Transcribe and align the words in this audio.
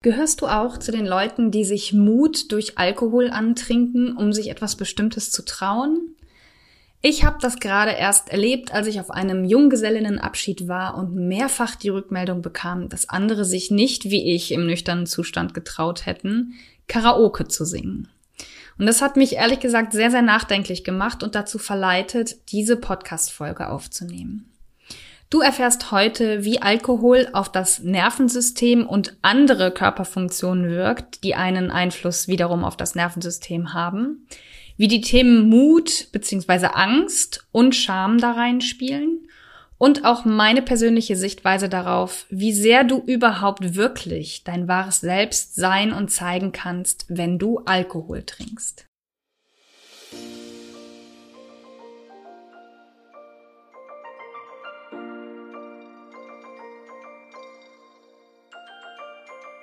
Gehörst 0.00 0.40
du 0.42 0.46
auch 0.46 0.78
zu 0.78 0.92
den 0.92 1.06
Leuten, 1.06 1.50
die 1.50 1.64
sich 1.64 1.92
Mut 1.92 2.52
durch 2.52 2.78
Alkohol 2.78 3.30
antrinken, 3.30 4.16
um 4.16 4.32
sich 4.32 4.48
etwas 4.48 4.76
Bestimmtes 4.76 5.32
zu 5.32 5.44
trauen? 5.44 6.14
Ich 7.00 7.24
habe 7.24 7.38
das 7.40 7.58
gerade 7.58 7.92
erst 7.92 8.28
erlebt, 8.28 8.72
als 8.72 8.86
ich 8.86 9.00
auf 9.00 9.10
einem 9.10 9.44
Junggesellinnenabschied 9.44 10.68
war 10.68 10.96
und 10.96 11.14
mehrfach 11.14 11.74
die 11.74 11.88
Rückmeldung 11.88 12.42
bekam, 12.42 12.88
dass 12.88 13.08
andere 13.08 13.44
sich 13.44 13.70
nicht 13.70 14.04
wie 14.04 14.34
ich 14.34 14.52
im 14.52 14.66
nüchternen 14.66 15.06
Zustand 15.06 15.54
getraut 15.54 16.06
hätten, 16.06 16.54
Karaoke 16.86 17.48
zu 17.48 17.64
singen. 17.64 18.08
Und 18.78 18.86
das 18.86 19.02
hat 19.02 19.16
mich 19.16 19.34
ehrlich 19.34 19.58
gesagt 19.58 19.92
sehr, 19.92 20.12
sehr 20.12 20.22
nachdenklich 20.22 20.84
gemacht 20.84 21.24
und 21.24 21.34
dazu 21.34 21.58
verleitet, 21.58 22.52
diese 22.52 22.76
Podcast-Folge 22.76 23.68
aufzunehmen. 23.68 24.48
Du 25.30 25.42
erfährst 25.42 25.90
heute, 25.92 26.44
wie 26.44 26.62
Alkohol 26.62 27.28
auf 27.34 27.52
das 27.52 27.80
Nervensystem 27.80 28.86
und 28.86 29.18
andere 29.20 29.70
Körperfunktionen 29.70 30.70
wirkt, 30.70 31.22
die 31.22 31.34
einen 31.34 31.70
Einfluss 31.70 32.28
wiederum 32.28 32.64
auf 32.64 32.78
das 32.78 32.94
Nervensystem 32.94 33.74
haben, 33.74 34.26
wie 34.78 34.88
die 34.88 35.02
Themen 35.02 35.50
Mut 35.50 36.08
bzw. 36.12 36.68
Angst 36.72 37.46
und 37.52 37.76
Scham 37.76 38.16
da 38.16 38.32
reinspielen 38.32 39.28
und 39.76 40.06
auch 40.06 40.24
meine 40.24 40.62
persönliche 40.62 41.14
Sichtweise 41.14 41.68
darauf, 41.68 42.24
wie 42.30 42.54
sehr 42.54 42.84
du 42.84 42.98
überhaupt 42.98 43.74
wirklich 43.74 44.44
dein 44.44 44.66
wahres 44.66 45.02
Selbst 45.02 45.56
sein 45.56 45.92
und 45.92 46.10
zeigen 46.10 46.52
kannst, 46.52 47.04
wenn 47.08 47.38
du 47.38 47.58
Alkohol 47.66 48.22
trinkst. 48.22 48.86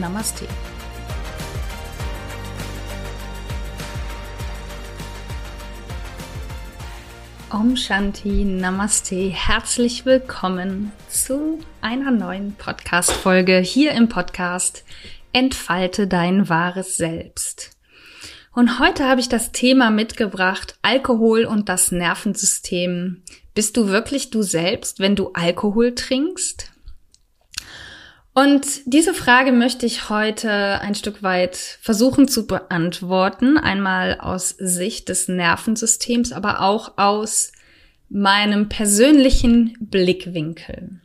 Namaste. 0.00 0.46
Om 7.50 7.76
Shanti, 7.76 8.44
Namaste, 8.44 9.30
herzlich 9.30 10.04
willkommen 10.04 10.92
zu 11.08 11.60
einer 11.80 12.10
neuen 12.10 12.54
Podcast-Folge 12.54 13.58
hier 13.58 13.92
im 13.92 14.08
Podcast 14.08 14.84
Entfalte 15.32 16.06
dein 16.06 16.48
wahres 16.48 16.96
Selbst. 16.96 17.70
Und 18.54 18.78
heute 18.78 19.04
habe 19.04 19.20
ich 19.20 19.28
das 19.28 19.52
Thema 19.52 19.90
mitgebracht, 19.90 20.78
Alkohol 20.82 21.44
und 21.44 21.68
das 21.68 21.92
Nervensystem. 21.92 23.22
Bist 23.54 23.76
du 23.76 23.88
wirklich 23.88 24.30
du 24.30 24.42
selbst, 24.42 24.98
wenn 24.98 25.16
du 25.16 25.32
Alkohol 25.32 25.94
trinkst? 25.94 26.72
Und 28.36 28.82
diese 28.84 29.14
Frage 29.14 29.50
möchte 29.50 29.86
ich 29.86 30.10
heute 30.10 30.50
ein 30.82 30.94
Stück 30.94 31.22
weit 31.22 31.56
versuchen 31.56 32.28
zu 32.28 32.46
beantworten. 32.46 33.56
Einmal 33.56 34.20
aus 34.20 34.50
Sicht 34.50 35.08
des 35.08 35.26
Nervensystems, 35.28 36.32
aber 36.32 36.60
auch 36.60 36.98
aus 36.98 37.52
meinem 38.10 38.68
persönlichen 38.68 39.74
Blickwinkel. 39.80 41.00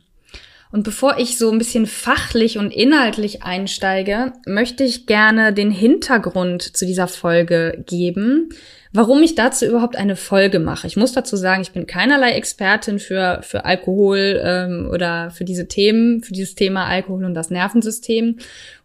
Und 0.72 0.82
bevor 0.82 1.16
ich 1.16 1.38
so 1.38 1.50
ein 1.50 1.56
bisschen 1.56 1.86
fachlich 1.86 2.58
und 2.58 2.70
inhaltlich 2.70 3.42
einsteige, 3.42 4.34
möchte 4.44 4.84
ich 4.84 5.06
gerne 5.06 5.54
den 5.54 5.70
Hintergrund 5.70 6.76
zu 6.76 6.84
dieser 6.84 7.08
Folge 7.08 7.82
geben, 7.86 8.50
warum 8.92 9.22
ich 9.22 9.34
dazu 9.34 9.64
überhaupt 9.64 9.96
eine 9.96 10.16
Folge 10.16 10.58
mache. 10.58 10.86
Ich 10.86 10.96
muss 10.96 11.12
dazu 11.12 11.36
sagen, 11.36 11.62
ich 11.62 11.72
bin 11.72 11.86
keinerlei 11.86 12.32
Expertin 12.32 12.98
für, 12.98 13.40
für 13.42 13.64
Alkohol 13.64 14.40
ähm, 14.44 14.88
oder 14.92 15.30
für 15.30 15.44
diese 15.44 15.66
Themen, 15.66 16.22
für 16.22 16.32
dieses 16.32 16.54
Thema 16.54 16.86
Alkohol 16.86 17.24
und 17.24 17.34
das 17.34 17.50
Nervensystem. 17.50 18.36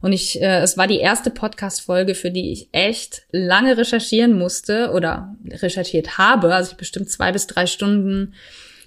Und 0.02 0.14
ich, 0.14 0.42
äh, 0.42 0.62
es 0.62 0.78
war 0.78 0.88
die 0.88 1.00
erste 1.00 1.30
Podcast-Folge, 1.30 2.16
für 2.16 2.32
die 2.32 2.52
ich 2.52 2.70
echt 2.72 3.24
lange 3.32 3.78
recherchieren 3.78 4.38
musste 4.38 4.92
oder 4.92 5.36
recherchiert 5.50 6.18
habe. 6.18 6.56
Also 6.56 6.72
ich 6.72 6.78
bestimmt 6.78 7.10
zwei 7.10 7.34
bis 7.34 7.48
drei 7.48 7.66
Stunden 7.66 8.34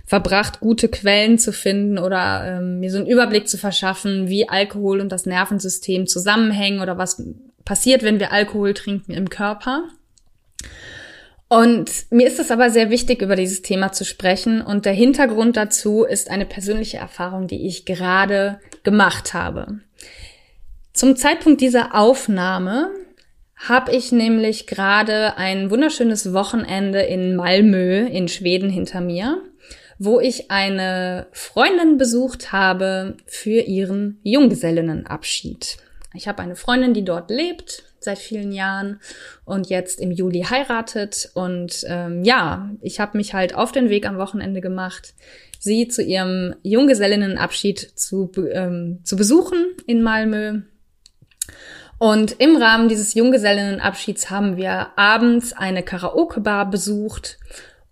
verbracht, 0.07 0.59
gute 0.59 0.89
Quellen 0.89 1.39
zu 1.39 1.53
finden 1.53 1.99
oder 1.99 2.59
ähm, 2.59 2.81
mir 2.81 2.91
so 2.91 2.99
einen 2.99 3.07
Überblick 3.07 3.47
zu 3.47 3.59
verschaffen, 3.59 4.29
wie 4.29 4.49
Alkohol 4.49 5.01
und 5.01 5.13
das 5.13 5.27
Nervensystem 5.27 6.07
zusammenhängen 6.07 6.81
oder 6.81 6.99
was 6.99 7.23
passiert, 7.65 8.03
wenn 8.03 8.19
wir 8.19 8.33
Alkohol 8.33 8.75
trinken 8.75 9.13
im 9.13 9.31
Körper. 9.31 9.85
Und 11.53 11.91
mir 12.11 12.29
ist 12.29 12.39
es 12.39 12.53
aber 12.53 12.71
sehr 12.71 12.91
wichtig, 12.91 13.23
über 13.23 13.35
dieses 13.35 13.61
Thema 13.61 13.91
zu 13.91 14.05
sprechen. 14.05 14.63
Und 14.63 14.87
der 14.87 14.93
Hintergrund 14.93 15.57
dazu 15.57 16.05
ist 16.05 16.31
eine 16.31 16.47
persönliche 16.47 16.99
Erfahrung, 16.99 17.49
die 17.49 17.67
ich 17.67 17.85
gerade 17.85 18.61
gemacht 18.85 19.35
habe. 19.35 19.81
Zum 20.93 21.17
Zeitpunkt 21.17 21.61
dieser 21.61 21.97
Aufnahme 21.97 22.93
habe 23.57 23.91
ich 23.91 24.13
nämlich 24.13 24.69
gerade 24.69 25.37
ein 25.39 25.73
wunderschönes 25.73 26.33
Wochenende 26.33 27.01
in 27.01 27.35
Malmö 27.35 28.07
in 28.07 28.29
Schweden 28.29 28.71
hinter 28.71 29.01
mir, 29.01 29.43
wo 29.99 30.21
ich 30.21 30.53
eine 30.53 31.27
Freundin 31.33 31.99
besucht 31.99 32.53
habe 32.53 33.17
für 33.27 33.61
ihren 33.61 34.21
Junggesellinnenabschied. 34.23 35.79
Ich 36.15 36.29
habe 36.29 36.43
eine 36.43 36.55
Freundin, 36.55 36.95
die 36.95 37.05
dort 37.05 37.29
lebt, 37.29 37.90
seit 38.01 38.19
vielen 38.19 38.53
Jahren 38.53 39.01
und 39.45 39.69
jetzt 39.69 40.01
im 40.01 40.11
Juli 40.11 40.43
heiratet. 40.49 41.31
Und 41.35 41.85
ähm, 41.87 42.25
ja, 42.25 42.71
ich 42.81 42.99
habe 42.99 43.17
mich 43.17 43.35
halt 43.35 43.55
auf 43.55 43.73
den 43.73 43.91
Weg 43.91 44.07
am 44.07 44.19
Wochenende 44.19 44.61
gemacht, 44.61 45.15
sie 45.59 45.89
zu 45.89 46.03
ihrem 46.03 46.55
Junggesellinnenabschied 46.63 47.79
zu, 47.79 48.33
ähm, 48.53 49.01
zu 49.05 49.17
besuchen 49.17 49.77
in 49.87 50.03
Malmö. 50.03 50.63
Und 51.99 52.41
im 52.41 52.57
Rahmen 52.57 52.89
dieses 52.89 53.13
Junggesellinnenabschieds 53.13 54.31
haben 54.31 54.57
wir 54.57 54.89
abends 54.97 55.53
eine 55.53 55.83
Karaoke-Bar 55.83 56.71
besucht 56.71 57.37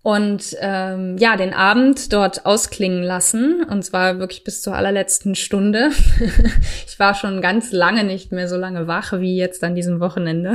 und 0.03 0.56
ähm, 0.60 1.19
ja, 1.19 1.36
den 1.36 1.53
Abend 1.53 2.12
dort 2.12 2.47
ausklingen 2.47 3.03
lassen. 3.03 3.64
Und 3.64 3.84
zwar 3.84 4.19
wirklich 4.19 4.44
bis 4.44 4.62
zur 4.62 4.75
allerletzten 4.75 5.34
Stunde. 5.34 5.91
ich 6.86 6.98
war 6.98 7.14
schon 7.14 7.42
ganz 7.42 7.72
lange 7.72 8.04
nicht 8.04 8.32
mehr 8.32 8.48
so 8.48 8.56
lange 8.56 8.86
wach 8.86 9.12
wie 9.20 9.36
jetzt 9.36 9.62
an 9.64 9.75
diesem 9.75 10.00
Wochenende. 10.00 10.54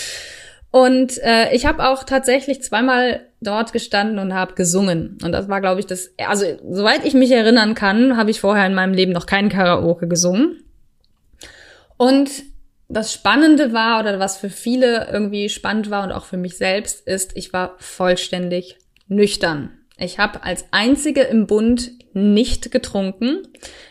und 0.70 1.18
äh, 1.22 1.52
ich 1.52 1.66
habe 1.66 1.88
auch 1.88 2.04
tatsächlich 2.04 2.62
zweimal 2.62 3.20
dort 3.40 3.72
gestanden 3.72 4.18
und 4.20 4.32
habe 4.32 4.54
gesungen. 4.54 5.18
Und 5.22 5.32
das 5.32 5.48
war, 5.48 5.60
glaube 5.60 5.80
ich, 5.80 5.86
das. 5.86 6.10
Also 6.26 6.46
soweit 6.70 7.04
ich 7.04 7.14
mich 7.14 7.32
erinnern 7.32 7.74
kann, 7.74 8.16
habe 8.16 8.30
ich 8.30 8.40
vorher 8.40 8.66
in 8.66 8.74
meinem 8.74 8.94
Leben 8.94 9.12
noch 9.12 9.26
keinen 9.26 9.48
Karaoke 9.48 10.06
gesungen. 10.06 10.62
Und 11.96 12.30
das 12.88 13.12
Spannende 13.12 13.72
war 13.72 14.00
oder 14.00 14.18
was 14.18 14.38
für 14.38 14.48
viele 14.50 15.08
irgendwie 15.12 15.50
spannend 15.50 15.90
war 15.90 16.04
und 16.04 16.12
auch 16.12 16.24
für 16.24 16.38
mich 16.38 16.56
selbst 16.56 17.06
ist, 17.06 17.36
ich 17.36 17.52
war 17.52 17.76
vollständig 17.78 18.78
nüchtern. 19.08 19.70
Ich 19.98 20.18
habe 20.18 20.42
als 20.42 20.64
einzige 20.70 21.22
im 21.22 21.46
Bund 21.46 21.90
nicht 22.14 22.70
getrunken, 22.70 23.42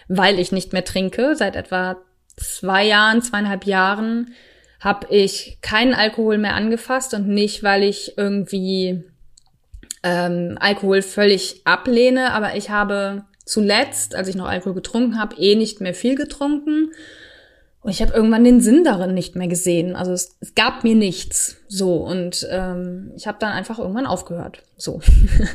weil 0.07 0.39
ich 0.39 0.51
nicht 0.51 0.73
mehr 0.73 0.83
trinke. 0.83 1.35
Seit 1.35 1.55
etwa 1.55 1.97
zwei 2.37 2.85
Jahren, 2.85 3.21
zweieinhalb 3.21 3.65
Jahren 3.65 4.33
habe 4.79 5.13
ich 5.13 5.59
keinen 5.61 5.93
Alkohol 5.93 6.37
mehr 6.37 6.55
angefasst 6.55 7.13
und 7.13 7.27
nicht, 7.27 7.61
weil 7.61 7.83
ich 7.83 8.17
irgendwie 8.17 9.03
ähm, 10.03 10.57
Alkohol 10.59 11.01
völlig 11.01 11.61
ablehne, 11.65 12.31
aber 12.31 12.55
ich 12.55 12.69
habe 12.69 13.25
zuletzt, 13.45 14.15
als 14.15 14.27
ich 14.27 14.35
noch 14.35 14.47
Alkohol 14.47 14.75
getrunken 14.75 15.19
habe, 15.19 15.35
eh 15.37 15.55
nicht 15.55 15.81
mehr 15.81 15.93
viel 15.93 16.15
getrunken 16.15 16.91
und 17.81 17.91
ich 17.91 18.01
habe 18.01 18.13
irgendwann 18.13 18.43
den 18.43 18.59
Sinn 18.59 18.83
darin 18.83 19.13
nicht 19.13 19.35
mehr 19.35 19.47
gesehen. 19.47 19.95
Also 19.95 20.11
es, 20.11 20.35
es 20.39 20.55
gab 20.55 20.83
mir 20.83 20.95
nichts. 20.95 21.57
So. 21.67 21.95
Und 21.97 22.45
ähm, 22.51 23.11
ich 23.15 23.27
habe 23.27 23.37
dann 23.39 23.51
einfach 23.51 23.79
irgendwann 23.79 24.07
aufgehört. 24.07 24.63
So. 24.75 24.99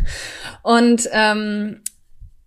und 0.62 1.08
ähm, 1.12 1.82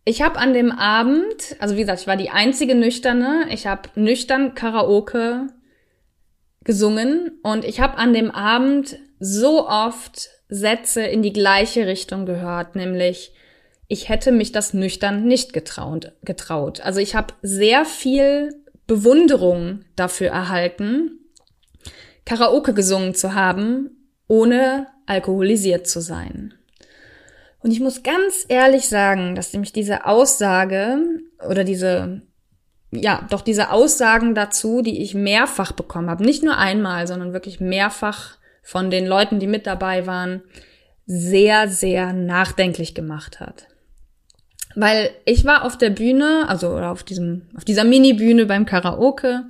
ich 0.06 0.22
habe 0.22 0.40
an 0.40 0.54
dem 0.54 0.72
Abend, 0.72 1.56
also 1.60 1.76
wie 1.76 1.82
gesagt, 1.82 2.02
ich 2.02 2.08
war 2.08 2.16
die 2.16 2.30
einzige 2.30 2.76
Nüchterne, 2.76 3.48
ich 3.50 3.68
habe 3.68 3.90
nüchtern 3.96 4.56
Karaoke 4.56 5.48
gesungen 6.64 7.40
und 7.44 7.66
ich 7.66 7.80
habe 7.80 7.98
an 7.98 8.14
dem 8.14 8.32
Abend 8.32 8.98
so 9.20 9.68
oft 9.68 10.30
Sätze 10.48 11.02
in 11.04 11.22
die 11.22 11.34
gleiche 11.34 11.88
Richtung 11.88 12.26
gehört, 12.26 12.76
nämlich 12.76 13.34
ich 13.88 14.10
hätte 14.10 14.32
mich 14.32 14.52
das 14.52 14.74
nüchtern 14.74 15.26
nicht 15.26 15.54
getraut. 15.54 16.14
getraut. 16.24 16.82
Also 16.82 17.00
ich 17.00 17.16
habe 17.16 17.34
sehr 17.42 17.86
viel 17.86 18.65
Bewunderung 18.88 19.82
dafür 19.96 20.30
erhalten, 20.30 21.20
Karaoke 22.26 22.74
gesungen 22.74 23.14
zu 23.14 23.34
haben, 23.34 24.10
ohne 24.28 24.88
alkoholisiert 25.06 25.88
zu 25.88 26.02
sein. 26.02 26.54
Und 27.60 27.72
ich 27.72 27.80
muss 27.80 28.04
ganz 28.04 28.46
ehrlich 28.48 28.90
sagen, 28.90 29.36
dass 29.36 29.54
nämlich 29.54 29.74
diese 29.74 30.06
Aussage 30.06 31.00
oder 31.48 31.64
diese, 31.64 32.22
ja, 32.92 33.26
doch 33.30 33.42
diese 33.42 33.72
Aussagen 33.72 34.36
dazu, 34.36 34.82
die 34.82 35.02
ich 35.02 35.16
mehrfach 35.16 35.72
bekommen 35.72 36.10
habe, 36.10 36.24
nicht 36.24 36.44
nur 36.44 36.58
einmal, 36.58 37.08
sondern 37.08 37.34
wirklich 37.34 37.60
mehrfach 37.60 38.38
von 38.62 38.92
den 38.92 39.08
Leuten, 39.08 39.40
die 39.40 39.48
mit 39.48 39.66
dabei 39.66 40.06
waren, 40.06 40.44
sehr, 41.08 41.68
sehr 41.68 42.14
nachdenklich 42.14 42.96
gemacht 42.96 43.40
hat. 43.40 43.68
Weil 44.76 45.12
ich 45.26 45.46
war 45.46 45.64
auf 45.64 45.78
der 45.78 45.90
Bühne, 45.90 46.46
also 46.48 46.78
auf 46.78 47.04
diesem, 47.04 47.44
auf 47.56 47.64
dieser 47.64 47.84
Mini-Bühne 47.84 48.46
beim 48.46 48.66
Karaoke, 48.66 49.46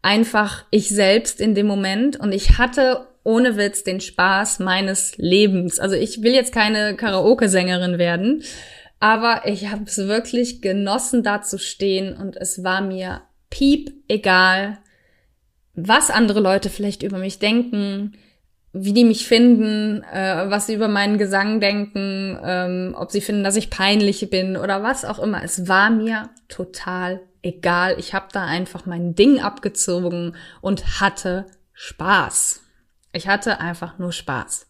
einfach 0.00 0.64
ich 0.70 0.88
selbst 0.88 1.40
in 1.40 1.54
dem 1.54 1.66
Moment 1.66 2.18
und 2.18 2.32
ich 2.32 2.58
hatte 2.58 3.06
ohne 3.24 3.56
Witz 3.56 3.84
den 3.84 4.00
Spaß 4.00 4.58
meines 4.58 5.16
Lebens. 5.16 5.78
Also 5.78 5.94
ich 5.94 6.22
will 6.22 6.32
jetzt 6.32 6.52
keine 6.52 6.96
Karaoke-Sängerin 6.96 7.98
werden, 7.98 8.42
aber 8.98 9.42
ich 9.46 9.70
habe 9.70 9.84
es 9.86 9.98
wirklich 9.98 10.60
genossen, 10.60 11.22
da 11.22 11.42
zu 11.42 11.58
stehen 11.58 12.16
und 12.16 12.36
es 12.36 12.64
war 12.64 12.80
mir 12.80 13.22
piep 13.50 13.92
egal, 14.08 14.78
was 15.74 16.10
andere 16.10 16.40
Leute 16.40 16.68
vielleicht 16.70 17.02
über 17.02 17.18
mich 17.18 17.38
denken, 17.38 18.12
wie 18.72 18.94
die 18.94 19.04
mich 19.04 19.26
finden, 19.26 20.02
äh, 20.02 20.44
was 20.48 20.66
sie 20.66 20.74
über 20.74 20.88
meinen 20.88 21.18
Gesang 21.18 21.60
denken, 21.60 22.38
ähm, 22.42 22.96
ob 22.98 23.10
sie 23.10 23.20
finden, 23.20 23.44
dass 23.44 23.56
ich 23.56 23.70
peinlich 23.70 24.28
bin 24.30 24.56
oder 24.56 24.82
was 24.82 25.04
auch 25.04 25.18
immer. 25.18 25.42
Es 25.44 25.68
war 25.68 25.90
mir 25.90 26.30
total 26.48 27.20
egal. 27.42 27.96
Ich 27.98 28.14
habe 28.14 28.28
da 28.32 28.44
einfach 28.46 28.86
mein 28.86 29.14
Ding 29.14 29.40
abgezogen 29.40 30.36
und 30.62 31.00
hatte 31.00 31.46
Spaß. 31.74 32.62
Ich 33.12 33.28
hatte 33.28 33.60
einfach 33.60 33.98
nur 33.98 34.12
Spaß. 34.12 34.68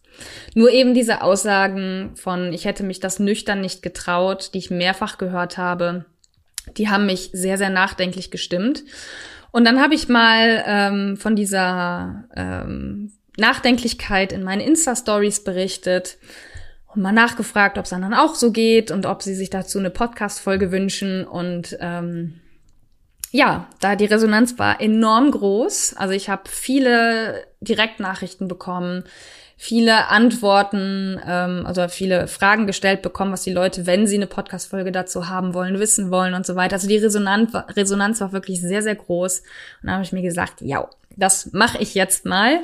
Nur 0.53 0.69
eben 0.71 0.93
diese 0.93 1.21
Aussagen 1.21 2.11
von, 2.15 2.51
ich 2.51 2.65
hätte 2.65 2.83
mich 2.83 2.99
das 2.99 3.19
nüchtern 3.19 3.61
nicht 3.61 3.81
getraut, 3.81 4.51
die 4.53 4.59
ich 4.59 4.69
mehrfach 4.69 5.17
gehört 5.17 5.57
habe, 5.57 6.05
die 6.77 6.89
haben 6.89 7.05
mich 7.05 7.29
sehr, 7.33 7.57
sehr 7.57 7.69
nachdenklich 7.69 8.31
gestimmt. 8.31 8.83
Und 9.51 9.65
dann 9.65 9.81
habe 9.81 9.95
ich 9.95 10.09
mal 10.09 10.63
ähm, 10.65 11.17
von 11.17 11.35
dieser 11.35 12.25
ähm, 12.35 13.13
Nachdenklichkeit 13.37 14.31
in 14.31 14.43
meinen 14.43 14.61
Insta-Stories 14.61 15.43
berichtet 15.43 16.17
und 16.93 17.01
mal 17.01 17.11
nachgefragt, 17.11 17.77
ob 17.77 17.85
es 17.85 17.93
anderen 17.93 18.13
auch 18.13 18.35
so 18.35 18.51
geht 18.51 18.91
und 18.91 19.05
ob 19.05 19.23
sie 19.23 19.33
sich 19.33 19.49
dazu 19.49 19.79
eine 19.79 19.89
Podcast-Folge 19.89 20.71
wünschen. 20.71 21.25
Und 21.25 21.75
ähm, 21.79 22.39
ja, 23.31 23.67
da 23.79 23.95
die 23.95 24.05
Resonanz 24.05 24.59
war 24.59 24.79
enorm 24.79 25.31
groß. 25.31 25.95
Also 25.97 26.13
ich 26.13 26.29
habe 26.29 26.43
viele 26.47 27.45
Direktnachrichten 27.61 28.47
bekommen, 28.47 29.05
viele 29.63 30.09
Antworten, 30.09 31.17
ähm, 31.25 31.65
also 31.65 31.87
viele 31.87 32.27
Fragen 32.27 32.67
gestellt 32.67 33.01
bekommen, 33.01 33.31
was 33.31 33.43
die 33.43 33.53
Leute, 33.53 33.85
wenn 33.85 34.07
sie 34.07 34.17
eine 34.17 34.27
Podcast-Folge 34.27 34.91
dazu 34.91 35.29
haben 35.29 35.53
wollen, 35.53 35.79
wissen 35.79 36.11
wollen 36.11 36.33
und 36.33 36.45
so 36.45 36.57
weiter. 36.57 36.73
Also 36.73 36.89
die 36.89 36.97
Resonanz, 36.97 37.53
Resonanz 37.69 38.19
war 38.19 38.33
wirklich 38.33 38.59
sehr, 38.59 38.81
sehr 38.81 38.95
groß. 38.95 39.39
Und 39.39 39.87
da 39.87 39.93
habe 39.93 40.03
ich 40.03 40.11
mir 40.11 40.21
gesagt, 40.21 40.59
ja, 40.59 40.89
das 41.15 41.53
mache 41.53 41.77
ich 41.77 41.95
jetzt 41.95 42.25
mal, 42.25 42.59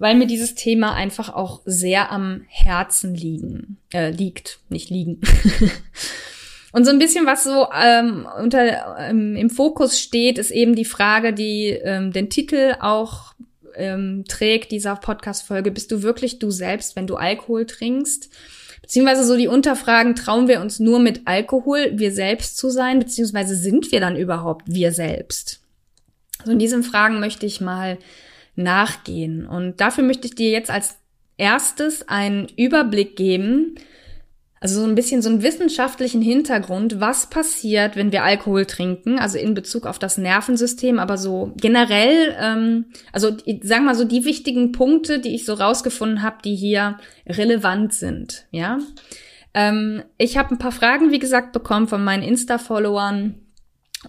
weil 0.00 0.16
mir 0.16 0.26
dieses 0.26 0.56
Thema 0.56 0.92
einfach 0.92 1.32
auch 1.32 1.60
sehr 1.66 2.10
am 2.10 2.42
Herzen 2.48 3.14
liegen, 3.14 3.76
äh, 3.94 4.10
liegt, 4.10 4.58
nicht 4.70 4.90
liegen. 4.90 5.20
Und 6.72 6.84
so 6.84 6.90
ein 6.90 6.98
bisschen, 6.98 7.26
was 7.26 7.44
so 7.44 7.68
ähm, 7.72 8.26
unter 8.40 8.96
ähm, 8.98 9.36
im 9.36 9.50
Fokus 9.50 10.00
steht, 10.00 10.36
ist 10.38 10.50
eben 10.50 10.74
die 10.74 10.84
Frage, 10.84 11.32
die 11.32 11.68
ähm, 11.68 12.12
den 12.12 12.28
Titel 12.28 12.74
auch 12.80 13.34
ähm, 13.80 14.24
trägt 14.28 14.70
dieser 14.72 14.96
Podcast-Folge. 14.96 15.70
Bist 15.70 15.90
du 15.90 16.02
wirklich 16.02 16.38
du 16.38 16.50
selbst, 16.50 16.96
wenn 16.96 17.06
du 17.06 17.16
Alkohol 17.16 17.66
trinkst? 17.66 18.30
Beziehungsweise 18.82 19.24
so 19.24 19.36
die 19.36 19.48
Unterfragen, 19.48 20.14
trauen 20.14 20.48
wir 20.48 20.60
uns 20.60 20.80
nur 20.80 21.00
mit 21.00 21.22
Alkohol 21.26 21.92
wir 21.94 22.12
selbst 22.12 22.56
zu 22.56 22.70
sein, 22.70 22.98
beziehungsweise 22.98 23.54
sind 23.54 23.92
wir 23.92 24.00
dann 24.00 24.16
überhaupt 24.16 24.64
wir 24.66 24.92
selbst? 24.92 25.60
So 26.44 26.52
in 26.52 26.58
diesen 26.58 26.82
Fragen 26.82 27.20
möchte 27.20 27.46
ich 27.46 27.60
mal 27.60 27.98
nachgehen. 28.56 29.46
Und 29.46 29.80
dafür 29.80 30.04
möchte 30.04 30.26
ich 30.26 30.34
dir 30.34 30.50
jetzt 30.50 30.70
als 30.70 30.96
erstes 31.36 32.08
einen 32.08 32.48
Überblick 32.56 33.16
geben, 33.16 33.76
also 34.62 34.82
so 34.82 34.86
ein 34.86 34.94
bisschen 34.94 35.22
so 35.22 35.30
einen 35.30 35.42
wissenschaftlichen 35.42 36.20
Hintergrund, 36.20 37.00
was 37.00 37.30
passiert, 37.30 37.96
wenn 37.96 38.12
wir 38.12 38.24
Alkohol 38.24 38.66
trinken, 38.66 39.18
also 39.18 39.38
in 39.38 39.54
Bezug 39.54 39.86
auf 39.86 39.98
das 39.98 40.18
Nervensystem, 40.18 40.98
aber 40.98 41.16
so 41.16 41.52
generell, 41.56 42.36
ähm, 42.38 42.84
also 43.10 43.30
sagen 43.30 43.64
wir 43.64 43.80
mal 43.80 43.94
so 43.94 44.04
die 44.04 44.26
wichtigen 44.26 44.72
Punkte, 44.72 45.18
die 45.18 45.34
ich 45.34 45.46
so 45.46 45.54
rausgefunden 45.54 46.22
habe, 46.22 46.36
die 46.44 46.54
hier 46.54 46.98
relevant 47.26 47.94
sind, 47.94 48.46
ja. 48.50 48.78
Ähm, 49.54 50.02
ich 50.18 50.36
habe 50.36 50.54
ein 50.54 50.58
paar 50.58 50.72
Fragen, 50.72 51.10
wie 51.10 51.18
gesagt, 51.18 51.52
bekommen 51.52 51.88
von 51.88 52.04
meinen 52.04 52.22
Insta-Followern 52.22 53.36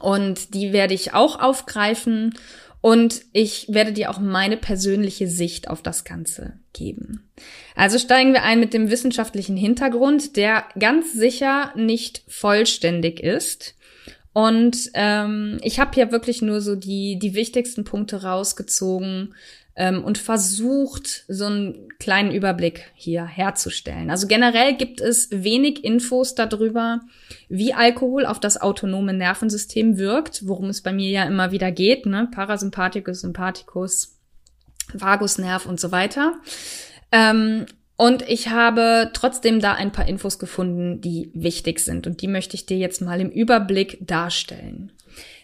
und 0.02 0.54
die 0.54 0.74
werde 0.74 0.94
ich 0.94 1.14
auch 1.14 1.40
aufgreifen 1.40 2.34
und 2.82 3.22
ich 3.32 3.68
werde 3.70 3.94
dir 3.94 4.10
auch 4.10 4.20
meine 4.20 4.58
persönliche 4.58 5.30
Sicht 5.30 5.70
auf 5.70 5.82
das 5.82 6.04
Ganze 6.04 6.61
geben. 6.74 7.30
Also 7.76 7.98
steigen 7.98 8.34
wir 8.34 8.44
ein 8.44 8.60
mit 8.60 8.74
dem 8.74 8.90
wissenschaftlichen 8.90 9.58
Hintergrund, 9.58 10.36
der 10.38 10.66
ganz 10.80 11.14
sicher 11.14 11.74
nicht 11.76 12.24
vollständig 12.28 13.20
ist. 13.20 13.76
Und 14.34 14.92
ähm, 14.94 15.60
ich 15.62 15.80
habe 15.80 15.92
hier 15.94 16.12
wirklich 16.12 16.42
nur 16.42 16.62
so 16.62 16.76
die, 16.76 17.20
die 17.20 17.34
wichtigsten 17.34 17.84
Punkte 17.84 18.24
rausgezogen, 18.24 19.34
ähm, 19.76 20.04
und 20.04 20.18
versucht, 20.18 21.24
so 21.28 21.46
einen 21.46 21.88
kleinen 21.98 22.32
Überblick 22.32 22.92
hier 22.94 23.26
herzustellen. 23.26 24.10
Also 24.10 24.28
generell 24.28 24.76
gibt 24.76 25.00
es 25.00 25.30
wenig 25.32 25.84
Infos 25.84 26.36
darüber, 26.36 27.02
wie 27.48 27.74
Alkohol 27.74 28.26
auf 28.26 28.40
das 28.40 28.60
autonome 28.60 29.14
Nervensystem 29.14 29.98
wirkt, 29.98 30.48
worum 30.48 30.70
es 30.70 30.82
bei 30.82 30.92
mir 30.92 31.10
ja 31.10 31.24
immer 31.24 31.52
wieder 31.52 31.72
geht, 31.72 32.06
ne? 32.06 32.28
Parasympathikus, 32.32 33.22
Sympathikus, 33.22 34.18
Vagusnerv 34.94 35.66
und 35.66 35.80
so 35.80 35.92
weiter. 35.92 36.34
Ähm, 37.12 37.66
und 37.98 38.28
ich 38.28 38.50
habe 38.50 39.12
trotzdem 39.14 39.60
da 39.60 39.74
ein 39.74 39.92
paar 39.92 40.08
Infos 40.08 40.40
gefunden, 40.40 41.02
die 41.02 41.30
wichtig 41.36 41.80
sind. 41.80 42.08
Und 42.08 42.24
die 42.24 42.28
möchte 42.28 42.56
ich 42.56 42.66
dir 42.66 42.78
jetzt 42.78 43.02
mal 43.02 43.22
im 43.22 43.30
Überblick 43.30 44.00
darstellen. 44.02 44.92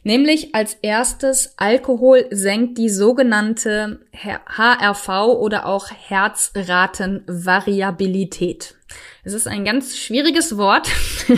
Nämlich 0.03 0.53
als 0.55 0.75
erstes, 0.81 1.53
Alkohol 1.57 2.25
senkt 2.31 2.77
die 2.77 2.89
sogenannte 2.89 3.99
HRV 4.13 5.09
oder 5.37 5.65
auch 5.65 5.89
Herzratenvariabilität. 5.91 8.75
Es 9.23 9.33
ist 9.33 9.47
ein 9.47 9.65
ganz 9.65 9.97
schwieriges 9.97 10.55
Wort. 10.57 10.87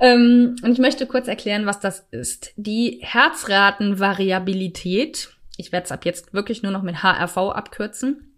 ähm, 0.00 0.56
und 0.62 0.72
ich 0.72 0.78
möchte 0.78 1.06
kurz 1.06 1.28
erklären, 1.28 1.66
was 1.66 1.80
das 1.80 2.06
ist. 2.10 2.54
Die 2.56 3.00
Herzratenvariabilität, 3.02 5.28
ich 5.58 5.72
werde 5.72 5.84
es 5.84 5.92
ab 5.92 6.06
jetzt 6.06 6.32
wirklich 6.32 6.62
nur 6.62 6.72
noch 6.72 6.82
mit 6.82 7.02
HRV 7.02 7.36
abkürzen, 7.36 8.34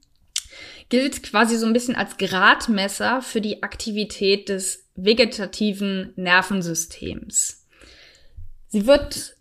gilt 0.88 1.22
quasi 1.22 1.56
so 1.56 1.66
ein 1.66 1.72
bisschen 1.72 1.94
als 1.94 2.16
Gradmesser 2.16 3.22
für 3.22 3.40
die 3.40 3.62
Aktivität 3.62 4.48
des 4.48 4.88
vegetativen 4.96 6.12
Nervensystems. 6.16 7.66
Sie 8.68 8.86
wird 8.86 9.36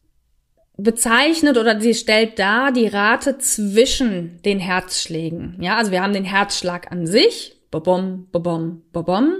bezeichnet 0.78 1.58
oder 1.58 1.80
sie 1.82 1.94
stellt 1.94 2.38
dar 2.40 2.72
die 2.72 2.88
Rate 2.88 3.38
zwischen 3.38 4.42
den 4.44 4.60
Herzschlägen. 4.60 5.58
Ja, 5.62 5.78
also 5.78 5.92
wir 5.92 6.02
haben 6.02 6.14
den 6.14 6.26
Herzschlag 6.26 6.92
an 6.92 7.08
sich, 7.08 7.58
bobom, 7.72 8.28
bobom, 8.32 8.84
bobom. 8.92 9.34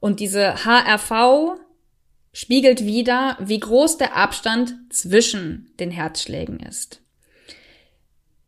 Und 0.00 0.20
diese 0.20 0.64
HRV 0.64 1.58
spiegelt 2.32 2.84
wieder, 2.84 3.36
wie 3.40 3.58
groß 3.58 3.98
der 3.98 4.16
Abstand 4.16 4.74
zwischen 4.90 5.72
den 5.80 5.90
Herzschlägen 5.90 6.60
ist. 6.60 7.02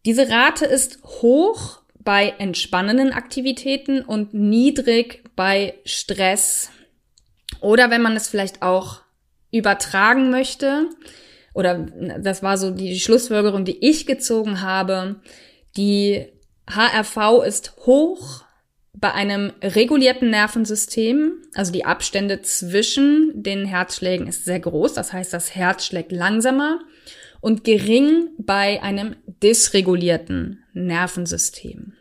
Diese 0.07 0.29
Rate 0.29 0.65
ist 0.65 1.03
hoch 1.05 1.81
bei 1.99 2.35
entspannenden 2.39 3.13
Aktivitäten 3.13 4.03
und 4.03 4.33
niedrig 4.33 5.23
bei 5.37 5.75
Stress. 5.85 6.71
Oder 7.61 7.91
wenn 7.91 8.03
man 8.03 8.17
es 8.17 8.29
vielleicht 8.29 8.63
auch 8.63 9.03
übertragen 9.53 10.31
möchte, 10.31 10.89
oder 11.53 11.87
das 12.21 12.43
war 12.43 12.57
so 12.57 12.71
die 12.71 12.99
Schlussfolgerung, 12.99 13.65
die 13.65 13.85
ich 13.87 14.07
gezogen 14.07 14.63
habe, 14.63 15.17
die 15.77 16.27
HRV 16.69 17.45
ist 17.45 17.77
hoch 17.85 18.45
bei 18.93 19.13
einem 19.13 19.53
regulierten 19.63 20.31
Nervensystem, 20.31 21.43
also 21.55 21.73
die 21.73 21.85
Abstände 21.85 22.43
zwischen 22.43 23.33
den 23.35 23.65
Herzschlägen 23.65 24.27
ist 24.27 24.45
sehr 24.45 24.61
groß, 24.61 24.95
das 24.95 25.13
heißt, 25.13 25.33
das 25.33 25.55
Herz 25.55 25.87
schlägt 25.87 26.13
langsamer 26.13 26.81
und 27.41 27.65
gering 27.65 28.29
bei 28.39 28.83
einem 28.83 29.17
dysregulierten 29.43 30.63
Nervensystem. 30.73 31.95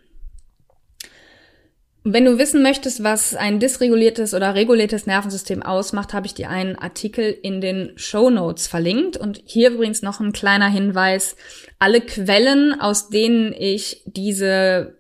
Wenn 2.06 2.26
du 2.26 2.38
wissen 2.40 2.64
möchtest, 2.64 3.04
was 3.04 3.36
ein 3.36 3.60
dysreguliertes 3.60 4.34
oder 4.34 4.56
reguliertes 4.56 5.06
Nervensystem 5.06 5.62
ausmacht, 5.62 6.14
habe 6.14 6.28
ich 6.28 6.34
dir 6.34 6.50
einen 6.50 6.78
Artikel 6.78 7.38
in 7.42 7.60
den 7.60 7.92
Show 7.98 8.30
Notes 8.30 8.68
verlinkt. 8.68 9.18
Und 9.18 9.42
hier 9.46 9.72
übrigens 9.72 10.02
noch 10.02 10.22
ein 10.22 10.32
kleiner 10.32 10.70
Hinweis. 10.70 11.36
Alle 11.78 12.00
Quellen, 12.00 12.80
aus 12.80 13.10
denen 13.10 13.54
ich 13.54 14.02
diese, 14.06 14.98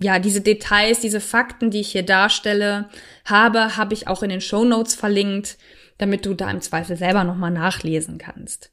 ja, 0.00 0.18
diese 0.18 0.40
Details, 0.40 0.98
diese 0.98 1.20
Fakten, 1.20 1.70
die 1.70 1.80
ich 1.80 1.92
hier 1.92 2.04
darstelle, 2.04 2.88
habe, 3.24 3.76
habe 3.76 3.94
ich 3.94 4.08
auch 4.08 4.24
in 4.24 4.30
den 4.30 4.40
Show 4.40 4.64
Notes 4.64 4.96
verlinkt, 4.96 5.56
damit 5.98 6.26
du 6.26 6.34
da 6.34 6.50
im 6.50 6.60
Zweifel 6.60 6.96
selber 6.96 7.22
nochmal 7.22 7.52
nachlesen 7.52 8.18
kannst. 8.18 8.72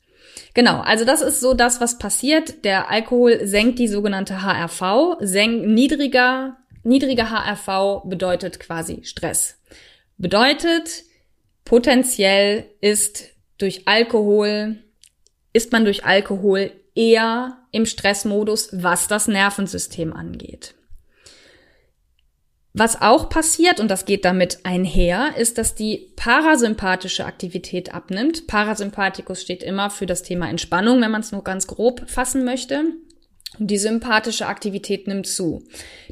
Genau, 0.53 0.81
also 0.81 1.05
das 1.05 1.21
ist 1.21 1.39
so 1.39 1.53
das, 1.53 1.81
was 1.81 1.97
passiert. 1.97 2.63
Der 2.65 2.89
Alkohol 2.89 3.45
senkt 3.47 3.79
die 3.79 3.87
sogenannte 3.87 4.41
HRV, 4.43 5.17
senkt 5.19 5.67
niedriger 5.67 6.57
niedriger 6.83 7.29
HRV 7.29 8.03
bedeutet 8.05 8.59
quasi 8.59 9.01
Stress. 9.03 9.57
Bedeutet, 10.17 11.03
potenziell 11.65 12.65
ist 12.81 13.29
durch 13.57 13.87
Alkohol, 13.87 14.77
ist 15.53 15.71
man 15.71 15.85
durch 15.85 16.05
Alkohol 16.05 16.71
eher 16.95 17.57
im 17.71 17.85
Stressmodus, 17.85 18.69
was 18.73 19.07
das 19.07 19.27
Nervensystem 19.27 20.13
angeht. 20.13 20.75
Was 22.73 23.01
auch 23.01 23.29
passiert, 23.29 23.79
und 23.79 23.89
das 23.89 24.05
geht 24.05 24.25
damit 24.25 24.59
einher, 24.63 25.35
ist, 25.37 25.57
dass 25.57 25.73
die 25.73 26.13
parasympathische 26.15 27.25
Aktivität 27.25 27.93
abnimmt. 27.93 28.45
Parasympathikus 28.45 29.41
steht 29.41 29.63
immer 29.63 29.89
für 29.89 30.05
das 30.05 30.21
Thema 30.21 30.49
Entspannung, 30.49 31.01
wenn 31.01 31.11
man 31.11 31.21
es 31.21 31.31
nur 31.31 31.43
ganz 31.43 31.65
grob 31.65 32.07
fassen 32.07 32.45
möchte. 32.45 32.83
Und 33.57 33.71
die 33.71 33.79
sympathische 33.79 34.45
Aktivität 34.45 35.07
nimmt 35.07 35.25
zu. 35.25 35.63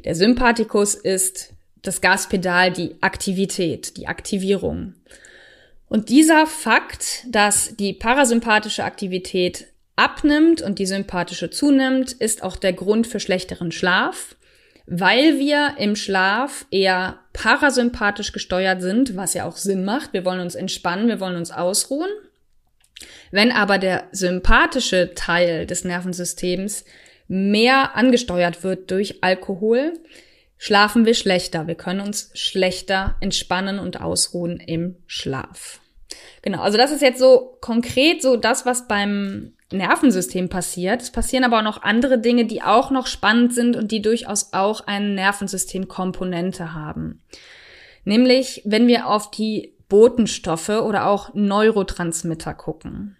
Der 0.04 0.16
Sympathikus 0.16 0.94
ist 0.94 1.54
das 1.82 2.00
Gaspedal, 2.00 2.72
die 2.72 2.96
Aktivität, 3.00 3.96
die 3.96 4.08
Aktivierung. 4.08 4.94
Und 5.88 6.08
dieser 6.08 6.46
Fakt, 6.46 7.24
dass 7.30 7.76
die 7.76 7.92
parasympathische 7.92 8.82
Aktivität 8.84 9.68
abnimmt 9.94 10.60
und 10.60 10.78
die 10.78 10.86
sympathische 10.86 11.50
zunimmt, 11.50 12.12
ist 12.12 12.42
auch 12.42 12.56
der 12.56 12.72
Grund 12.72 13.06
für 13.06 13.20
schlechteren 13.20 13.72
Schlaf, 13.72 14.36
weil 14.90 15.38
wir 15.38 15.74
im 15.78 15.96
Schlaf 15.96 16.66
eher 16.70 17.18
parasympathisch 17.34 18.32
gesteuert 18.32 18.80
sind, 18.80 19.16
was 19.16 19.34
ja 19.34 19.46
auch 19.46 19.56
Sinn 19.56 19.84
macht. 19.84 20.12
Wir 20.12 20.24
wollen 20.24 20.40
uns 20.40 20.54
entspannen, 20.54 21.08
wir 21.08 21.20
wollen 21.20 21.36
uns 21.36 21.50
ausruhen. 21.50 22.10
Wenn 23.30 23.52
aber 23.52 23.78
der 23.78 24.08
sympathische 24.12 25.14
Teil 25.14 25.66
des 25.66 25.84
Nervensystems 25.84 26.84
mehr 27.28 27.96
angesteuert 27.96 28.64
wird 28.64 28.90
durch 28.90 29.22
Alkohol, 29.22 29.92
schlafen 30.56 31.04
wir 31.04 31.14
schlechter. 31.14 31.66
Wir 31.66 31.74
können 31.74 32.00
uns 32.00 32.30
schlechter 32.34 33.16
entspannen 33.20 33.78
und 33.78 34.00
ausruhen 34.00 34.58
im 34.58 34.96
Schlaf. 35.06 35.80
Genau, 36.40 36.62
also 36.62 36.78
das 36.78 36.92
ist 36.92 37.02
jetzt 37.02 37.18
so 37.18 37.58
konkret 37.60 38.22
so 38.22 38.36
das, 38.36 38.64
was 38.64 38.88
beim 38.88 39.52
Nervensystem 39.70 40.48
passiert. 40.48 41.02
Es 41.02 41.10
passieren 41.10 41.44
aber 41.44 41.58
auch 41.58 41.64
noch 41.64 41.82
andere 41.82 42.18
Dinge, 42.18 42.46
die 42.46 42.62
auch 42.62 42.90
noch 42.90 43.06
spannend 43.06 43.54
sind 43.54 43.76
und 43.76 43.92
die 43.92 44.02
durchaus 44.02 44.52
auch 44.52 44.86
eine 44.86 45.10
Nervensystemkomponente 45.10 46.72
haben. 46.74 47.22
Nämlich, 48.04 48.62
wenn 48.64 48.86
wir 48.86 49.08
auf 49.08 49.30
die 49.30 49.74
Botenstoffe 49.88 50.68
oder 50.68 51.06
auch 51.06 51.34
Neurotransmitter 51.34 52.54
gucken. 52.54 53.16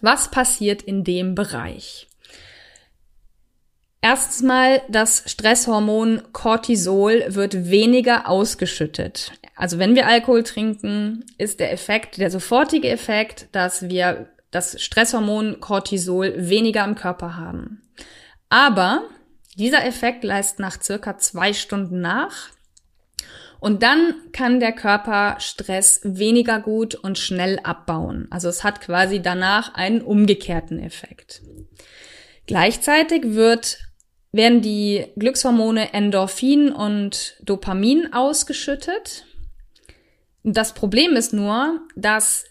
Was 0.00 0.30
passiert 0.30 0.82
in 0.82 1.04
dem 1.04 1.34
Bereich? 1.34 2.08
Erstens 4.00 4.42
mal, 4.42 4.82
das 4.88 5.24
Stresshormon 5.26 6.22
Cortisol 6.32 7.24
wird 7.28 7.70
weniger 7.70 8.28
ausgeschüttet. 8.28 9.32
Also 9.56 9.78
wenn 9.78 9.94
wir 9.94 10.06
Alkohol 10.06 10.42
trinken, 10.44 11.24
ist 11.38 11.60
der 11.60 11.72
Effekt, 11.72 12.18
der 12.18 12.30
sofortige 12.30 12.88
Effekt, 12.88 13.48
dass 13.52 13.88
wir 13.88 14.28
das 14.56 14.80
Stresshormon 14.80 15.60
Cortisol 15.60 16.34
weniger 16.36 16.84
im 16.84 16.94
Körper 16.94 17.36
haben. 17.36 17.82
Aber 18.48 19.04
dieser 19.56 19.84
Effekt 19.84 20.24
leistet 20.24 20.60
nach 20.60 20.82
circa 20.82 21.18
zwei 21.18 21.52
Stunden 21.52 22.00
nach. 22.00 22.50
Und 23.60 23.82
dann 23.82 24.14
kann 24.32 24.60
der 24.60 24.72
Körper 24.72 25.36
Stress 25.40 26.00
weniger 26.04 26.60
gut 26.60 26.94
und 26.94 27.18
schnell 27.18 27.58
abbauen. 27.62 28.28
Also 28.30 28.48
es 28.48 28.64
hat 28.64 28.80
quasi 28.80 29.20
danach 29.20 29.74
einen 29.74 30.02
umgekehrten 30.02 30.78
Effekt. 30.78 31.42
Gleichzeitig 32.46 33.34
wird 33.34 33.78
werden 34.32 34.60
die 34.60 35.06
Glückshormone 35.16 35.92
Endorphin 35.94 36.70
und 36.70 37.36
Dopamin 37.42 38.12
ausgeschüttet. 38.12 39.24
Das 40.44 40.74
Problem 40.74 41.16
ist 41.16 41.32
nur, 41.32 41.80
dass 41.96 42.44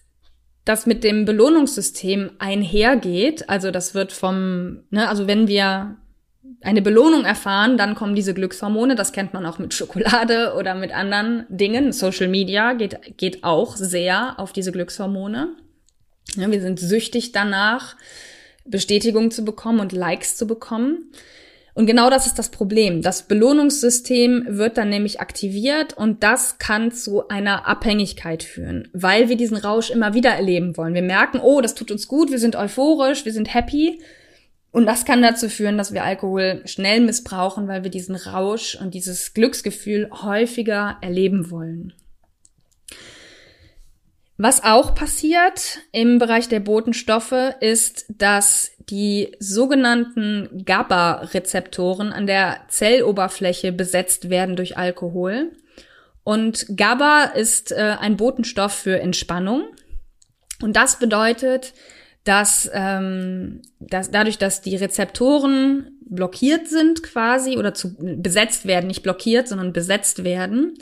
das 0.65 0.88
mit 0.88 1.03
dem 1.03 1.25
Belohnungssystem 1.25 2.31
einhergeht. 2.39 3.50
Also 3.50 3.72
das 3.72 3.93
wird 3.93 4.12
vom, 4.12 4.84
ne, 4.89 5.07
also 5.07 5.27
wenn 5.27 5.48
wir 5.48 5.95
eine 6.62 6.81
Belohnung 6.81 7.25
erfahren, 7.25 7.77
dann 7.77 7.93
kommen 7.93 8.15
diese 8.15 8.34
Glückshormone. 8.34 8.95
Das 8.95 9.12
kennt 9.13 9.34
man 9.34 9.45
auch 9.45 9.60
mit 9.60 9.74
Schokolade 9.74 10.55
oder 10.57 10.74
mit 10.74 10.91
anderen 10.91 11.45
Dingen. 11.50 11.91
Social 11.91 12.27
Media 12.27 12.74
geht, 12.74 13.17
geht 13.17 13.43
auch 13.43 13.75
sehr 13.75 14.39
auf 14.39 14.51
diese 14.51 14.72
Glückshormone. 14.72 15.55
Ja, 16.36 16.50
wir 16.50 16.62
sind 16.62 16.79
süchtig 16.79 17.31
danach, 17.31 17.95
Bestätigung 18.65 19.29
zu 19.29 19.45
bekommen 19.45 19.79
und 19.79 19.91
Likes 19.91 20.36
zu 20.36 20.48
bekommen. 20.48 21.12
Und 21.75 21.88
genau 21.88 22.10
das 22.10 22.25
ist 22.25 22.39
das 22.39 22.50
Problem. 22.50 23.01
Das 23.01 23.24
Belohnungssystem 23.24 24.46
wird 24.48 24.77
dann 24.77 24.89
nämlich 24.89 25.20
aktiviert 25.20 25.91
und 25.94 26.24
das 26.24 26.58
kann 26.58 26.94
zu 26.94 27.27
einer 27.27 27.67
Abhängigkeit 27.67 28.44
führen, 28.44 28.88
weil 28.94 29.27
wir 29.27 29.36
diesen 29.36 29.58
Rausch 29.58 29.89
immer 29.89 30.13
wieder 30.13 30.29
erleben 30.29 30.77
wollen. 30.77 30.94
Wir 30.94 31.01
merken, 31.01 31.41
oh, 31.44 31.60
das 31.60 31.75
tut 31.75 31.91
uns 31.91 32.08
gut, 32.08 32.32
wir 32.32 32.39
sind 32.39 32.55
euphorisch, 32.55 33.25
wir 33.25 33.34
sind 33.34 33.53
happy. 33.53 34.01
Und 34.72 34.86
das 34.86 35.03
kann 35.03 35.22
dazu 35.22 35.50
führen, 35.50 35.77
dass 35.77 35.94
wir 35.94 36.05
Alkohol 36.05 36.62
schnell 36.63 37.01
missbrauchen, 37.01 37.67
weil 37.67 37.84
wir 37.84 37.91
diesen 37.91 38.15
Rausch 38.15 38.75
und 38.79 38.94
dieses 38.94 39.34
Glücksgefühl 39.34 40.10
häufiger 40.12 40.98
erleben 41.01 41.51
wollen. 41.51 41.94
Was 44.38 44.63
auch 44.63 44.96
passiert 44.96 45.79
im 45.91 46.20
Bereich 46.20 46.48
der 46.48 46.62
Botenstoffe 46.62 47.53
ist, 47.60 48.05
dass 48.10 48.72
die 48.89 49.35
sogenannten 49.39 50.63
GABA-Rezeptoren 50.65 52.13
an 52.13 52.27
der 52.27 52.59
Zelloberfläche 52.67 53.71
besetzt 53.71 54.29
werden 54.29 54.55
durch 54.55 54.77
Alkohol. 54.77 55.51
Und 56.23 56.65
GABA 56.75 57.23
ist 57.35 57.71
äh, 57.71 57.95
ein 57.99 58.17
Botenstoff 58.17 58.73
für 58.73 58.99
Entspannung. 58.99 59.63
Und 60.61 60.75
das 60.75 60.99
bedeutet, 60.99 61.73
dass, 62.23 62.69
ähm, 62.73 63.61
dass 63.79 64.11
dadurch, 64.11 64.37
dass 64.37 64.61
die 64.61 64.75
Rezeptoren 64.75 65.91
blockiert 66.07 66.67
sind 66.67 67.03
quasi 67.03 67.57
oder 67.57 67.73
zu, 67.73 67.95
besetzt 67.97 68.65
werden, 68.65 68.87
nicht 68.87 69.03
blockiert, 69.03 69.47
sondern 69.47 69.73
besetzt 69.73 70.23
werden, 70.23 70.77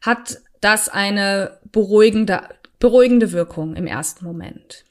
hat 0.00 0.38
das 0.60 0.88
eine 0.88 1.58
beruhigende, 1.70 2.42
beruhigende 2.78 3.32
Wirkung 3.32 3.76
im 3.76 3.86
ersten 3.86 4.24
Moment. 4.24 4.84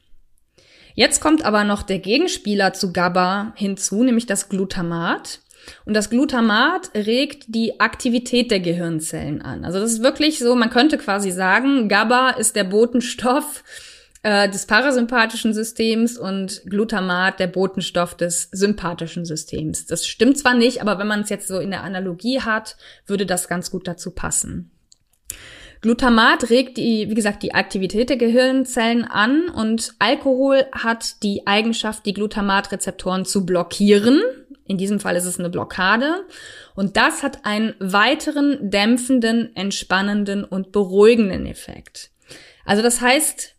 Jetzt 0.98 1.22
kommt 1.22 1.46
aber 1.46 1.64
noch 1.64 1.84
der 1.84 2.00
Gegenspieler 2.00 2.74
zu 2.74 2.92
GABA 2.92 3.54
hinzu, 3.56 4.04
nämlich 4.04 4.26
das 4.26 4.50
Glutamat. 4.50 5.42
Und 5.86 5.94
das 5.94 6.10
Glutamat 6.10 6.90
regt 6.96 7.44
die 7.50 7.80
Aktivität 7.80 8.50
der 8.50 8.62
Gehirnzellen 8.62 9.44
an. 9.44 9.64
Also 9.64 9.80
das 9.80 9.92
ist 9.92 10.02
wirklich 10.02 10.40
so, 10.40 10.56
man 10.56 10.72
könnte 10.72 10.98
quasi 10.98 11.30
sagen, 11.30 11.88
GABA 11.88 12.32
ist 12.32 12.56
der 12.56 12.64
Botenstoff 12.64 13.64
äh, 14.24 14.50
des 14.50 14.66
parasympathischen 14.66 15.54
Systems 15.54 16.18
und 16.18 16.64
Glutamat 16.66 17.40
der 17.40 17.46
Botenstoff 17.46 18.16
des 18.18 18.50
sympathischen 18.52 19.24
Systems. 19.24 19.86
Das 19.86 20.08
stimmt 20.08 20.40
zwar 20.40 20.56
nicht, 20.56 20.82
aber 20.82 20.98
wenn 20.98 21.06
man 21.06 21.22
es 21.22 21.30
jetzt 21.30 21.48
so 21.48 21.60
in 21.60 21.70
der 21.70 21.84
Analogie 21.84 22.42
hat, 22.42 22.76
würde 23.06 23.28
das 23.28 23.48
ganz 23.48 23.70
gut 23.70 23.88
dazu 23.88 24.10
passen. 24.10 24.72
Glutamat 25.82 26.50
regt 26.50 26.78
die, 26.78 27.10
wie 27.10 27.14
gesagt, 27.14 27.44
die 27.44 27.54
Aktivität 27.54 28.10
der 28.10 28.18
Gehirnzellen 28.18 29.06
an 29.06 29.50
und 29.50 29.94
Alkohol 30.00 30.66
hat 30.72 31.22
die 31.24 31.46
Eigenschaft, 31.46 32.06
die 32.06 32.14
Glutamatrezeptoren 32.14 33.26
zu 33.26 33.46
blockieren. 33.46 34.22
In 34.66 34.78
diesem 34.78 35.00
Fall 35.00 35.16
ist 35.16 35.26
es 35.26 35.40
eine 35.40 35.50
Blockade. 35.50 36.26
Und 36.76 36.98
das 36.98 37.24
hat 37.24 37.46
einen 37.46 37.74
weiteren 37.80 38.70
dämpfenden, 38.70 39.56
entspannenden 39.56 40.44
und 40.44 40.72
beruhigenden 40.72 41.46
Effekt. 41.46 42.12
Also 42.66 42.84
das 42.84 43.00
heißt, 43.00 43.56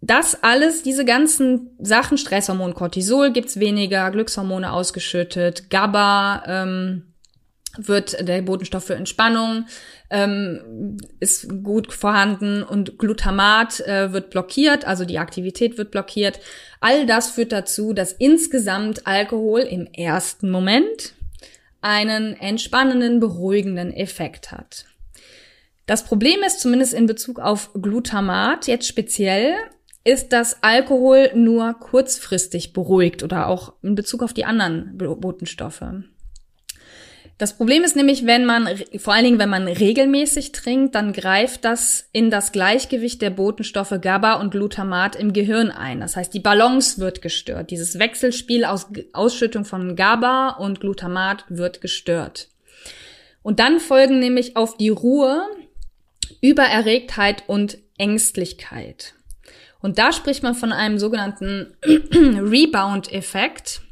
das 0.00 0.42
alles, 0.42 0.82
diese 0.82 1.04
ganzen 1.04 1.70
Sachen, 1.78 2.18
Stresshormon 2.18 2.74
Cortisol 2.74 3.32
gibt's 3.32 3.58
weniger, 3.58 4.10
Glückshormone 4.10 4.72
ausgeschüttet, 4.72 5.68
GABA, 5.70 6.42
ähm, 6.46 7.14
wird 7.78 8.26
der 8.26 8.42
Botenstoff 8.42 8.84
für 8.84 8.94
Entspannung 8.94 9.66
ähm, 10.10 10.98
ist 11.20 11.48
gut 11.62 11.92
vorhanden 11.92 12.62
und 12.62 12.98
Glutamat 12.98 13.80
äh, 13.80 14.12
wird 14.12 14.30
blockiert, 14.30 14.86
also 14.86 15.04
die 15.04 15.18
Aktivität 15.18 15.78
wird 15.78 15.90
blockiert. 15.90 16.40
All 16.80 17.06
das 17.06 17.30
führt 17.30 17.52
dazu, 17.52 17.92
dass 17.92 18.12
insgesamt 18.12 19.06
Alkohol 19.06 19.60
im 19.60 19.86
ersten 19.86 20.50
Moment 20.50 21.14
einen 21.80 22.34
entspannenden, 22.34 23.20
beruhigenden 23.20 23.92
Effekt 23.92 24.52
hat. 24.52 24.86
Das 25.86 26.04
Problem 26.04 26.40
ist 26.44 26.60
zumindest 26.60 26.94
in 26.94 27.06
Bezug 27.06 27.38
auf 27.38 27.70
Glutamat 27.74 28.66
jetzt 28.66 28.88
speziell, 28.88 29.54
ist, 30.02 30.32
dass 30.32 30.62
Alkohol 30.62 31.32
nur 31.34 31.74
kurzfristig 31.74 32.72
beruhigt 32.72 33.24
oder 33.24 33.48
auch 33.48 33.72
in 33.82 33.96
Bezug 33.96 34.22
auf 34.22 34.32
die 34.32 34.44
anderen 34.44 34.96
Botenstoffe. 34.98 35.82
Das 37.38 37.54
Problem 37.58 37.84
ist 37.84 37.96
nämlich, 37.96 38.24
wenn 38.24 38.46
man, 38.46 38.66
vor 38.96 39.12
allen 39.12 39.24
Dingen, 39.24 39.38
wenn 39.38 39.50
man 39.50 39.68
regelmäßig 39.68 40.52
trinkt, 40.52 40.94
dann 40.94 41.12
greift 41.12 41.66
das 41.66 42.08
in 42.12 42.30
das 42.30 42.50
Gleichgewicht 42.50 43.20
der 43.20 43.28
Botenstoffe 43.28 43.92
GABA 44.00 44.34
und 44.34 44.52
Glutamat 44.52 45.16
im 45.16 45.34
Gehirn 45.34 45.70
ein. 45.70 46.00
Das 46.00 46.16
heißt, 46.16 46.32
die 46.32 46.40
Balance 46.40 46.98
wird 46.98 47.20
gestört. 47.20 47.70
Dieses 47.70 47.98
Wechselspiel 47.98 48.64
aus 48.64 48.86
Ausschüttung 49.12 49.66
von 49.66 49.96
GABA 49.96 50.56
und 50.58 50.80
Glutamat 50.80 51.44
wird 51.48 51.82
gestört. 51.82 52.48
Und 53.42 53.60
dann 53.60 53.80
folgen 53.80 54.18
nämlich 54.18 54.56
auf 54.56 54.78
die 54.78 54.88
Ruhe 54.88 55.42
Übererregtheit 56.40 57.44
und 57.48 57.76
Ängstlichkeit. 57.98 59.12
Und 59.80 59.98
da 59.98 60.12
spricht 60.12 60.42
man 60.42 60.54
von 60.54 60.72
einem 60.72 60.98
sogenannten 60.98 61.76
Rebound-Effekt 61.84 63.82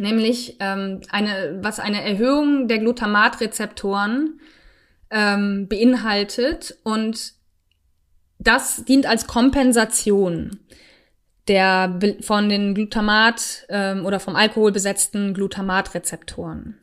nämlich 0.00 0.56
ähm, 0.60 1.00
eine, 1.10 1.58
was 1.62 1.80
eine 1.80 2.02
Erhöhung 2.02 2.68
der 2.68 2.78
Glutamatrezeptoren 2.78 4.40
ähm, 5.10 5.68
beinhaltet 5.68 6.76
und 6.84 7.32
das 8.38 8.84
dient 8.84 9.06
als 9.06 9.26
Kompensation 9.26 10.60
der 11.48 11.98
von 12.20 12.48
den 12.48 12.74
Glutamat 12.74 13.66
ähm, 13.68 14.04
oder 14.04 14.20
vom 14.20 14.36
Alkohol 14.36 14.70
besetzten 14.70 15.34
Glutamatrezeptoren. 15.34 16.78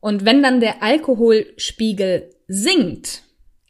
Und 0.00 0.24
wenn 0.24 0.42
dann 0.42 0.60
der 0.60 0.82
Alkoholspiegel 0.82 2.30
sinkt, 2.48 3.22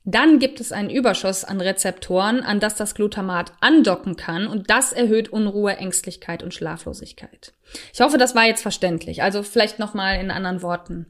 dann 0.04 0.38
gibt 0.38 0.60
es 0.60 0.72
einen 0.72 0.90
Überschuss 0.90 1.44
an 1.44 1.60
Rezeptoren, 1.60 2.40
an 2.40 2.58
das 2.58 2.74
das 2.74 2.94
Glutamat 2.94 3.52
andocken 3.60 4.16
kann 4.16 4.46
und 4.48 4.68
das 4.68 4.92
erhöht 4.92 5.28
Unruhe, 5.28 5.76
Ängstlichkeit 5.76 6.42
und 6.42 6.52
Schlaflosigkeit. 6.52 7.52
Ich 7.92 8.00
hoffe, 8.00 8.18
das 8.18 8.34
war 8.34 8.46
jetzt 8.46 8.62
verständlich. 8.62 9.22
Also 9.22 9.42
vielleicht 9.42 9.78
noch 9.78 9.94
mal 9.94 10.14
in 10.14 10.30
anderen 10.30 10.62
Worten. 10.62 11.06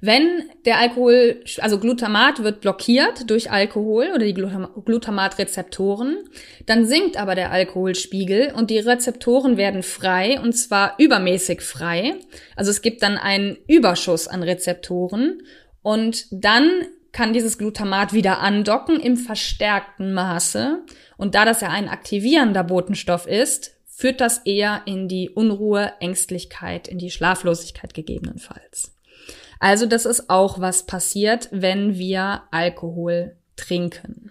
Wenn 0.00 0.50
der 0.66 0.78
Alkohol, 0.78 1.42
also 1.58 1.78
Glutamat 1.78 2.42
wird 2.42 2.60
blockiert 2.60 3.30
durch 3.30 3.50
Alkohol 3.50 4.10
oder 4.14 4.26
die 4.26 4.34
Glutamatrezeptoren, 4.34 6.18
dann 6.66 6.84
sinkt 6.84 7.16
aber 7.16 7.34
der 7.34 7.50
Alkoholspiegel 7.50 8.52
und 8.54 8.70
die 8.70 8.78
Rezeptoren 8.78 9.56
werden 9.56 9.82
frei 9.82 10.38
und 10.40 10.52
zwar 10.52 10.96
übermäßig 10.98 11.62
frei. 11.62 12.16
Also 12.56 12.70
es 12.70 12.82
gibt 12.82 13.02
dann 13.02 13.16
einen 13.16 13.56
Überschuss 13.68 14.28
an 14.28 14.42
Rezeptoren 14.42 15.40
und 15.82 16.26
dann 16.30 16.82
kann 17.16 17.32
dieses 17.32 17.56
Glutamat 17.56 18.12
wieder 18.12 18.40
andocken 18.40 19.00
im 19.00 19.16
verstärkten 19.16 20.12
Maße. 20.12 20.84
Und 21.16 21.34
da 21.34 21.46
das 21.46 21.62
ja 21.62 21.70
ein 21.70 21.88
aktivierender 21.88 22.62
Botenstoff 22.62 23.26
ist, 23.26 23.74
führt 23.86 24.20
das 24.20 24.42
eher 24.44 24.82
in 24.84 25.08
die 25.08 25.30
Unruhe, 25.30 25.94
Ängstlichkeit, 26.00 26.88
in 26.88 26.98
die 26.98 27.10
Schlaflosigkeit 27.10 27.94
gegebenenfalls. 27.94 28.94
Also 29.58 29.86
das 29.86 30.04
ist 30.04 30.28
auch 30.28 30.60
was 30.60 30.84
passiert, 30.84 31.48
wenn 31.52 31.96
wir 31.96 32.42
Alkohol 32.50 33.36
trinken. 33.56 34.30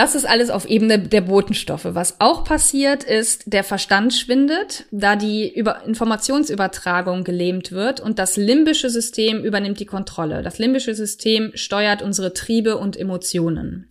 Das 0.00 0.14
ist 0.14 0.24
alles 0.24 0.48
auf 0.48 0.64
Ebene 0.66 0.98
der 0.98 1.20
Botenstoffe. 1.20 1.84
Was 1.84 2.22
auch 2.22 2.42
passiert 2.42 3.04
ist, 3.04 3.52
der 3.52 3.62
Verstand 3.62 4.14
schwindet, 4.14 4.86
da 4.90 5.14
die 5.14 5.54
Über 5.54 5.84
Informationsübertragung 5.84 7.22
gelähmt 7.22 7.70
wird 7.70 8.00
und 8.00 8.18
das 8.18 8.38
limbische 8.38 8.88
System 8.88 9.44
übernimmt 9.44 9.78
die 9.78 9.84
Kontrolle. 9.84 10.42
Das 10.42 10.58
limbische 10.58 10.94
System 10.94 11.50
steuert 11.52 12.00
unsere 12.00 12.32
Triebe 12.32 12.78
und 12.78 12.96
Emotionen. 12.96 13.88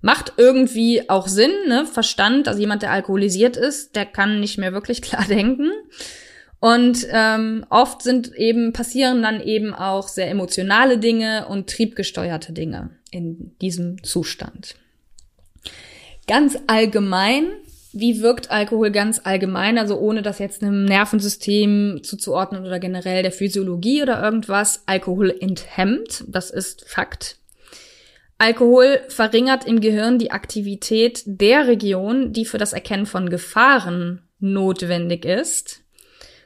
Macht 0.00 0.32
irgendwie 0.36 1.08
auch 1.08 1.28
Sinn, 1.28 1.52
ne? 1.68 1.86
Verstand, 1.86 2.48
also 2.48 2.58
jemand, 2.58 2.82
der 2.82 2.90
alkoholisiert 2.90 3.56
ist, 3.56 3.94
der 3.94 4.04
kann 4.04 4.40
nicht 4.40 4.58
mehr 4.58 4.72
wirklich 4.72 5.00
klar 5.00 5.26
denken. 5.28 5.70
Und 6.58 7.06
ähm, 7.12 7.64
oft 7.70 8.02
sind 8.02 8.34
eben, 8.34 8.72
passieren 8.72 9.22
dann 9.22 9.40
eben 9.40 9.74
auch 9.74 10.08
sehr 10.08 10.28
emotionale 10.28 10.98
Dinge 10.98 11.46
und 11.46 11.70
triebgesteuerte 11.70 12.52
Dinge 12.52 12.90
in 13.12 13.56
diesem 13.60 14.02
Zustand. 14.02 14.74
Ganz 16.26 16.58
allgemein, 16.66 17.52
wie 17.92 18.20
wirkt 18.20 18.50
Alkohol 18.50 18.90
ganz 18.90 19.20
allgemein, 19.24 19.78
also 19.78 19.96
ohne 19.98 20.22
das 20.22 20.38
jetzt 20.38 20.62
einem 20.62 20.84
Nervensystem 20.84 22.00
zuzuordnen 22.02 22.66
oder 22.66 22.78
generell 22.78 23.22
der 23.22 23.32
Physiologie 23.32 24.02
oder 24.02 24.22
irgendwas. 24.22 24.82
Alkohol 24.86 25.34
enthemmt, 25.40 26.24
das 26.26 26.50
ist 26.50 26.88
Fakt. 26.88 27.38
Alkohol 28.38 29.00
verringert 29.08 29.64
im 29.64 29.80
Gehirn 29.80 30.18
die 30.18 30.30
Aktivität 30.30 31.22
der 31.24 31.68
Region, 31.68 32.32
die 32.32 32.44
für 32.44 32.58
das 32.58 32.74
Erkennen 32.74 33.06
von 33.06 33.30
Gefahren 33.30 34.28
notwendig 34.40 35.24
ist. 35.24 35.80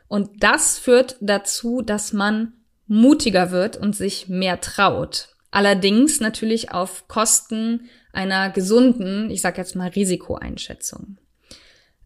Und 0.06 0.42
das 0.42 0.78
führt 0.78 1.16
dazu, 1.20 1.82
dass 1.82 2.12
man 2.12 2.52
mutiger 2.86 3.50
wird 3.50 3.76
und 3.76 3.96
sich 3.96 4.28
mehr 4.28 4.60
traut. 4.60 5.30
Allerdings 5.50 6.20
natürlich 6.20 6.70
auf 6.70 7.08
Kosten 7.08 7.88
einer 8.12 8.50
gesunden, 8.50 9.30
ich 9.30 9.40
sag 9.40 9.58
jetzt 9.58 9.76
mal, 9.76 9.88
Risikoeinschätzung. 9.88 11.18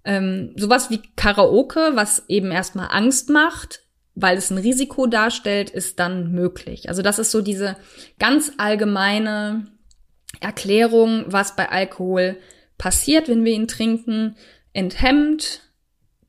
Ähm, 0.04 0.52
sowas 0.56 0.90
wie 0.90 1.00
Karaoke, 1.16 1.92
was 1.94 2.24
eben 2.28 2.50
erstmal 2.50 2.88
Angst 2.90 3.30
macht, 3.30 3.80
weil 4.14 4.36
es 4.36 4.50
ein 4.50 4.58
Risiko 4.58 5.06
darstellt, 5.06 5.70
ist 5.70 5.98
dann 5.98 6.32
möglich. 6.32 6.88
Also 6.88 7.02
das 7.02 7.18
ist 7.18 7.30
so 7.30 7.40
diese 7.40 7.76
ganz 8.18 8.52
allgemeine 8.58 9.66
Erklärung, 10.40 11.24
was 11.26 11.56
bei 11.56 11.68
Alkohol 11.68 12.36
passiert, 12.78 13.28
wenn 13.28 13.44
wir 13.44 13.52
ihn 13.52 13.68
trinken, 13.68 14.36
enthemmt, 14.72 15.62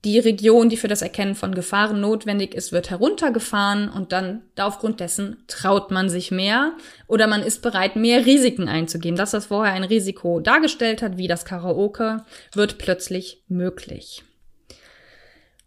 die 0.05 0.19
Region, 0.19 0.69
die 0.69 0.77
für 0.77 0.87
das 0.87 1.01
Erkennen 1.01 1.33
von 1.33 1.55
Gefahren 1.55 1.99
notwendig 1.99 2.53
ist, 2.53 2.71
wird 2.71 2.91
heruntergefahren 2.91 3.89
und 3.89 4.11
dann 4.11 4.43
aufgrund 4.57 4.99
dessen 4.99 5.43
traut 5.47 5.89
man 5.89 6.09
sich 6.09 6.29
mehr 6.29 6.73
oder 7.07 7.25
man 7.25 7.41
ist 7.41 7.63
bereit, 7.63 7.95
mehr 7.95 8.25
Risiken 8.25 8.69
einzugehen. 8.69 9.15
Das, 9.15 9.33
was 9.33 9.47
vorher 9.47 9.73
ein 9.73 9.83
Risiko 9.83 10.39
dargestellt 10.39 11.01
hat, 11.01 11.17
wie 11.17 11.27
das 11.27 11.43
Karaoke, 11.43 12.23
wird 12.53 12.77
plötzlich 12.77 13.41
möglich. 13.47 14.23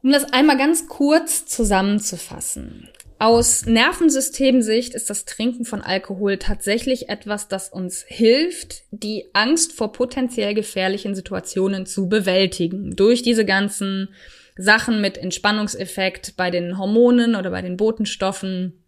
Um 0.04 0.12
das 0.12 0.32
einmal 0.32 0.56
ganz 0.56 0.86
kurz 0.86 1.46
zusammenzufassen. 1.46 2.88
Aus 3.20 3.66
Nervensystemsicht 3.66 4.94
ist 4.94 5.10
das 5.10 5.24
Trinken 5.24 5.64
von 5.64 5.82
Alkohol 5.82 6.38
tatsächlich 6.38 7.08
etwas, 7.08 7.48
das 7.48 7.68
uns 7.68 8.04
hilft, 8.06 8.84
die 8.92 9.26
Angst 9.32 9.72
vor 9.72 9.90
potenziell 9.90 10.54
gefährlichen 10.54 11.16
Situationen 11.16 11.84
zu 11.84 12.08
bewältigen. 12.08 12.94
Durch 12.94 13.22
diese 13.22 13.44
ganzen 13.44 14.10
Sachen 14.56 15.00
mit 15.00 15.18
Entspannungseffekt 15.18 16.36
bei 16.36 16.52
den 16.52 16.78
Hormonen 16.78 17.34
oder 17.34 17.50
bei 17.50 17.60
den 17.60 17.76
Botenstoffen, 17.76 18.84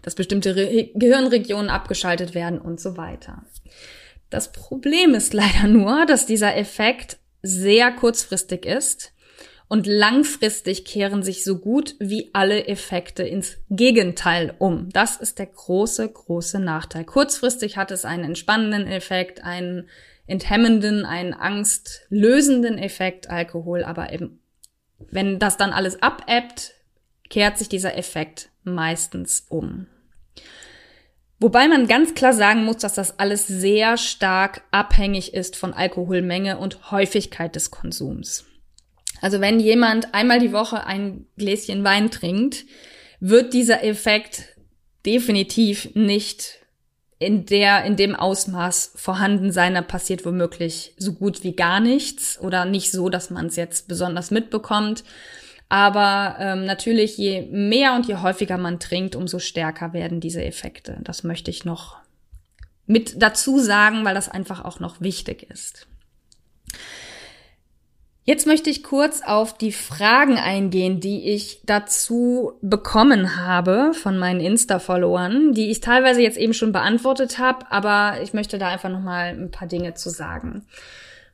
dass 0.00 0.14
bestimmte 0.14 0.56
Re 0.56 0.90
Gehirnregionen 0.94 1.68
abgeschaltet 1.68 2.34
werden 2.34 2.58
und 2.58 2.80
so 2.80 2.96
weiter. 2.96 3.44
Das 4.30 4.52
Problem 4.52 5.14
ist 5.14 5.34
leider 5.34 5.68
nur, 5.68 6.06
dass 6.06 6.24
dieser 6.24 6.56
Effekt 6.56 7.18
sehr 7.42 7.92
kurzfristig 7.92 8.64
ist 8.64 9.11
und 9.72 9.86
langfristig 9.86 10.84
kehren 10.84 11.22
sich 11.22 11.44
so 11.44 11.56
gut 11.56 11.94
wie 11.98 12.28
alle 12.34 12.66
Effekte 12.66 13.22
ins 13.22 13.56
Gegenteil 13.70 14.54
um. 14.58 14.90
Das 14.90 15.16
ist 15.16 15.38
der 15.38 15.46
große, 15.46 16.06
große 16.10 16.60
Nachteil. 16.60 17.06
Kurzfristig 17.06 17.78
hat 17.78 17.90
es 17.90 18.04
einen 18.04 18.24
entspannenden 18.24 18.86
Effekt, 18.86 19.42
einen 19.42 19.88
enthemmenden, 20.26 21.06
einen 21.06 21.32
angstlösenden 21.32 22.76
Effekt, 22.76 23.30
Alkohol, 23.30 23.82
aber 23.82 24.12
eben, 24.12 24.42
wenn 25.10 25.38
das 25.38 25.56
dann 25.56 25.72
alles 25.72 26.02
abebbt, 26.02 26.74
kehrt 27.30 27.56
sich 27.56 27.70
dieser 27.70 27.96
Effekt 27.96 28.50
meistens 28.64 29.46
um. 29.48 29.86
Wobei 31.40 31.66
man 31.66 31.86
ganz 31.86 32.12
klar 32.12 32.34
sagen 32.34 32.66
muss, 32.66 32.76
dass 32.76 32.92
das 32.92 33.18
alles 33.18 33.46
sehr 33.46 33.96
stark 33.96 34.64
abhängig 34.70 35.32
ist 35.32 35.56
von 35.56 35.72
Alkoholmenge 35.72 36.58
und 36.58 36.90
Häufigkeit 36.90 37.56
des 37.56 37.70
Konsums. 37.70 38.44
Also 39.22 39.40
wenn 39.40 39.60
jemand 39.60 40.12
einmal 40.14 40.40
die 40.40 40.52
Woche 40.52 40.84
ein 40.84 41.26
Gläschen 41.38 41.84
Wein 41.84 42.10
trinkt, 42.10 42.64
wird 43.20 43.54
dieser 43.54 43.84
Effekt 43.84 44.56
definitiv 45.06 45.94
nicht 45.94 46.58
in 47.20 47.46
der, 47.46 47.84
in 47.84 47.96
dem 47.96 48.16
Ausmaß 48.16 48.94
vorhanden 48.96 49.52
sein. 49.52 49.74
Da 49.74 49.82
passiert 49.82 50.26
womöglich 50.26 50.94
so 50.98 51.12
gut 51.12 51.44
wie 51.44 51.54
gar 51.54 51.78
nichts 51.78 52.38
oder 52.40 52.64
nicht 52.64 52.90
so, 52.90 53.08
dass 53.08 53.30
man 53.30 53.46
es 53.46 53.54
jetzt 53.54 53.86
besonders 53.86 54.32
mitbekommt. 54.32 55.04
Aber 55.68 56.36
ähm, 56.40 56.66
natürlich, 56.66 57.16
je 57.16 57.42
mehr 57.42 57.94
und 57.94 58.08
je 58.08 58.16
häufiger 58.16 58.58
man 58.58 58.80
trinkt, 58.80 59.14
umso 59.14 59.38
stärker 59.38 59.92
werden 59.92 60.18
diese 60.18 60.44
Effekte. 60.44 60.98
Das 61.04 61.22
möchte 61.22 61.50
ich 61.50 61.64
noch 61.64 61.96
mit 62.86 63.22
dazu 63.22 63.60
sagen, 63.60 64.04
weil 64.04 64.14
das 64.14 64.28
einfach 64.28 64.64
auch 64.64 64.80
noch 64.80 65.00
wichtig 65.00 65.48
ist. 65.48 65.86
Jetzt 68.24 68.46
möchte 68.46 68.70
ich 68.70 68.84
kurz 68.84 69.20
auf 69.20 69.58
die 69.58 69.72
Fragen 69.72 70.36
eingehen, 70.36 71.00
die 71.00 71.30
ich 71.30 71.60
dazu 71.66 72.52
bekommen 72.62 73.36
habe 73.36 73.92
von 73.94 74.16
meinen 74.16 74.38
Insta-Followern, 74.38 75.54
die 75.54 75.72
ich 75.72 75.80
teilweise 75.80 76.22
jetzt 76.22 76.38
eben 76.38 76.54
schon 76.54 76.70
beantwortet 76.70 77.40
habe, 77.40 77.66
aber 77.72 78.22
ich 78.22 78.32
möchte 78.32 78.58
da 78.58 78.68
einfach 78.68 78.90
noch 78.90 79.00
mal 79.00 79.30
ein 79.30 79.50
paar 79.50 79.66
Dinge 79.66 79.94
zu 79.94 80.08
sagen. 80.08 80.64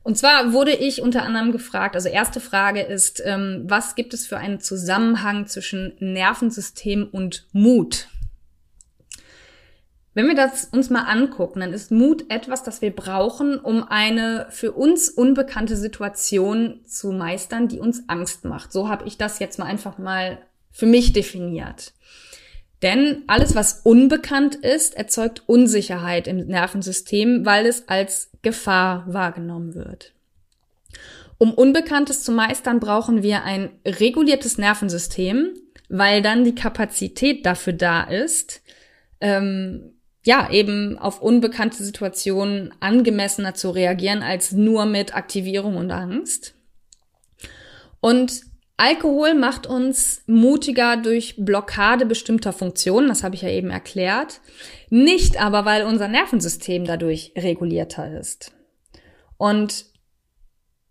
Und 0.03 0.17
zwar 0.17 0.55
wurde 0.55 0.73
ich 0.73 1.03
unter 1.03 1.25
anderem 1.25 1.53
gefragt, 1.53 1.95
also 1.95 2.09
erste 2.09 2.41
Frage 2.41 2.81
ist, 2.81 3.23
ähm, 3.23 3.65
was 3.67 3.95
gibt 3.95 4.15
es 4.15 4.27
für 4.27 4.39
einen 4.39 4.59
Zusammenhang 4.59 5.47
zwischen 5.47 5.93
Nervensystem 5.99 7.07
und 7.13 7.45
Mut? 7.53 8.09
Wenn 10.19 10.27
wir 10.27 10.35
das 10.35 10.65
uns 10.65 10.91
mal 10.91 11.05
angucken, 11.05 11.61
dann 11.61 11.73
ist 11.73 11.93
Mut 11.93 12.25
etwas, 12.29 12.65
das 12.65 12.83
wir 12.83 12.91
brauchen, 12.91 13.57
um 13.57 13.85
eine 13.85 14.49
für 14.51 14.73
uns 14.73 15.09
unbekannte 15.09 15.77
Situation 15.77 16.81
zu 16.87 17.13
meistern, 17.13 17.69
die 17.69 17.79
uns 17.79 18.03
Angst 18.09 18.45
macht. 18.45 18.73
So 18.73 18.89
habe 18.89 19.07
ich 19.07 19.17
das 19.17 19.39
jetzt 19.39 19.61
mal 19.61 19.67
einfach 19.67 19.97
mal 19.97 20.39
für 20.73 20.87
mich 20.87 21.13
definiert. 21.13 21.93
Denn 22.83 23.23
alles, 23.29 23.55
was 23.55 23.83
unbekannt 23.85 24.57
ist, 24.57 24.97
erzeugt 24.97 25.45
Unsicherheit 25.47 26.27
im 26.27 26.49
Nervensystem, 26.49 27.47
weil 27.47 27.65
es 27.65 27.89
als 27.89 28.33
Gefahr 28.43 29.05
wahrgenommen 29.07 29.77
wird. 29.77 30.15
Um 31.39 31.55
Unbekanntes 31.55 32.25
zu 32.25 32.33
meistern, 32.33 32.81
brauchen 32.81 33.23
wir 33.23 33.45
ein 33.45 33.71
reguliertes 33.87 34.59
Nervensystem, 34.59 35.55
weil 35.89 36.23
dann 36.23 36.43
die 36.43 36.57
Kapazität 36.57 37.47
dafür 37.47 37.75
da 37.75 38.03
ist, 38.03 38.63
ähm, 39.21 39.93
ja, 40.29 40.51
eben 40.51 40.99
auf 40.99 41.23
unbekannte 41.23 41.83
Situationen 41.83 42.75
angemessener 42.81 43.55
zu 43.55 43.71
reagieren 43.71 44.23
als 44.23 44.53
nur 44.53 44.85
mit 44.85 45.17
Aktivierung 45.17 45.79
und 45.79 45.91
Angst. 45.91 46.55
Und 48.01 48.43
Alkohol 48.77 49.33
macht 49.33 49.67
uns 49.67 50.23
mutiger 50.27 50.99
durch 50.99 51.37
Blockade 51.39 52.05
bestimmter 52.05 52.53
Funktionen, 52.53 53.09
das 53.09 53.25
habe 53.25 53.37
ich 53.37 53.41
ja 53.41 53.49
eben 53.49 53.71
erklärt, 53.71 54.43
nicht 54.91 55.41
aber, 55.41 55.65
weil 55.65 55.85
unser 55.85 56.09
Nervensystem 56.09 56.85
dadurch 56.85 57.33
regulierter 57.35 58.21
ist. 58.21 58.53
Und 59.39 59.87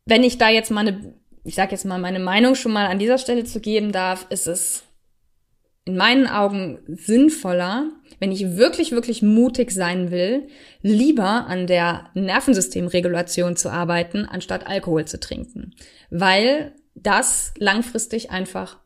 wenn 0.06 0.23
ich 0.23 0.39
da 0.39 0.50
jetzt 0.50 0.71
meine, 0.71 1.13
ich 1.43 1.54
sage 1.54 1.73
jetzt 1.73 1.86
mal 1.86 2.00
meine 2.00 2.19
Meinung 2.19 2.56
schon 2.56 2.73
mal 2.73 2.88
an 2.88 2.97
dieser 2.97 3.19
Stelle 3.19 3.43
zu 3.43 3.60
geben 3.60 3.91
darf, 3.91 4.26
ist 4.32 4.47
es 4.47 4.87
in 5.88 5.95
meinen 5.95 6.28
Augen 6.28 6.80
sinnvoller, 6.88 7.91
wenn 8.19 8.34
ich 8.34 8.58
wirklich, 8.58 8.91
wirklich 8.91 9.21
mutig 9.21 9.71
sein 9.71 10.12
will, 10.12 10.47
lieber 10.82 11.47
an 11.47 11.65
der 11.65 12.10
Nervensystemregulation 12.13 13.56
zu 13.56 13.69
arbeiten, 13.69 14.26
anstatt 14.26 14.67
Alkohol 14.67 15.06
zu 15.06 15.17
trinken. 15.17 15.76
Weil 16.10 16.73
das 16.93 17.54
langfristig 17.58 18.32
einfach 18.32 18.80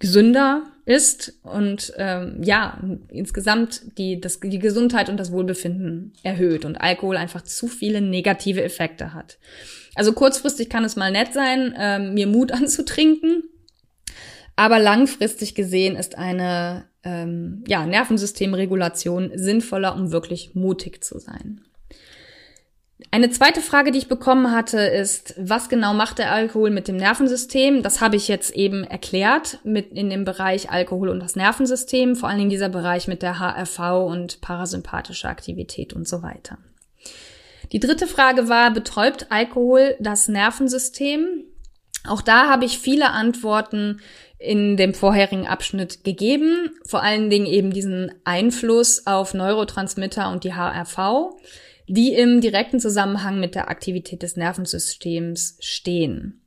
gesünder 0.00 0.64
ist 0.86 1.34
und 1.44 1.92
ähm, 1.98 2.42
ja, 2.42 2.82
insgesamt 3.10 3.96
die, 3.96 4.20
das, 4.20 4.40
die 4.40 4.58
Gesundheit 4.58 5.08
und 5.08 5.18
das 5.18 5.30
Wohlbefinden 5.30 6.14
erhöht 6.24 6.64
und 6.64 6.80
Alkohol 6.80 7.16
einfach 7.16 7.42
zu 7.42 7.68
viele 7.68 8.00
negative 8.00 8.64
Effekte 8.64 9.14
hat. 9.14 9.38
Also 9.94 10.12
kurzfristig 10.12 10.68
kann 10.68 10.84
es 10.84 10.96
mal 10.96 11.12
nett 11.12 11.32
sein, 11.32 11.74
ähm, 11.78 12.14
mir 12.14 12.26
Mut 12.26 12.50
anzutrinken, 12.60 13.44
aber 14.58 14.80
langfristig 14.80 15.54
gesehen 15.54 15.94
ist 15.94 16.18
eine 16.18 16.84
ähm, 17.04 17.62
ja, 17.68 17.86
Nervensystemregulation 17.86 19.30
sinnvoller, 19.36 19.94
um 19.94 20.10
wirklich 20.10 20.56
mutig 20.56 21.04
zu 21.04 21.20
sein. 21.20 21.60
Eine 23.12 23.30
zweite 23.30 23.60
Frage, 23.60 23.92
die 23.92 23.98
ich 23.98 24.08
bekommen 24.08 24.50
hatte, 24.50 24.80
ist, 24.80 25.36
was 25.38 25.68
genau 25.68 25.94
macht 25.94 26.18
der 26.18 26.32
Alkohol 26.32 26.70
mit 26.70 26.88
dem 26.88 26.96
Nervensystem? 26.96 27.84
Das 27.84 28.00
habe 28.00 28.16
ich 28.16 28.26
jetzt 28.26 28.52
eben 28.52 28.82
erklärt 28.82 29.60
mit 29.62 29.92
in 29.92 30.10
dem 30.10 30.24
Bereich 30.24 30.70
Alkohol 30.70 31.10
und 31.10 31.20
das 31.20 31.36
Nervensystem, 31.36 32.16
vor 32.16 32.28
allen 32.28 32.38
Dingen 32.38 32.50
dieser 32.50 32.68
Bereich 32.68 33.06
mit 33.06 33.22
der 33.22 33.38
HRV 33.38 33.78
und 34.08 34.40
parasympathische 34.40 35.28
Aktivität 35.28 35.92
und 35.92 36.08
so 36.08 36.24
weiter. 36.24 36.58
Die 37.70 37.78
dritte 37.78 38.08
Frage 38.08 38.48
war, 38.48 38.72
betäubt 38.72 39.30
Alkohol 39.30 39.94
das 40.00 40.26
Nervensystem? 40.26 41.44
Auch 42.08 42.22
da 42.22 42.48
habe 42.48 42.64
ich 42.64 42.78
viele 42.78 43.10
Antworten 43.10 44.00
in 44.38 44.76
dem 44.76 44.94
vorherigen 44.94 45.46
Abschnitt 45.46 46.04
gegeben, 46.04 46.70
vor 46.86 47.02
allen 47.02 47.28
Dingen 47.28 47.46
eben 47.46 47.72
diesen 47.72 48.12
Einfluss 48.24 49.06
auf 49.06 49.34
Neurotransmitter 49.34 50.30
und 50.30 50.44
die 50.44 50.54
HRV, 50.54 51.34
die 51.88 52.14
im 52.14 52.40
direkten 52.40 52.78
Zusammenhang 52.78 53.40
mit 53.40 53.54
der 53.54 53.68
Aktivität 53.68 54.22
des 54.22 54.36
Nervensystems 54.36 55.56
stehen. 55.60 56.42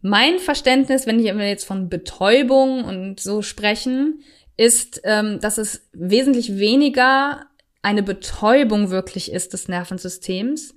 Mein 0.00 0.38
Verständnis, 0.38 1.06
wenn 1.06 1.22
wir 1.22 1.48
jetzt 1.48 1.64
von 1.64 1.88
Betäubung 1.88 2.84
und 2.84 3.20
so 3.20 3.40
sprechen, 3.40 4.22
ist, 4.56 5.00
ähm, 5.04 5.40
dass 5.40 5.58
es 5.58 5.88
wesentlich 5.92 6.58
weniger 6.58 7.46
eine 7.82 8.02
Betäubung 8.02 8.90
wirklich 8.90 9.32
ist 9.32 9.52
des 9.52 9.66
Nervensystems, 9.68 10.74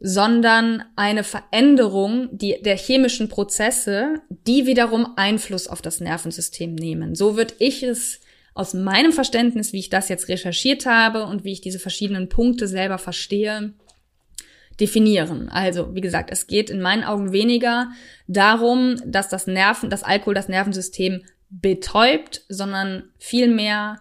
sondern 0.00 0.84
eine 0.94 1.24
Veränderung 1.24 2.28
die, 2.32 2.60
der 2.62 2.76
chemischen 2.76 3.28
Prozesse, 3.28 4.20
die 4.28 4.66
wiederum 4.66 5.14
Einfluss 5.16 5.68
auf 5.68 5.80
das 5.80 6.00
Nervensystem 6.00 6.74
nehmen. 6.74 7.14
So 7.14 7.36
würde 7.36 7.54
ich 7.58 7.82
es 7.82 8.20
aus 8.54 8.74
meinem 8.74 9.12
Verständnis, 9.12 9.72
wie 9.72 9.78
ich 9.78 9.90
das 9.90 10.08
jetzt 10.08 10.28
recherchiert 10.28 10.86
habe 10.86 11.26
und 11.26 11.44
wie 11.44 11.52
ich 11.52 11.60
diese 11.60 11.78
verschiedenen 11.78 12.28
Punkte 12.28 12.68
selber 12.68 12.98
verstehe, 12.98 13.74
definieren. 14.80 15.48
Also, 15.48 15.94
wie 15.94 16.00
gesagt, 16.00 16.30
es 16.30 16.46
geht 16.46 16.70
in 16.70 16.80
meinen 16.80 17.04
Augen 17.04 17.32
weniger 17.32 17.90
darum, 18.26 19.00
dass 19.06 19.28
das 19.28 19.46
Nerven, 19.46 19.90
das 19.90 20.02
Alkohol 20.02 20.34
das 20.34 20.48
Nervensystem 20.48 21.22
betäubt, 21.48 22.42
sondern 22.48 23.10
vielmehr 23.18 23.96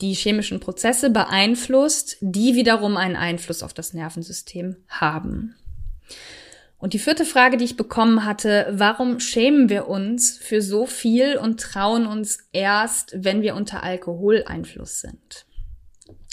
die 0.00 0.14
chemischen 0.14 0.60
Prozesse 0.60 1.10
beeinflusst, 1.10 2.16
die 2.20 2.54
wiederum 2.54 2.96
einen 2.96 3.16
Einfluss 3.16 3.62
auf 3.62 3.74
das 3.74 3.92
Nervensystem 3.92 4.76
haben. 4.88 5.54
Und 6.78 6.94
die 6.94 6.98
vierte 6.98 7.26
Frage, 7.26 7.58
die 7.58 7.66
ich 7.66 7.76
bekommen 7.76 8.24
hatte, 8.24 8.68
warum 8.70 9.20
schämen 9.20 9.68
wir 9.68 9.86
uns 9.86 10.38
für 10.38 10.62
so 10.62 10.86
viel 10.86 11.36
und 11.36 11.60
trauen 11.60 12.06
uns 12.06 12.38
erst, 12.52 13.12
wenn 13.14 13.42
wir 13.42 13.54
unter 13.54 13.82
Alkoholeinfluss 13.82 15.00
sind? 15.00 15.44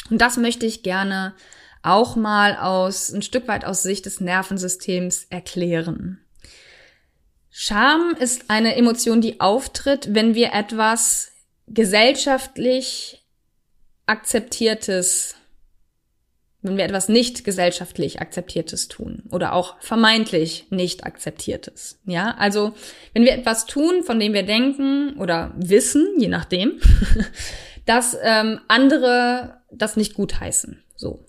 Und 0.09 0.21
das 0.21 0.37
möchte 0.37 0.65
ich 0.65 0.83
gerne 0.83 1.35
auch 1.83 2.15
mal 2.15 2.55
aus, 2.55 3.11
ein 3.11 3.21
Stück 3.21 3.47
weit 3.49 3.65
aus 3.65 3.83
Sicht 3.83 4.05
des 4.05 4.21
Nervensystems 4.21 5.25
erklären. 5.29 6.19
Scham 7.49 8.15
ist 8.17 8.49
eine 8.49 8.75
Emotion, 8.75 9.19
die 9.19 9.41
auftritt, 9.41 10.13
wenn 10.13 10.33
wir 10.33 10.53
etwas 10.53 11.31
gesellschaftlich 11.67 13.26
akzeptiertes, 14.07 15.35
wenn 16.61 16.77
wir 16.77 16.85
etwas 16.85 17.07
nicht 17.07 17.43
gesellschaftlich 17.43 18.19
akzeptiertes 18.19 18.87
tun 18.87 19.23
oder 19.31 19.53
auch 19.53 19.79
vermeintlich 19.79 20.65
nicht 20.71 21.05
akzeptiertes. 21.05 21.99
Ja, 22.05 22.35
also 22.39 22.73
wenn 23.13 23.23
wir 23.23 23.33
etwas 23.33 23.67
tun, 23.67 24.03
von 24.03 24.19
dem 24.19 24.33
wir 24.33 24.43
denken 24.43 25.17
oder 25.17 25.53
wissen, 25.55 26.07
je 26.17 26.29
nachdem, 26.29 26.79
dass 27.85 28.17
ähm, 28.21 28.59
andere 28.67 29.61
das 29.71 29.97
nicht 29.97 30.15
gutheißen. 30.15 30.83
So. 30.95 31.25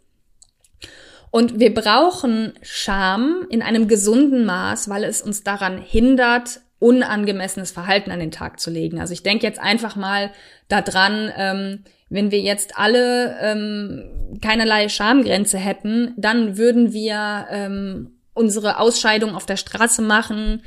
Und 1.31 1.61
wir 1.61 1.75
brauchen 1.75 2.55
Scham 2.63 3.47
in 3.51 3.63
einem 3.63 3.87
gesunden 3.87 4.47
Maß, 4.47 4.89
weil 4.89 5.05
es 5.05 5.21
uns 5.21 5.43
daran 5.43 5.79
hindert, 5.79 6.61
unangemessenes 6.79 7.71
Verhalten 7.71 8.11
an 8.11 8.21
den 8.21 8.31
Tag 8.31 8.61
zu 8.61 8.71
legen. 8.71 9.01
Also 9.01 9.13
ich 9.13 9.23
denke 9.23 9.47
jetzt 9.47 9.59
einfach 9.59 9.97
mal 9.97 10.31
daran, 10.69 11.33
ähm, 11.37 11.85
wenn 12.09 12.31
wir 12.31 12.41
jetzt 12.41 12.79
alle 12.79 13.37
ähm, 13.41 14.39
keinerlei 14.41 14.89
Schamgrenze 14.89 15.59
hätten, 15.59 16.15
dann 16.17 16.57
würden 16.57 16.93
wir 16.93 17.47
ähm, 17.51 18.19
unsere 18.35 18.79
Ausscheidung 18.79 19.35
auf 19.35 19.47
der 19.47 19.57
Straße 19.57 20.01
machen, 20.01 20.63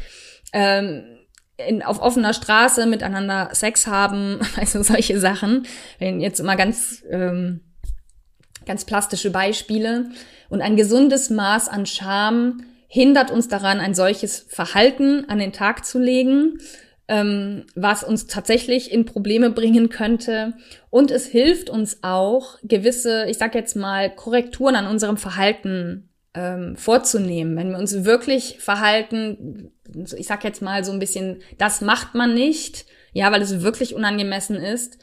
ähm, 0.54 1.04
in, 1.58 1.84
auf 1.84 2.02
offener 2.02 2.34
Straße 2.34 2.86
miteinander 2.86 3.50
Sex 3.54 3.88
haben, 3.88 4.40
also 4.56 4.84
solche 4.84 5.20
Sachen. 5.20 5.66
Jetzt 6.00 6.40
immer 6.40 6.56
ganz, 6.56 7.04
ähm, 7.10 7.62
ganz 8.66 8.86
plastische 8.86 9.32
Beispiele. 9.32 10.10
Und 10.50 10.62
ein 10.62 10.76
gesundes 10.76 11.30
Maß 11.30 11.70
an 11.70 11.86
Scham 11.86 12.64
hindert 12.88 13.32
uns 13.32 13.48
daran, 13.48 13.80
ein 13.80 13.94
solches 13.94 14.46
Verhalten 14.50 15.30
an 15.30 15.40
den 15.40 15.54
Tag 15.54 15.86
zu 15.86 15.98
legen 15.98 16.60
ähm, 17.12 17.66
was 17.76 18.06
uns 18.06 18.26
tatsächlich 18.26 18.90
in 18.90 19.04
Probleme 19.04 19.50
bringen 19.50 19.90
könnte. 19.90 20.54
Und 20.90 21.12
es 21.12 21.26
hilft 21.26 21.70
uns 21.70 22.00
auch, 22.04 22.58
gewisse, 22.64 23.26
ich 23.30 23.38
sag 23.38 23.54
jetzt 23.54 23.76
mal, 23.76 24.10
Korrekturen 24.16 24.78
an 24.78 24.88
unserem 24.88 25.18
Verhalten 25.18 26.10
ähm, 26.34 26.78
vorzunehmen, 26.78 27.58
wenn 27.58 27.72
wir 27.72 27.78
uns 27.78 28.06
wirklich 28.06 28.60
verhalten, 28.60 29.74
ich 30.18 30.26
sag 30.26 30.46
jetzt 30.46 30.62
mal 30.62 30.86
so 30.86 30.94
ein 30.94 31.00
bisschen, 31.00 31.42
das 31.58 31.82
macht 31.82 32.16
man 32.16 32.34
nicht, 32.34 32.86
ja, 33.12 33.30
weil 33.30 33.42
es 33.42 33.62
wirklich 33.62 33.94
unangemessen 33.94 34.56
ist, 34.56 34.98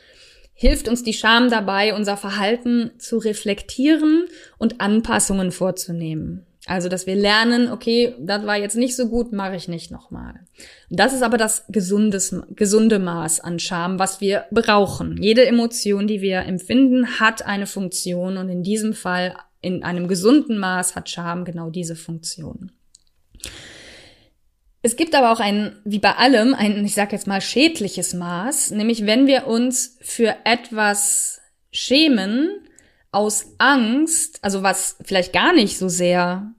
hilft 0.54 0.88
uns 0.88 1.02
die 1.02 1.12
Scham 1.12 1.50
dabei, 1.50 1.94
unser 1.94 2.16
Verhalten 2.16 2.92
zu 2.96 3.18
reflektieren 3.18 4.28
und 4.56 4.80
Anpassungen 4.80 5.52
vorzunehmen. 5.52 6.47
Also, 6.68 6.90
dass 6.90 7.06
wir 7.06 7.16
lernen, 7.16 7.72
okay, 7.72 8.14
das 8.20 8.44
war 8.44 8.56
jetzt 8.56 8.76
nicht 8.76 8.94
so 8.94 9.08
gut, 9.08 9.32
mache 9.32 9.56
ich 9.56 9.68
nicht 9.68 9.90
nochmal. 9.90 10.34
Das 10.90 11.14
ist 11.14 11.22
aber 11.22 11.38
das 11.38 11.64
gesundes, 11.68 12.36
gesunde 12.50 12.98
Maß 12.98 13.40
an 13.40 13.58
Scham, 13.58 13.98
was 13.98 14.20
wir 14.20 14.44
brauchen. 14.50 15.16
Jede 15.22 15.46
Emotion, 15.46 16.06
die 16.06 16.20
wir 16.20 16.40
empfinden, 16.40 17.18
hat 17.20 17.46
eine 17.46 17.66
Funktion 17.66 18.36
und 18.36 18.50
in 18.50 18.62
diesem 18.62 18.92
Fall, 18.92 19.34
in 19.62 19.82
einem 19.82 20.08
gesunden 20.08 20.58
Maß, 20.58 20.94
hat 20.94 21.08
Scham 21.08 21.46
genau 21.46 21.70
diese 21.70 21.96
Funktion. 21.96 22.70
Es 24.82 24.96
gibt 24.96 25.14
aber 25.14 25.32
auch 25.32 25.40
ein, 25.40 25.74
wie 25.84 25.98
bei 25.98 26.12
allem, 26.16 26.52
ein, 26.52 26.84
ich 26.84 26.94
sage 26.94 27.12
jetzt 27.12 27.26
mal, 27.26 27.40
schädliches 27.40 28.12
Maß, 28.12 28.72
nämlich 28.72 29.06
wenn 29.06 29.26
wir 29.26 29.46
uns 29.46 29.96
für 30.02 30.36
etwas 30.44 31.40
schämen, 31.72 32.50
aus 33.10 33.54
Angst, 33.58 34.38
also 34.42 34.62
was 34.62 34.96
vielleicht 35.02 35.32
gar 35.32 35.54
nicht 35.54 35.78
so 35.78 35.88
sehr 35.88 36.52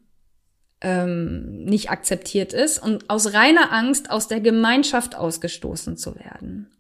ähm, 0.82 1.64
nicht 1.64 1.90
akzeptiert 1.90 2.54
ist 2.54 2.80
und 2.80 3.10
aus 3.10 3.34
reiner 3.34 3.72
Angst 3.72 4.12
aus 4.12 4.28
der 4.28 4.40
Gemeinschaft 4.40 5.16
ausgestoßen 5.16 5.98
zu 5.98 6.16
werden. 6.16 6.72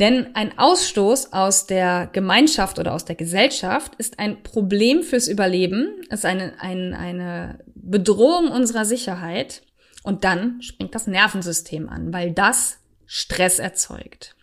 Denn 0.00 0.34
ein 0.36 0.56
Ausstoß 0.58 1.32
aus 1.32 1.66
der 1.66 2.08
Gemeinschaft 2.12 2.78
oder 2.78 2.94
aus 2.94 3.04
der 3.04 3.16
Gesellschaft 3.16 3.94
ist 3.96 4.18
ein 4.20 4.42
Problem 4.44 5.02
fürs 5.02 5.26
Überleben, 5.26 6.02
ist 6.08 6.24
eine, 6.24 6.60
eine, 6.60 6.96
eine 6.96 7.58
Bedrohung 7.74 8.48
unserer 8.50 8.84
Sicherheit 8.84 9.62
und 10.04 10.22
dann 10.22 10.62
springt 10.62 10.94
das 10.94 11.08
Nervensystem 11.08 11.88
an, 11.88 12.12
weil 12.12 12.30
das 12.30 12.78
Stress 13.06 13.58
erzeugt. 13.58 14.36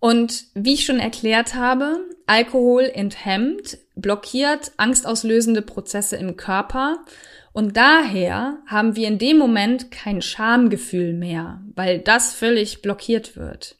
Und 0.00 0.46
wie 0.54 0.74
ich 0.74 0.84
schon 0.84 0.98
erklärt 0.98 1.54
habe, 1.54 1.98
Alkohol 2.26 2.84
enthemmt, 2.84 3.78
blockiert 3.94 4.72
angstauslösende 4.76 5.62
Prozesse 5.62 6.16
im 6.16 6.36
Körper 6.36 6.98
und 7.52 7.76
daher 7.76 8.58
haben 8.66 8.96
wir 8.96 9.06
in 9.06 9.18
dem 9.18 9.38
Moment 9.38 9.90
kein 9.90 10.22
Schamgefühl 10.22 11.12
mehr, 11.12 11.62
weil 11.74 12.00
das 12.00 12.34
völlig 12.34 12.82
blockiert 12.82 13.36
wird. 13.36 13.76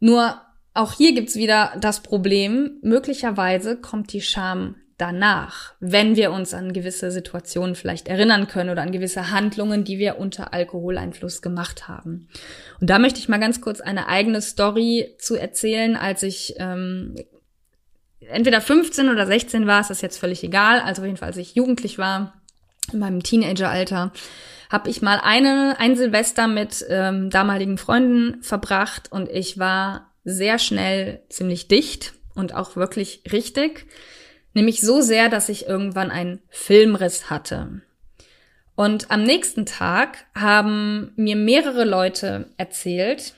Nur 0.00 0.40
auch 0.74 0.92
hier 0.92 1.14
gibt's 1.14 1.36
wieder 1.36 1.72
das 1.80 2.02
Problem, 2.02 2.78
möglicherweise 2.82 3.76
kommt 3.80 4.12
die 4.12 4.20
Scham 4.20 4.74
danach, 4.98 5.74
wenn 5.80 6.14
wir 6.14 6.30
uns 6.32 6.54
an 6.54 6.72
gewisse 6.72 7.10
Situationen 7.10 7.74
vielleicht 7.74 8.08
erinnern 8.08 8.48
können 8.48 8.70
oder 8.70 8.82
an 8.82 8.92
gewisse 8.92 9.30
Handlungen, 9.30 9.84
die 9.84 9.98
wir 9.98 10.18
unter 10.18 10.52
Alkoholeinfluss 10.52 11.42
gemacht 11.42 11.88
haben. 11.88 12.28
Und 12.80 12.90
da 12.90 12.98
möchte 12.98 13.18
ich 13.18 13.28
mal 13.28 13.40
ganz 13.40 13.60
kurz 13.60 13.80
eine 13.80 14.08
eigene 14.08 14.40
Story 14.42 15.14
zu 15.18 15.36
erzählen, 15.36 15.96
als 15.96 16.22
ich 16.22 16.54
ähm, 16.58 17.16
entweder 18.28 18.60
15 18.60 19.08
oder 19.08 19.26
16 19.26 19.66
war, 19.66 19.80
ist 19.80 19.90
das 19.90 20.00
jetzt 20.00 20.18
völlig 20.18 20.42
egal. 20.42 20.80
Also 20.80 21.02
auf 21.02 21.06
jeden 21.06 21.18
Fall, 21.18 21.28
als 21.28 21.36
ich 21.36 21.54
jugendlich 21.54 21.98
war, 21.98 22.34
in 22.92 22.98
meinem 22.98 23.22
Teenageralter, 23.22 24.12
habe 24.70 24.90
ich 24.90 25.02
mal 25.02 25.20
eine, 25.22 25.76
ein 25.78 25.96
Silvester 25.96 26.48
mit 26.48 26.84
ähm, 26.88 27.30
damaligen 27.30 27.78
Freunden 27.78 28.42
verbracht 28.42 29.10
und 29.12 29.30
ich 29.30 29.58
war 29.58 30.10
sehr 30.24 30.58
schnell 30.58 31.22
ziemlich 31.28 31.68
dicht 31.68 32.14
und 32.34 32.54
auch 32.54 32.76
wirklich 32.76 33.22
richtig. 33.30 33.86
Nämlich 34.54 34.80
so 34.80 35.00
sehr, 35.00 35.28
dass 35.28 35.48
ich 35.48 35.66
irgendwann 35.66 36.10
einen 36.10 36.40
Filmriss 36.48 37.30
hatte. 37.30 37.82
Und 38.76 39.10
am 39.10 39.22
nächsten 39.22 39.66
Tag 39.66 40.26
haben 40.34 41.12
mir 41.16 41.36
mehrere 41.36 41.84
Leute 41.84 42.46
erzählt, 42.56 43.34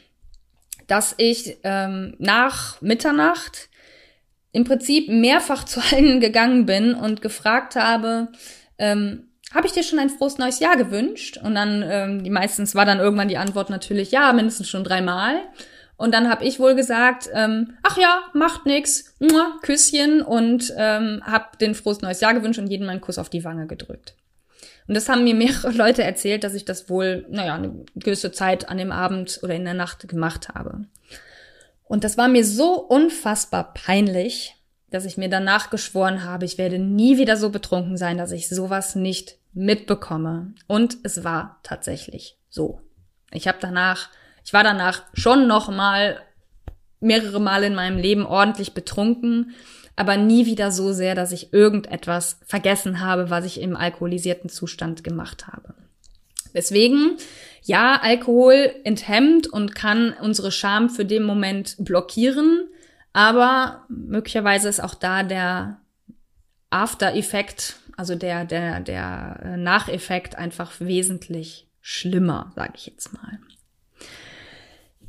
dass 0.87 1.14
ich 1.18 1.59
ähm, 1.64 2.14
nach 2.18 2.81
Mitternacht 2.81 3.68
im 4.57 4.64
Prinzip 4.64 5.09
mehrfach 5.09 5.64
zu 5.64 5.81
allen 5.81 6.19
gegangen 6.27 6.64
bin 6.64 6.95
und 6.95 7.21
gefragt 7.21 7.77
habe, 7.77 8.29
ähm, 8.79 9.29
habe 9.55 9.66
ich 9.66 9.75
dir 9.75 9.83
schon 9.83 9.99
ein 9.99 10.09
frohes 10.09 10.38
neues 10.38 10.61
Jahr 10.61 10.77
gewünscht? 10.77 11.38
Und 11.42 11.55
dann, 11.55 11.85
ähm, 11.87 12.25
die 12.25 12.31
meistens 12.31 12.75
war 12.75 12.87
dann 12.87 12.99
irgendwann 12.99 13.29
die 13.29 13.37
Antwort 13.37 13.69
natürlich, 13.69 14.12
ja, 14.12 14.33
mindestens 14.33 14.71
schon 14.71 14.83
dreimal. 14.83 15.42
Und 15.99 16.14
dann 16.14 16.31
habe 16.31 16.45
ich 16.45 16.59
wohl 16.59 16.75
gesagt, 16.75 17.29
ähm, 17.35 17.75
ach 17.83 17.99
ja, 17.99 18.23
macht 18.33 18.64
nix, 18.64 19.14
Mua, 19.19 19.59
Küsschen 19.62 20.23
und 20.23 20.73
ähm, 20.77 21.23
habe 21.25 21.57
den 21.61 21.75
frohes 21.75 22.01
neues 22.01 22.21
Jahr 22.21 22.33
gewünscht 22.33 22.59
und 22.59 22.69
jedem 22.69 22.88
einen 22.88 23.03
Kuss 23.03 23.19
auf 23.19 23.29
die 23.29 23.45
Wange 23.45 23.66
gedrückt. 23.66 24.14
Und 24.88 24.95
das 24.95 25.09
haben 25.11 25.25
mir 25.25 25.35
mehrere 25.35 25.71
Leute 25.77 26.03
erzählt, 26.03 26.45
dass 26.45 26.55
ich 26.55 26.64
das 26.64 26.88
wohl, 26.88 27.27
naja, 27.29 27.57
eine 27.57 27.85
gewisse 27.95 28.33
Zeit 28.33 28.71
an 28.71 28.79
dem 28.79 28.90
Abend 28.90 29.38
oder 29.42 29.55
in 29.55 29.64
der 29.64 29.75
Nacht 29.75 30.09
gemacht 30.09 30.49
habe. 30.49 30.87
Und 31.87 32.05
das 32.05 32.18
war 32.18 32.29
mir 32.29 32.44
so 32.44 32.75
unfassbar 32.75 33.72
peinlich, 33.75 34.55
dass 34.90 35.05
ich 35.05 35.16
mir 35.16 35.29
danach 35.29 35.70
geschworen 35.70 36.25
habe, 36.25 36.44
ich 36.44 36.59
werde 36.59 36.79
nie 36.79 37.18
wieder 37.18 37.37
so 37.37 37.51
betrunken 37.51 37.96
sein, 37.96 38.18
dass 38.18 38.33
ich 38.33 38.49
sowas 38.49 38.94
nicht 38.94 39.38
mitbekomme. 39.53 40.55
Und 40.66 40.99
es 41.03 41.25
war 41.25 41.59
tatsächlich 41.62 42.37
so. 42.49 42.81
Ich 43.33 43.49
habe 43.49 43.59
danach 43.61 44.11
ich 44.46 44.53
war 44.53 44.62
danach 44.62 45.03
schon 45.12 45.49
noch 45.49 45.68
mal 45.68 46.20
mehrere 47.01 47.40
Male 47.40 47.66
in 47.66 47.75
meinem 47.75 47.99
Leben 47.99 48.25
ordentlich 48.25 48.75
betrunken, 48.75 49.55
aber 49.96 50.16
nie 50.16 50.46
wieder 50.46 50.70
so 50.70 50.92
sehr, 50.92 51.16
dass 51.16 51.33
ich 51.33 51.53
irgendetwas 51.53 52.38
vergessen 52.46 53.01
habe, 53.01 53.29
was 53.29 53.44
ich 53.44 53.61
im 53.61 53.75
alkoholisierten 53.75 54.49
Zustand 54.49 55.03
gemacht 55.03 55.49
habe. 55.49 55.75
Deswegen, 56.55 57.16
ja, 57.67 58.01
Alkohol 58.01 58.75
enthemmt 58.85 59.49
und 59.49 59.75
kann 59.75 60.15
unsere 60.21 60.53
Scham 60.53 60.89
für 60.89 61.05
den 61.05 61.25
Moment 61.25 61.77
blockieren, 61.81 62.69
aber 63.13 63.85
möglicherweise 63.89 64.69
ist 64.69 64.81
auch 64.81 64.95
da 64.95 65.25
der 65.25 65.81
After-Effekt, 66.71 67.77
also 67.97 68.15
der, 68.15 68.45
der, 68.45 68.81
der 68.81 69.57
Nacheffekt 69.57 70.37
einfach 70.37 70.75
wesentlich 70.79 71.69
schlimmer, 71.81 72.53
sage 72.55 72.75
ich 72.77 72.87
jetzt 72.87 73.13
mal. 73.13 73.39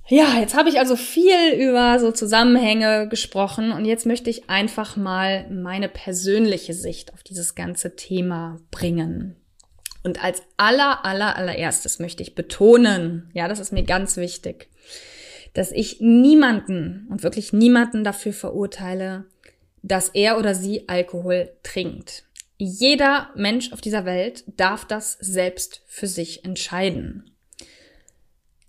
Ja, 0.10 0.40
jetzt 0.40 0.56
habe 0.56 0.70
ich 0.70 0.80
also 0.80 0.96
viel 0.96 1.52
über 1.60 2.00
so 2.00 2.12
Zusammenhänge 2.12 3.08
gesprochen 3.10 3.72
und 3.72 3.86
jetzt 3.86 4.06
möchte 4.06 4.30
ich 4.30 4.50
einfach 4.50 4.96
mal 4.96 5.48
meine 5.52 5.90
persönliche 5.90 6.74
Sicht 6.74 7.14
auf 7.14 7.24
dieses 7.24 7.56
ganze 7.56 7.96
Thema 7.96 8.58
bringen. 8.72 9.36
Und 10.08 10.24
als 10.24 10.42
aller, 10.56 11.04
aller, 11.04 11.36
allererstes 11.36 12.00
möchte 12.00 12.24
ich 12.24 12.34
betonen, 12.34 13.30
ja, 13.34 13.50
das 13.50 13.60
ist 13.60 13.74
mir 13.74 13.84
ganz 13.84 14.16
wichtig, 14.16 14.70
dass 15.54 15.74
ich 15.74 16.00
niemanden 16.00 17.08
und 17.10 17.24
wirklich 17.24 17.52
niemanden 17.52 18.06
dafür 18.06 18.32
verurteile, 18.32 19.26
dass 19.84 20.08
er 20.08 20.38
oder 20.38 20.56
sie 20.56 20.88
Alkohol 20.88 21.52
trinkt. 21.62 22.24
Jeder 22.56 23.32
Mensch 23.36 23.74
auf 23.74 23.82
dieser 23.82 24.06
Welt 24.06 24.46
darf 24.56 24.86
das 24.86 25.18
selbst 25.20 25.82
für 25.88 26.08
sich 26.08 26.46
entscheiden. 26.46 27.30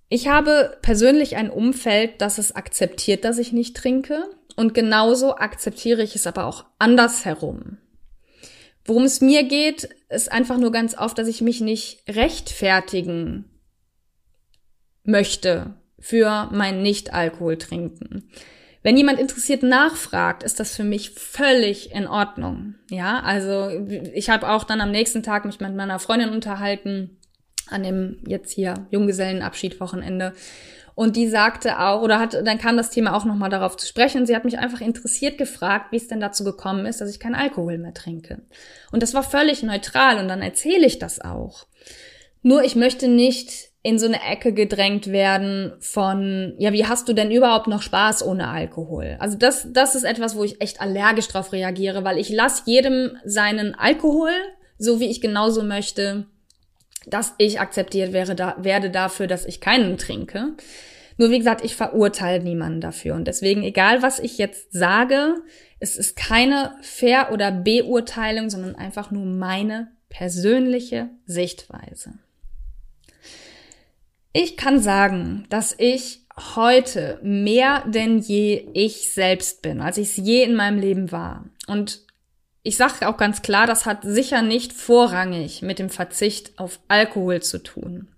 Ich 0.08 0.26
habe 0.26 0.76
persönlich 0.82 1.36
ein 1.36 1.50
Umfeld, 1.50 2.20
das 2.20 2.38
es 2.38 2.50
akzeptiert, 2.50 3.24
dass 3.24 3.38
ich 3.38 3.52
nicht 3.52 3.76
trinke. 3.76 4.24
Und 4.56 4.74
genauso 4.74 5.36
akzeptiere 5.36 6.02
ich 6.02 6.16
es 6.16 6.26
aber 6.26 6.46
auch 6.46 6.64
andersherum. 6.80 7.78
Worum 8.88 9.04
es 9.04 9.20
mir 9.20 9.44
geht, 9.44 9.88
ist 10.08 10.32
einfach 10.32 10.58
nur 10.58 10.72
ganz 10.72 10.96
oft, 10.96 11.18
dass 11.18 11.28
ich 11.28 11.42
mich 11.42 11.60
nicht 11.60 12.02
rechtfertigen 12.08 13.44
möchte 15.04 15.74
für 15.98 16.48
mein 16.52 16.82
Nicht-Alkohol-Trinken. 16.82 18.30
Wenn 18.82 18.96
jemand 18.96 19.20
interessiert 19.20 19.62
nachfragt, 19.62 20.42
ist 20.42 20.58
das 20.58 20.74
für 20.74 20.84
mich 20.84 21.10
völlig 21.10 21.92
in 21.92 22.06
Ordnung. 22.06 22.76
Ja, 22.90 23.20
also 23.20 23.68
ich 24.14 24.30
habe 24.30 24.48
auch 24.48 24.64
dann 24.64 24.80
am 24.80 24.90
nächsten 24.90 25.22
Tag 25.22 25.44
mich 25.44 25.60
mit 25.60 25.74
meiner 25.74 25.98
Freundin 25.98 26.30
unterhalten 26.30 27.18
an 27.70 27.82
dem 27.82 28.18
jetzt 28.26 28.52
hier 28.52 28.86
Junggesellenabschiedwochenende. 28.90 30.32
Und 30.98 31.14
die 31.14 31.28
sagte 31.28 31.78
auch, 31.78 32.02
oder 32.02 32.18
hat, 32.18 32.34
dann 32.34 32.58
kam 32.58 32.76
das 32.76 32.90
Thema 32.90 33.14
auch 33.16 33.24
nochmal 33.24 33.50
darauf 33.50 33.76
zu 33.76 33.86
sprechen. 33.86 34.26
Sie 34.26 34.34
hat 34.34 34.44
mich 34.44 34.58
einfach 34.58 34.80
interessiert 34.80 35.38
gefragt, 35.38 35.92
wie 35.92 35.96
es 35.96 36.08
denn 36.08 36.18
dazu 36.18 36.42
gekommen 36.42 36.86
ist, 36.86 37.00
dass 37.00 37.08
ich 37.08 37.20
keinen 37.20 37.36
Alkohol 37.36 37.78
mehr 37.78 37.94
trinke. 37.94 38.42
Und 38.90 39.04
das 39.04 39.14
war 39.14 39.22
völlig 39.22 39.62
neutral 39.62 40.18
und 40.18 40.26
dann 40.26 40.42
erzähle 40.42 40.84
ich 40.84 40.98
das 40.98 41.20
auch. 41.20 41.68
Nur 42.42 42.64
ich 42.64 42.74
möchte 42.74 43.06
nicht 43.06 43.68
in 43.84 44.00
so 44.00 44.06
eine 44.06 44.20
Ecke 44.28 44.52
gedrängt 44.52 45.12
werden 45.12 45.74
von, 45.78 46.54
ja, 46.58 46.72
wie 46.72 46.86
hast 46.86 47.08
du 47.08 47.12
denn 47.12 47.30
überhaupt 47.30 47.68
noch 47.68 47.82
Spaß 47.82 48.26
ohne 48.26 48.48
Alkohol? 48.48 49.18
Also 49.20 49.38
das, 49.38 49.68
das 49.70 49.94
ist 49.94 50.02
etwas, 50.02 50.34
wo 50.34 50.42
ich 50.42 50.60
echt 50.60 50.80
allergisch 50.80 51.28
drauf 51.28 51.52
reagiere, 51.52 52.02
weil 52.02 52.18
ich 52.18 52.28
lasse 52.28 52.64
jedem 52.66 53.16
seinen 53.24 53.76
Alkohol, 53.76 54.32
so 54.78 54.98
wie 54.98 55.06
ich 55.06 55.20
genauso 55.20 55.62
möchte, 55.62 56.26
dass 57.10 57.34
ich 57.38 57.60
akzeptiert 57.60 58.12
wäre, 58.12 58.34
da, 58.34 58.56
werde 58.58 58.90
dafür, 58.90 59.26
dass 59.26 59.44
ich 59.46 59.60
keinen 59.60 59.98
trinke. 59.98 60.54
Nur 61.16 61.30
wie 61.30 61.38
gesagt, 61.38 61.64
ich 61.64 61.74
verurteile 61.74 62.42
niemanden 62.42 62.80
dafür. 62.80 63.14
Und 63.14 63.26
deswegen, 63.26 63.62
egal 63.62 64.02
was 64.02 64.18
ich 64.18 64.38
jetzt 64.38 64.72
sage, 64.72 65.34
Es 65.80 65.96
ist 65.96 66.16
keine 66.16 66.76
Fair- 66.82 67.30
oder 67.32 67.52
Beurteilung, 67.52 68.50
sondern 68.50 68.74
einfach 68.74 69.10
nur 69.10 69.24
meine 69.24 69.92
persönliche 70.08 71.10
Sichtweise. 71.26 72.14
Ich 74.32 74.56
kann 74.56 74.80
sagen, 74.80 75.46
dass 75.50 75.74
ich 75.78 76.26
heute 76.56 77.18
mehr 77.22 77.84
denn 77.86 78.18
je 78.18 78.68
ich 78.72 79.12
selbst 79.12 79.62
bin, 79.62 79.80
als 79.80 79.98
ich 79.98 80.10
es 80.10 80.16
je 80.16 80.42
in 80.42 80.54
meinem 80.54 80.78
Leben 80.78 81.10
war. 81.12 81.44
Und 81.66 82.02
ich 82.62 82.76
sage 82.76 83.08
auch 83.08 83.16
ganz 83.16 83.42
klar, 83.42 83.66
das 83.66 83.86
hat 83.86 84.02
sicher 84.02 84.42
nicht 84.42 84.72
vorrangig 84.72 85.62
mit 85.62 85.78
dem 85.78 85.90
Verzicht 85.90 86.58
auf 86.58 86.80
Alkohol 86.88 87.40
zu 87.40 87.62
tun, 87.62 88.08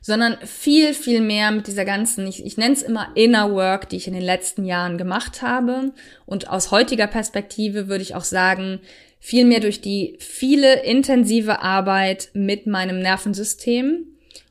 sondern 0.00 0.36
viel, 0.46 0.94
viel 0.94 1.20
mehr 1.20 1.50
mit 1.50 1.66
dieser 1.66 1.84
ganzen, 1.84 2.26
ich, 2.26 2.44
ich 2.44 2.56
nenne 2.56 2.74
es 2.74 2.82
immer 2.82 3.08
Inner 3.14 3.52
Work, 3.52 3.88
die 3.88 3.96
ich 3.96 4.06
in 4.06 4.14
den 4.14 4.22
letzten 4.22 4.64
Jahren 4.64 4.98
gemacht 4.98 5.42
habe. 5.42 5.92
Und 6.26 6.50
aus 6.50 6.70
heutiger 6.72 7.06
Perspektive 7.06 7.88
würde 7.88 8.02
ich 8.02 8.14
auch 8.14 8.24
sagen, 8.24 8.80
viel 9.20 9.44
mehr 9.44 9.60
durch 9.60 9.80
die 9.80 10.16
viele 10.18 10.82
intensive 10.82 11.60
Arbeit 11.60 12.30
mit 12.34 12.66
meinem 12.66 12.98
Nervensystem 12.98 14.06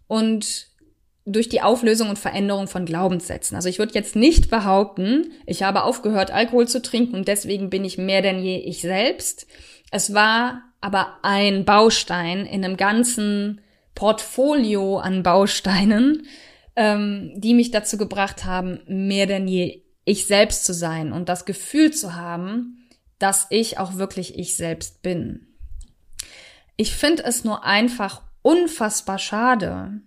und 0.07 0.70
durch 1.25 1.49
die 1.49 1.61
Auflösung 1.61 2.09
und 2.09 2.19
Veränderung 2.19 2.67
von 2.67 2.85
Glaubenssätzen. 2.85 3.55
Also 3.55 3.69
ich 3.69 3.79
würde 3.79 3.93
jetzt 3.93 4.15
nicht 4.15 4.49
behaupten, 4.49 5.31
ich 5.45 5.63
habe 5.63 5.83
aufgehört, 5.83 6.31
Alkohol 6.31 6.67
zu 6.67 6.81
trinken 6.81 7.15
und 7.15 7.27
deswegen 7.27 7.69
bin 7.69 7.85
ich 7.85 7.97
mehr 7.97 8.21
denn 8.21 8.43
je 8.43 8.57
ich 8.57 8.81
selbst. 8.81 9.45
Es 9.91 10.13
war 10.13 10.63
aber 10.81 11.19
ein 11.21 11.63
Baustein 11.63 12.45
in 12.45 12.65
einem 12.65 12.75
ganzen 12.75 13.61
Portfolio 13.93 14.97
an 14.97 15.21
Bausteinen, 15.21 16.25
ähm, 16.75 17.33
die 17.35 17.53
mich 17.53 17.69
dazu 17.69 17.97
gebracht 17.97 18.45
haben, 18.45 18.79
mehr 18.87 19.27
denn 19.27 19.47
je 19.47 19.83
ich 20.05 20.25
selbst 20.25 20.65
zu 20.65 20.73
sein 20.73 21.13
und 21.13 21.29
das 21.29 21.45
Gefühl 21.45 21.91
zu 21.91 22.15
haben, 22.15 22.87
dass 23.19 23.45
ich 23.51 23.77
auch 23.77 23.97
wirklich 23.97 24.39
ich 24.39 24.57
selbst 24.57 25.03
bin. 25.03 25.47
Ich 26.75 26.95
finde 26.95 27.23
es 27.23 27.43
nur 27.43 27.63
einfach 27.63 28.23
unfassbar 28.41 29.19
schade, 29.19 30.01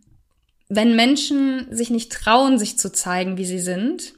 wenn 0.68 0.96
Menschen 0.96 1.66
sich 1.74 1.90
nicht 1.90 2.12
trauen, 2.12 2.58
sich 2.58 2.78
zu 2.78 2.90
zeigen, 2.92 3.36
wie 3.36 3.44
sie 3.44 3.60
sind 3.60 4.14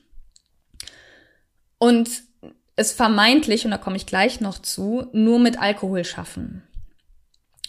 und 1.79 2.09
es 2.77 2.93
vermeintlich, 2.93 3.65
und 3.65 3.71
da 3.71 3.79
komme 3.79 3.97
ich 3.97 4.07
gleich 4.07 4.41
noch 4.41 4.59
zu, 4.59 5.07
nur 5.13 5.39
mit 5.39 5.59
Alkohol 5.59 6.05
schaffen. 6.05 6.63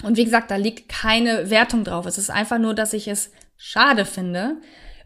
Und 0.04 0.18
wie 0.18 0.26
gesagt, 0.26 0.52
da 0.52 0.58
liegt 0.58 0.90
keine 0.90 1.50
Wertung 1.50 1.84
drauf. 1.84 2.06
Es 2.06 2.18
ist 2.18 2.30
einfach 2.30 2.60
nur, 2.60 2.76
dass 2.76 2.94
ich 2.94 3.08
es 3.08 3.32
schade 3.56 4.06
finde, 4.06 4.58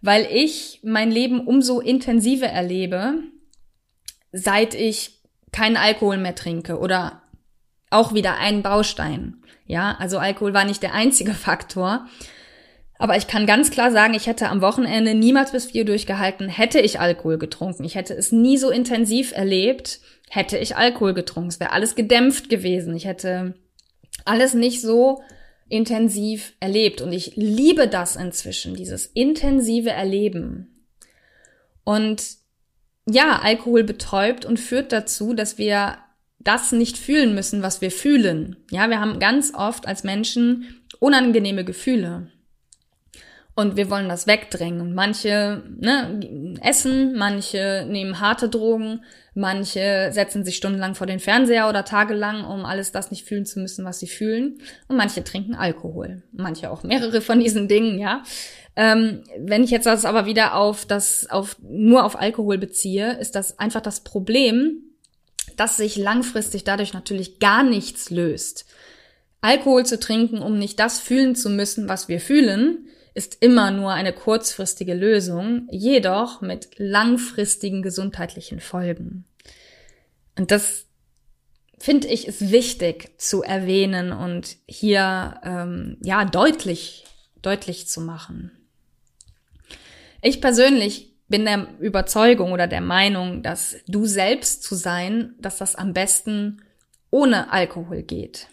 weil 0.01 0.27
ich 0.31 0.81
mein 0.83 1.11
Leben 1.11 1.39
umso 1.39 1.79
intensiver 1.79 2.47
erlebe, 2.47 3.13
seit 4.31 4.73
ich 4.73 5.21
keinen 5.51 5.77
Alkohol 5.77 6.17
mehr 6.17 6.35
trinke 6.35 6.79
oder 6.79 7.21
auch 7.89 8.13
wieder 8.13 8.37
einen 8.37 8.63
Baustein. 8.63 9.43
Ja, 9.65 9.95
also 9.99 10.17
Alkohol 10.17 10.53
war 10.53 10.65
nicht 10.65 10.81
der 10.81 10.93
einzige 10.93 11.33
Faktor, 11.33 12.07
aber 13.01 13.17
ich 13.17 13.25
kann 13.25 13.47
ganz 13.47 13.71
klar 13.71 13.91
sagen, 13.91 14.13
ich 14.13 14.27
hätte 14.27 14.49
am 14.49 14.61
Wochenende 14.61 15.15
niemals 15.15 15.53
bis 15.53 15.65
vier 15.65 15.85
durchgehalten, 15.85 16.49
hätte 16.49 16.79
ich 16.79 16.99
Alkohol 16.99 17.39
getrunken. 17.39 17.83
Ich 17.83 17.95
hätte 17.95 18.13
es 18.13 18.31
nie 18.31 18.59
so 18.59 18.69
intensiv 18.69 19.31
erlebt, 19.31 20.01
hätte 20.29 20.59
ich 20.59 20.75
Alkohol 20.75 21.15
getrunken. 21.15 21.49
Es 21.49 21.59
wäre 21.59 21.71
alles 21.71 21.95
gedämpft 21.95 22.47
gewesen. 22.47 22.95
Ich 22.95 23.05
hätte 23.05 23.55
alles 24.23 24.53
nicht 24.53 24.81
so 24.81 25.23
intensiv 25.67 26.53
erlebt. 26.59 27.01
Und 27.01 27.11
ich 27.11 27.35
liebe 27.35 27.87
das 27.87 28.17
inzwischen, 28.17 28.75
dieses 28.75 29.07
intensive 29.07 29.89
Erleben. 29.89 30.85
Und 31.83 32.23
ja, 33.09 33.39
Alkohol 33.41 33.83
betäubt 33.83 34.45
und 34.45 34.59
führt 34.59 34.91
dazu, 34.91 35.33
dass 35.33 35.57
wir 35.57 35.97
das 36.37 36.71
nicht 36.71 36.99
fühlen 36.99 37.33
müssen, 37.33 37.63
was 37.63 37.81
wir 37.81 37.89
fühlen. 37.89 38.57
Ja, 38.69 38.91
wir 38.91 38.99
haben 38.99 39.17
ganz 39.17 39.55
oft 39.55 39.87
als 39.87 40.03
Menschen 40.03 40.83
unangenehme 40.99 41.65
Gefühle 41.65 42.31
und 43.61 43.77
wir 43.77 43.89
wollen 43.89 44.09
das 44.09 44.27
wegdrängen. 44.27 44.81
Und 44.81 44.93
manche 44.93 45.63
ne, 45.79 46.57
essen, 46.61 47.17
manche 47.17 47.85
nehmen 47.87 48.19
harte 48.19 48.49
Drogen, 48.49 49.03
manche 49.33 50.09
setzen 50.11 50.43
sich 50.43 50.57
stundenlang 50.57 50.95
vor 50.95 51.07
den 51.07 51.19
Fernseher 51.19 51.69
oder 51.69 51.85
tagelang, 51.85 52.43
um 52.43 52.65
alles 52.65 52.91
das 52.91 53.11
nicht 53.11 53.25
fühlen 53.25 53.45
zu 53.45 53.59
müssen, 53.59 53.85
was 53.85 53.99
sie 53.99 54.07
fühlen. 54.07 54.59
Und 54.87 54.97
manche 54.97 55.23
trinken 55.23 55.55
Alkohol. 55.55 56.23
Manche 56.31 56.69
auch 56.69 56.83
mehrere 56.83 57.21
von 57.21 57.39
diesen 57.39 57.67
Dingen, 57.67 57.99
ja. 57.99 58.23
Ähm, 58.75 59.23
wenn 59.37 59.63
ich 59.63 59.71
jetzt 59.71 59.85
das 59.85 60.05
aber 60.05 60.25
wieder 60.25 60.55
auf 60.55 60.85
das, 60.85 61.29
auf, 61.29 61.57
nur 61.61 62.03
auf 62.03 62.19
Alkohol 62.19 62.57
beziehe, 62.57 63.17
ist 63.19 63.35
das 63.35 63.59
einfach 63.59 63.81
das 63.81 64.01
Problem, 64.01 64.83
dass 65.57 65.77
sich 65.77 65.97
langfristig 65.97 66.63
dadurch 66.63 66.93
natürlich 66.93 67.39
gar 67.39 67.63
nichts 67.63 68.09
löst. 68.09 68.65
Alkohol 69.41 69.85
zu 69.85 69.99
trinken, 69.99 70.39
um 70.39 70.57
nicht 70.57 70.79
das 70.79 70.99
fühlen 70.99 71.35
zu 71.35 71.49
müssen, 71.49 71.89
was 71.89 72.07
wir 72.07 72.19
fühlen, 72.19 72.87
ist 73.13 73.37
immer 73.41 73.71
nur 73.71 73.91
eine 73.91 74.13
kurzfristige 74.13 74.93
Lösung, 74.93 75.67
jedoch 75.69 76.41
mit 76.41 76.69
langfristigen 76.77 77.81
gesundheitlichen 77.81 78.59
Folgen. 78.59 79.25
Und 80.37 80.51
das 80.51 80.85
finde 81.77 82.07
ich 82.07 82.27
ist 82.27 82.51
wichtig 82.51 83.09
zu 83.17 83.41
erwähnen 83.41 84.11
und 84.11 84.57
hier 84.67 85.41
ähm, 85.43 85.97
ja 86.01 86.25
deutlich 86.25 87.05
deutlich 87.41 87.87
zu 87.87 88.01
machen. 88.01 88.51
Ich 90.21 90.41
persönlich 90.41 91.15
bin 91.27 91.45
der 91.45 91.67
Überzeugung 91.79 92.51
oder 92.51 92.67
der 92.67 92.81
Meinung, 92.81 93.41
dass 93.41 93.77
du 93.87 94.05
selbst 94.05 94.63
zu 94.63 94.75
sein, 94.75 95.33
dass 95.39 95.57
das 95.57 95.75
am 95.75 95.93
besten 95.93 96.61
ohne 97.09 97.51
Alkohol 97.51 98.03
geht 98.03 98.47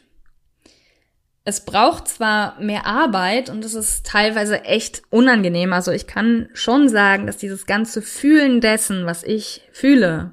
es 1.49 1.65
braucht 1.65 2.09
zwar 2.09 2.61
mehr 2.61 2.85
Arbeit 2.85 3.49
und 3.49 3.65
es 3.65 3.73
ist 3.73 4.05
teilweise 4.05 4.65
echt 4.65 5.01
unangenehm. 5.09 5.73
Also 5.73 5.93
ich 5.93 6.07
kann 6.07 6.51
schon 6.53 6.91
sagen, 6.91 7.27
dass 7.27 7.39
dieses 7.39 7.65
ganze 7.65 8.03
Fühlen 8.03 8.61
dessen, 8.61 9.07
was 9.07 9.25
ich 9.25 9.63
fühle, 9.73 10.33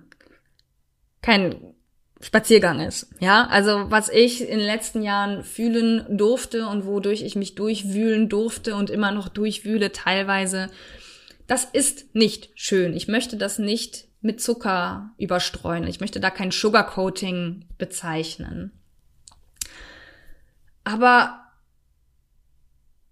kein 1.21 1.73
Spaziergang 2.19 2.82
ist. 2.82 3.08
Ja, 3.21 3.47
also 3.47 3.89
was 3.89 4.10
ich 4.10 4.41
in 4.41 4.58
den 4.58 4.67
letzten 4.67 5.04
Jahren 5.04 5.45
fühlen 5.45 6.06
durfte 6.10 6.67
und 6.67 6.86
wodurch 6.86 7.21
ich 7.21 7.38
mich 7.38 7.56
durchwühlen 7.56 8.28
durfte 8.28 8.75
und 8.75 8.89
immer 8.89 9.13
noch 9.13 9.30
durchwühle 9.30 9.93
teilweise, 9.93 10.69
das 11.47 11.63
ist 11.63 12.13
nicht 12.13 12.49
schön. 12.56 12.93
Ich 12.93 13.08
möchte 13.08 13.38
das 13.38 13.58
nicht 13.58 14.10
mit 14.19 14.41
Zucker 14.41 15.12
überstreuen. 15.17 15.88
Ich 15.88 16.01
möchte 16.01 16.19
da 16.19 16.30
kein 16.30 16.51
Sugarcoating 16.51 17.69
bezeichnen. 17.78 18.73
Aber 20.86 21.41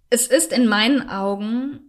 es 0.09 0.27
ist 0.27 0.53
in 0.53 0.67
meinen 0.67 1.09
Augen, 1.09 1.81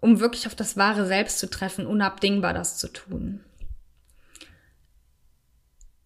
um 0.00 0.20
wirklich 0.20 0.46
auf 0.46 0.54
das 0.54 0.76
wahre 0.76 1.06
Selbst 1.06 1.38
zu 1.38 1.48
treffen, 1.48 1.86
unabdingbar, 1.86 2.52
das 2.52 2.76
zu 2.76 2.88
tun. 2.88 3.40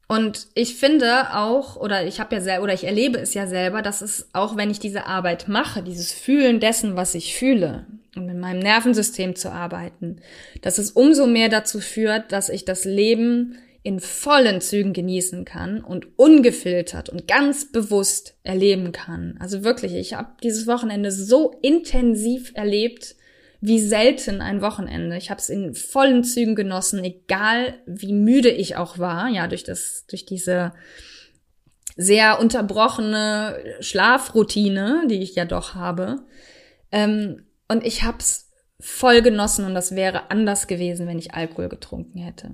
Und 0.07 0.49
ich 0.55 0.75
finde 0.75 1.35
auch, 1.35 1.77
oder 1.77 2.05
ich 2.05 2.19
habe 2.19 2.35
ja 2.35 2.41
selber, 2.41 2.65
oder 2.65 2.75
ich 2.75 2.85
erlebe 2.85 3.19
es 3.19 3.33
ja 3.33 3.47
selber, 3.47 3.81
dass 3.81 4.03
es 4.03 4.29
auch, 4.33 4.57
wenn 4.57 4.71
ich 4.71 4.81
diese 4.81 5.07
Arbeit 5.07 5.49
mache, 5.49 5.83
dieses 5.83 6.13
Fühlen 6.13 6.61
dessen, 6.61 6.97
was 6.97 7.15
ich 7.15 7.35
fühle, 7.35 7.87
und 8.17 8.27
mit 8.27 8.37
meinem 8.37 8.59
Nervensystem 8.59 9.37
zu 9.37 9.53
arbeiten, 9.53 10.17
dass 10.63 10.79
es 10.79 10.91
umso 10.91 11.27
mehr 11.27 11.49
dazu 11.49 11.81
führt, 11.81 12.33
dass 12.33 12.49
ich 12.49 12.65
das 12.65 12.85
Leben 12.85 13.57
in 13.83 14.01
vollen 14.01 14.61
Zügen 14.61 14.93
genießen 14.93 15.45
kann 15.45 15.83
und 15.83 16.19
ungefiltert 16.19 17.09
und 17.09 17.27
ganz 17.27 17.73
bewusst 17.73 18.35
erleben 18.43 18.93
kann. 18.93 19.37
Also 19.41 19.65
wirklich, 19.65 19.95
ich 19.95 20.15
habe 20.15 20.33
dieses 20.43 20.67
Wochenende 20.67 21.11
so 21.11 21.59
intensiv 21.63 22.53
erlebt, 22.55 23.17
wie 23.63 23.79
selten 23.79 24.43
ein 24.43 24.61
Wochenende. 24.61 25.17
Ich 25.17 25.31
habe 25.31 25.41
es 25.41 25.49
in 25.49 25.75
vollen 25.75 26.25
Zügen 26.25 26.55
genossen, 26.55 27.03
egal 27.05 27.75
wie 27.87 28.13
müde 28.13 28.51
ich 28.51 28.77
auch 28.77 28.99
war, 28.99 29.29
ja, 29.29 29.47
durch 29.47 29.65
das, 29.65 30.05
durch 30.09 30.27
diese 30.27 30.73
sehr 31.97 32.39
unterbrochene 32.39 33.57
Schlafroutine, 33.81 35.05
die 35.09 35.23
ich 35.23 35.35
ja 35.35 35.45
doch 35.45 35.75
habe. 35.75 36.23
Ähm, 36.93 37.45
und 37.69 37.87
ich 37.87 38.03
habe 38.03 38.19
es 38.19 38.51
voll 38.79 39.23
genossen 39.23 39.65
und 39.65 39.75
das 39.75 39.95
wäre 39.95 40.31
anders 40.31 40.67
gewesen, 40.67 41.07
wenn 41.07 41.19
ich 41.19 41.35
Alkohol 41.35 41.69
getrunken 41.69 42.19
hätte 42.19 42.53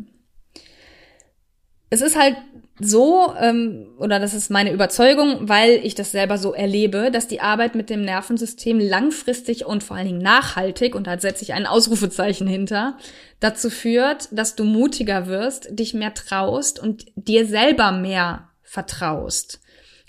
es 1.90 2.00
ist 2.00 2.16
halt 2.18 2.36
so, 2.78 3.32
ähm, 3.40 3.94
oder 3.98 4.18
das 4.18 4.34
ist 4.34 4.50
meine 4.50 4.72
Überzeugung, 4.72 5.48
weil 5.48 5.80
ich 5.82 5.94
das 5.94 6.12
selber 6.12 6.36
so 6.36 6.52
erlebe, 6.52 7.10
dass 7.10 7.26
die 7.26 7.40
Arbeit 7.40 7.74
mit 7.74 7.88
dem 7.88 8.02
Nervensystem 8.02 8.78
langfristig 8.78 9.64
und 9.64 9.82
vor 9.82 9.96
allen 9.96 10.06
Dingen 10.06 10.22
nachhaltig, 10.22 10.94
und 10.94 11.06
da 11.06 11.18
setze 11.18 11.42
ich 11.42 11.54
ein 11.54 11.66
Ausrufezeichen 11.66 12.46
hinter, 12.46 12.98
dazu 13.40 13.70
führt, 13.70 14.28
dass 14.30 14.56
du 14.56 14.64
mutiger 14.64 15.26
wirst, 15.26 15.68
dich 15.78 15.94
mehr 15.94 16.12
traust 16.12 16.78
und 16.78 17.06
dir 17.14 17.46
selber 17.46 17.92
mehr 17.92 18.50
vertraust. 18.62 19.60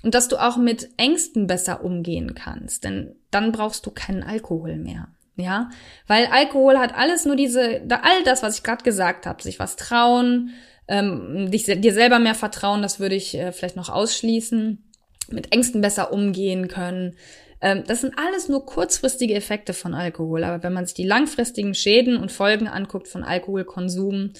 Und 0.03 0.13
dass 0.13 0.27
du 0.27 0.37
auch 0.37 0.57
mit 0.57 0.89
Ängsten 0.97 1.47
besser 1.47 1.83
umgehen 1.83 2.35
kannst, 2.35 2.83
denn 2.83 3.15
dann 3.31 3.51
brauchst 3.51 3.85
du 3.85 3.91
keinen 3.91 4.23
Alkohol 4.23 4.75
mehr. 4.77 5.07
Ja, 5.39 5.69
weil 6.07 6.25
Alkohol 6.27 6.79
hat 6.79 6.95
alles 6.95 7.25
nur 7.25 7.35
diese, 7.35 7.81
all 7.89 8.23
das, 8.25 8.41
was 8.41 8.57
ich 8.57 8.63
gerade 8.63 8.83
gesagt 8.83 9.27
habe, 9.27 9.43
sich 9.43 9.59
was 9.59 9.75
trauen, 9.75 10.49
ähm, 10.87 11.51
dich, 11.51 11.65
dir 11.65 11.93
selber 11.93 12.19
mehr 12.19 12.35
vertrauen, 12.35 12.81
das 12.81 12.99
würde 12.99 13.15
ich 13.15 13.35
äh, 13.35 13.51
vielleicht 13.51 13.75
noch 13.75 13.89
ausschließen, 13.89 14.83
mit 15.29 15.53
Ängsten 15.53 15.81
besser 15.81 16.13
umgehen 16.13 16.67
können. 16.67 17.15
Ähm, 17.61 17.83
das 17.87 18.01
sind 18.01 18.13
alles 18.17 18.49
nur 18.49 18.65
kurzfristige 18.65 19.33
Effekte 19.33 19.73
von 19.73 19.93
Alkohol. 19.93 20.43
Aber 20.43 20.63
wenn 20.63 20.73
man 20.73 20.85
sich 20.85 20.95
die 20.95 21.07
langfristigen 21.07 21.73
Schäden 21.73 22.17
und 22.17 22.31
Folgen 22.31 22.67
anguckt 22.67 23.07
von 23.07 23.23
Alkoholkonsum, 23.23 24.31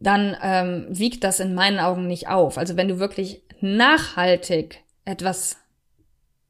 dann 0.00 0.36
ähm, 0.42 0.86
wiegt 0.90 1.24
das 1.24 1.40
in 1.40 1.54
meinen 1.54 1.80
Augen 1.80 2.06
nicht 2.06 2.28
auf. 2.28 2.58
Also 2.58 2.76
wenn 2.76 2.88
du 2.88 2.98
wirklich 2.98 3.42
nachhaltig 3.60 4.80
etwas 5.04 5.56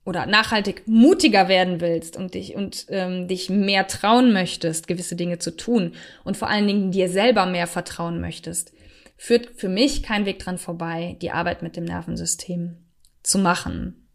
oder 0.04 0.26
nachhaltig 0.26 0.82
mutiger 0.86 1.48
werden 1.48 1.80
willst 1.80 2.16
und 2.16 2.34
dich 2.34 2.54
und 2.54 2.86
ähm, 2.88 3.28
dich 3.28 3.50
mehr 3.50 3.86
trauen 3.86 4.32
möchtest, 4.32 4.86
gewisse 4.86 5.16
Dinge 5.16 5.38
zu 5.38 5.56
tun 5.56 5.94
und 6.24 6.36
vor 6.36 6.48
allen 6.48 6.66
Dingen 6.66 6.90
dir 6.90 7.08
selber 7.08 7.46
mehr 7.46 7.66
vertrauen 7.66 8.20
möchtest, 8.20 8.72
führt 9.18 9.50
für 9.56 9.68
mich 9.68 10.02
kein 10.02 10.24
Weg 10.24 10.38
dran 10.38 10.56
vorbei, 10.56 11.18
die 11.20 11.32
Arbeit 11.32 11.60
mit 11.60 11.76
dem 11.76 11.84
Nervensystem 11.84 12.78
zu 13.22 13.38
machen. 13.38 14.08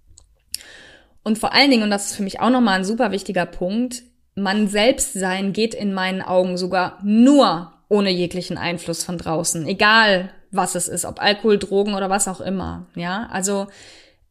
Und 1.24 1.38
vor 1.38 1.54
allen 1.54 1.70
Dingen, 1.70 1.84
und 1.84 1.92
das 1.92 2.08
ist 2.08 2.16
für 2.16 2.24
mich 2.24 2.40
auch 2.40 2.50
nochmal 2.50 2.80
ein 2.80 2.86
super 2.86 3.12
wichtiger 3.12 3.46
Punkt, 3.46 4.02
man 4.36 4.68
selbst 4.68 5.14
sein 5.14 5.54
geht 5.54 5.76
in 5.76 5.94
meinen 5.94 6.22
Augen 6.22 6.58
sogar 6.58 7.00
nur 7.04 7.74
ohne 7.90 8.10
jeglichen 8.10 8.58
Einfluss 8.58 9.04
von 9.04 9.18
draußen, 9.18 9.68
egal 9.68 10.32
was 10.50 10.76
es 10.76 10.88
ist, 10.88 11.06
ob 11.06 11.22
Alkohol, 11.22 11.60
Drogen 11.60 11.94
oder 11.94 12.10
was 12.10 12.28
auch 12.28 12.42
immer. 12.42 12.88
Ja, 12.96 13.28
also 13.32 13.68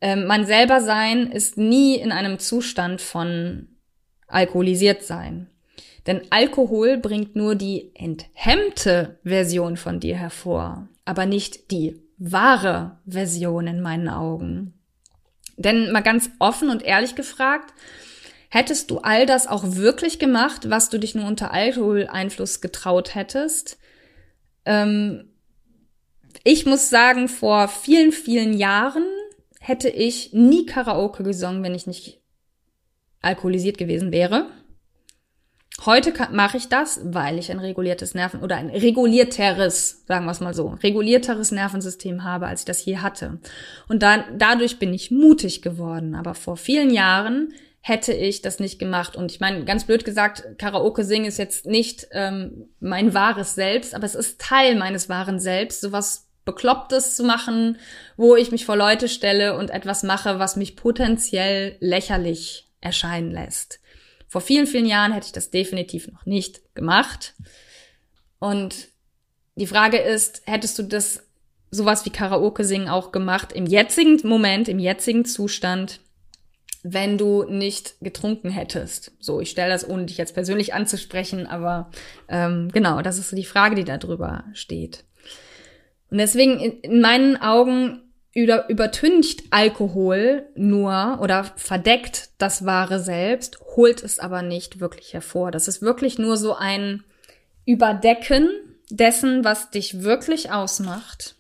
ähm, 0.01 0.27
man 0.27 0.47
selber 0.47 0.81
sein 0.81 1.31
ist 1.31 1.59
nie 1.59 1.97
in 1.97 2.13
einem 2.13 2.39
Zustand 2.39 3.01
von 3.01 3.69
alkoholisiert 4.27 5.03
sein. 5.03 5.52
Denn 6.07 6.23
Alkohol 6.31 6.99
bringt 6.99 7.37
nur 7.37 7.55
die 7.55 7.93
enthemmte 7.95 9.19
Version 9.23 9.77
von 9.77 10.01
dir 10.01 10.17
hervor, 10.17 10.89
aber 11.05 11.27
nicht 11.27 11.71
die 11.71 12.01
wahre 12.19 12.99
Version 13.07 13.67
in 13.67 13.81
meinen 13.81 14.09
Augen. 14.09 14.75
Denn 15.57 15.93
mal 15.93 16.03
ganz 16.03 16.31
offen 16.39 16.71
und 16.71 16.83
ehrlich 16.83 17.15
gefragt, 17.15 17.73
hättest 18.49 18.91
du 18.91 18.99
all 18.99 19.27
das 19.27 19.47
auch 19.47 19.77
wirklich 19.77 20.19
gemacht, 20.19 20.71
was 20.71 20.89
du 20.89 20.99
dich 20.99 21.15
nur 21.15 21.27
unter 21.27 21.53
Alkoholeinfluss 21.53 22.61
getraut 22.61 23.15
hättest? 23.15 23.79
Ähm, 24.65 25.29
ich 26.45 26.67
muss 26.67 26.91
sagen, 26.91 27.29
vor 27.29 27.69
vielen, 27.69 28.13
vielen 28.13 28.55
Jahren 28.55 29.05
hätte 29.61 29.89
ich 29.89 30.33
nie 30.33 30.67
Karaoke 30.67 31.23
gesungen, 31.23 31.63
wenn 31.63 31.75
ich 31.75 31.87
nicht 31.87 32.21
alkoholisiert 33.21 33.79
gewesen 33.79 34.11
wäre. 34.11 34.51
Heute 35.85 36.13
mache 36.31 36.59
ich 36.59 36.69
das, 36.69 37.01
weil 37.03 37.39
ich 37.39 37.51
ein 37.51 37.59
reguliertes 37.59 38.15
Nerven 38.15 38.43
oder 38.43 38.57
ein 38.57 38.71
regulierteres, 38.71 40.05
sagen 40.07 40.27
wir 40.27 40.31
es 40.31 40.41
mal 40.41 40.55
so, 40.55 40.69
regulierteres 40.83 41.51
Nervensystem 41.51 42.23
habe, 42.23 42.47
als 42.47 42.61
ich 42.61 42.67
das 42.67 42.85
je 42.85 42.99
hatte. 42.99 43.39
Und 43.89 44.03
dann, 44.05 44.23
dadurch 44.39 44.79
bin 44.79 44.95
ich 44.95 45.11
mutig 45.11 45.61
geworden. 45.61 46.15
Aber 46.15 46.35
vor 46.35 46.57
vielen 46.57 46.91
Jahren 46.91 47.53
hätte 47.81 48.13
ich 48.13 48.43
das 48.43 48.61
nicht 48.61 48.79
gemacht. 48.79 49.17
Und 49.17 49.33
ich 49.33 49.41
meine, 49.41 49.65
ganz 49.65 49.85
blöd 49.85 50.05
gesagt, 50.05 50.57
Karaoke 50.57 51.03
singen 51.03 51.27
ist 51.27 51.39
jetzt 51.39 51.67
nicht 51.67 52.07
ähm, 52.13 52.69
mein 52.79 53.13
wahres 53.13 53.57
Selbst, 53.57 53.95
aber 53.95 54.05
es 54.05 54.15
ist 54.15 54.41
Teil 54.41 54.77
meines 54.77 55.09
wahren 55.09 55.41
Selbst, 55.41 55.81
sowas 55.81 56.29
Beklopptes 56.45 57.17
zu 57.17 57.25
machen, 57.25 57.79
wo 58.17 58.37
ich 58.37 58.53
mich 58.53 58.65
vor 58.65 58.77
Leute 58.77 59.09
stelle 59.09 59.57
und 59.57 59.71
etwas 59.71 60.05
mache, 60.05 60.39
was 60.39 60.55
mich 60.55 60.77
potenziell 60.77 61.77
lächerlich 61.81 62.69
erscheinen 62.81 63.33
lässt. 63.33 63.82
Vor 64.33 64.41
vielen, 64.41 64.67
vielen 64.67 64.87
Jahren 64.87 65.13
hätte 65.13 65.27
ich 65.27 65.33
das 65.33 65.51
definitiv 65.51 66.11
noch 66.11 66.25
nicht 66.25 66.75
gemacht. 66.75 67.35
Und 68.39 68.89
die 69.57 69.67
Frage 69.67 69.99
ist, 69.99 70.41
hättest 70.47 70.79
du 70.79 70.85
das 70.85 71.25
sowas 71.71 72.07
wie 72.07 72.11
Karaoke 72.11 72.65
singen 72.65 72.89
auch 72.89 73.13
gemacht 73.13 73.53
im 73.53 73.67
jetzigen 73.67 74.27
Moment, 74.27 74.71
im 74.71 74.79
jetzigen 74.79 75.27
Zustand, 75.27 76.01
wenn 76.83 77.19
du 77.19 77.45
nicht 77.45 77.97
getrunken 78.01 78.49
hättest? 78.49 79.13
So, 79.21 79.39
ich 79.39 79.51
stelle 79.51 79.69
das, 79.69 79.87
ohne 79.87 80.07
dich 80.07 80.17
jetzt 80.17 80.33
persönlich 80.33 80.73
anzusprechen, 80.73 81.47
aber 81.47 81.91
ähm, 82.29 82.71
genau, 82.73 83.03
das 83.03 83.19
ist 83.19 83.29
so 83.29 83.37
die 83.37 83.45
Frage, 83.45 83.75
die 83.75 83.85
da 83.85 83.99
drüber 83.99 84.45
steht. 84.55 85.05
Und 86.11 86.17
deswegen 86.17 86.59
in 86.59 87.03
meinen 87.03 87.37
Augen 87.37 88.02
über, 88.35 88.69
übertüncht 88.69 89.45
Alkohol 89.51 90.47
nur 90.55 91.19
oder 91.21 91.45
verdeckt 91.57 92.31
das 92.39 92.65
wahre 92.65 92.99
Selbst, 93.01 93.61
holt 93.77 94.03
es 94.03 94.19
aber 94.19 94.43
nicht 94.43 94.81
wirklich 94.81 95.13
hervor. 95.13 95.51
Das 95.51 95.69
ist 95.69 95.83
wirklich 95.83 96.19
nur 96.19 96.37
so 96.37 96.55
ein 96.55 97.05
Überdecken 97.67 98.49
dessen, 98.91 99.45
was 99.45 99.71
dich 99.71 100.03
wirklich 100.03 100.51
ausmacht 100.51 101.37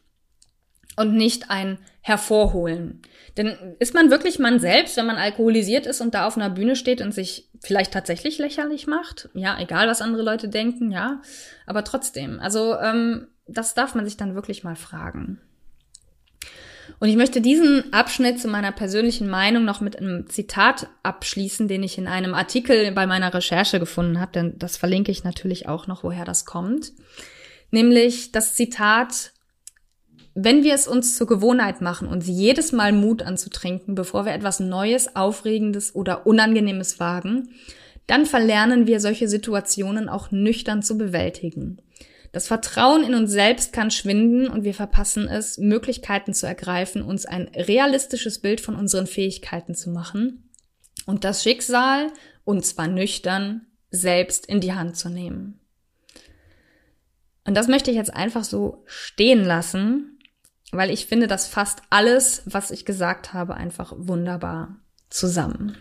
und 0.97 1.15
nicht 1.15 1.51
ein 1.51 1.79
Hervorholen. 2.03 3.01
Denn 3.37 3.57
ist 3.79 3.95
man 3.95 4.11
wirklich 4.11 4.39
man 4.39 4.61
selbst, 4.61 4.97
wenn 4.97 5.07
man 5.07 5.17
alkoholisiert 5.17 5.87
ist 5.87 6.01
und 6.01 6.15
da 6.15 6.27
auf 6.27 6.37
einer 6.37 6.51
Bühne 6.51 6.77
steht 6.77 7.01
und 7.01 7.13
sich 7.13 7.49
vielleicht 7.63 7.93
tatsächlich 7.93 8.39
lächerlich 8.39 8.87
macht? 8.87 9.31
Ja, 9.35 9.59
egal 9.59 9.89
was 9.89 10.03
andere 10.03 10.23
Leute 10.23 10.49
denken, 10.49 10.91
ja, 10.91 11.23
aber 11.65 11.85
trotzdem. 11.85 12.41
Also 12.41 12.77
ähm, 12.79 13.29
das 13.47 13.75
darf 13.75 13.95
man 13.95 14.05
sich 14.05 14.17
dann 14.17 14.35
wirklich 14.35 14.65
mal 14.65 14.77
fragen. 14.77 15.41
Und 17.03 17.09
ich 17.09 17.17
möchte 17.17 17.41
diesen 17.41 17.93
Abschnitt 17.93 18.39
zu 18.39 18.47
meiner 18.47 18.71
persönlichen 18.71 19.29
Meinung 19.29 19.65
noch 19.65 19.81
mit 19.81 19.99
einem 19.99 20.29
Zitat 20.29 20.87
abschließen, 21.03 21.67
den 21.67 21.83
ich 21.83 21.99
in 21.99 22.07
einem 22.07 22.33
Artikel 22.33 22.93
bei 22.93 23.09
meiner 23.09 23.35
Recherche 23.35 23.81
gefunden 23.81 24.21
habe, 24.21 24.31
denn 24.31 24.55
das 24.61 24.77
verlinke 24.77 25.11
ich 25.11 25.25
natürlich 25.25 25.67
auch 25.67 25.89
noch, 25.89 26.05
woher 26.05 26.25
das 26.25 26.45
kommt. 26.45 26.93
Nämlich 27.73 28.31
das 28.31 28.55
Zitat, 28.55 29.33
wenn 30.37 30.63
wir 30.63 30.75
es 30.75 30.87
uns 30.87 31.17
zur 31.17 31.27
Gewohnheit 31.27 31.81
machen, 31.81 32.07
uns 32.07 32.29
jedes 32.29 32.71
Mal 32.71 32.93
Mut 32.93 33.23
anzutrinken, 33.23 33.97
bevor 33.97 34.25
wir 34.25 34.33
etwas 34.33 34.61
Neues, 34.61 35.17
Aufregendes 35.17 35.97
oder 35.97 36.25
Unangenehmes 36.25 37.01
wagen, 37.01 37.49
dann 38.07 38.27
verlernen 38.27 38.87
wir 38.87 39.01
solche 39.01 39.27
Situationen 39.27 40.09
auch 40.09 40.31
nüchtern 40.31 40.85
zu 40.85 40.97
bewältigen. 40.97 41.79
Das 42.33 42.47
Vertrauen 42.47 43.05
in 43.05 43.15
uns 43.15 43.31
selbst 43.31 43.75
kann 43.75 43.91
schwinden 43.91 44.49
und 44.49 44.65
wir 44.65 44.73
verpassen 44.73 45.29
es, 45.29 45.59
Möglichkeiten 45.59 46.33
zu 46.33 46.47
ergreifen, 46.47 47.03
uns 47.03 47.27
ein 47.27 47.49
realistisches 47.55 48.41
Bild 48.41 48.63
von 48.63 48.75
unseren 48.75 49.07
Fähigkeiten 49.07 49.75
zu 49.75 49.91
machen 49.91 50.49
und 51.05 51.25
das 51.25 51.43
Schicksal, 51.43 52.11
und 52.45 52.65
zwar 52.65 52.89
nüchtern, 52.89 53.67
selbst 53.91 54.47
in 54.47 54.61
die 54.61 54.73
Hand 54.73 54.97
zu 54.97 55.11
nehmen. 55.11 55.61
Und 57.45 57.55
das 57.55 57.69
möchte 57.69 57.91
ich 57.91 57.97
jetzt 57.97 58.15
einfach 58.15 58.45
so 58.45 58.83
stehen 58.87 59.45
lassen, 59.45 60.19
weil 60.71 60.91
ich 60.91 61.07
finde, 61.07 61.27
das 61.27 61.47
fasst 61.47 61.83
alles, 61.91 62.43
was 62.47 62.71
ich 62.71 62.87
gesagt 62.87 63.35
habe, 63.35 63.55
einfach 63.55 63.93
wunderbar 63.97 64.77
zusammen. 65.11 65.77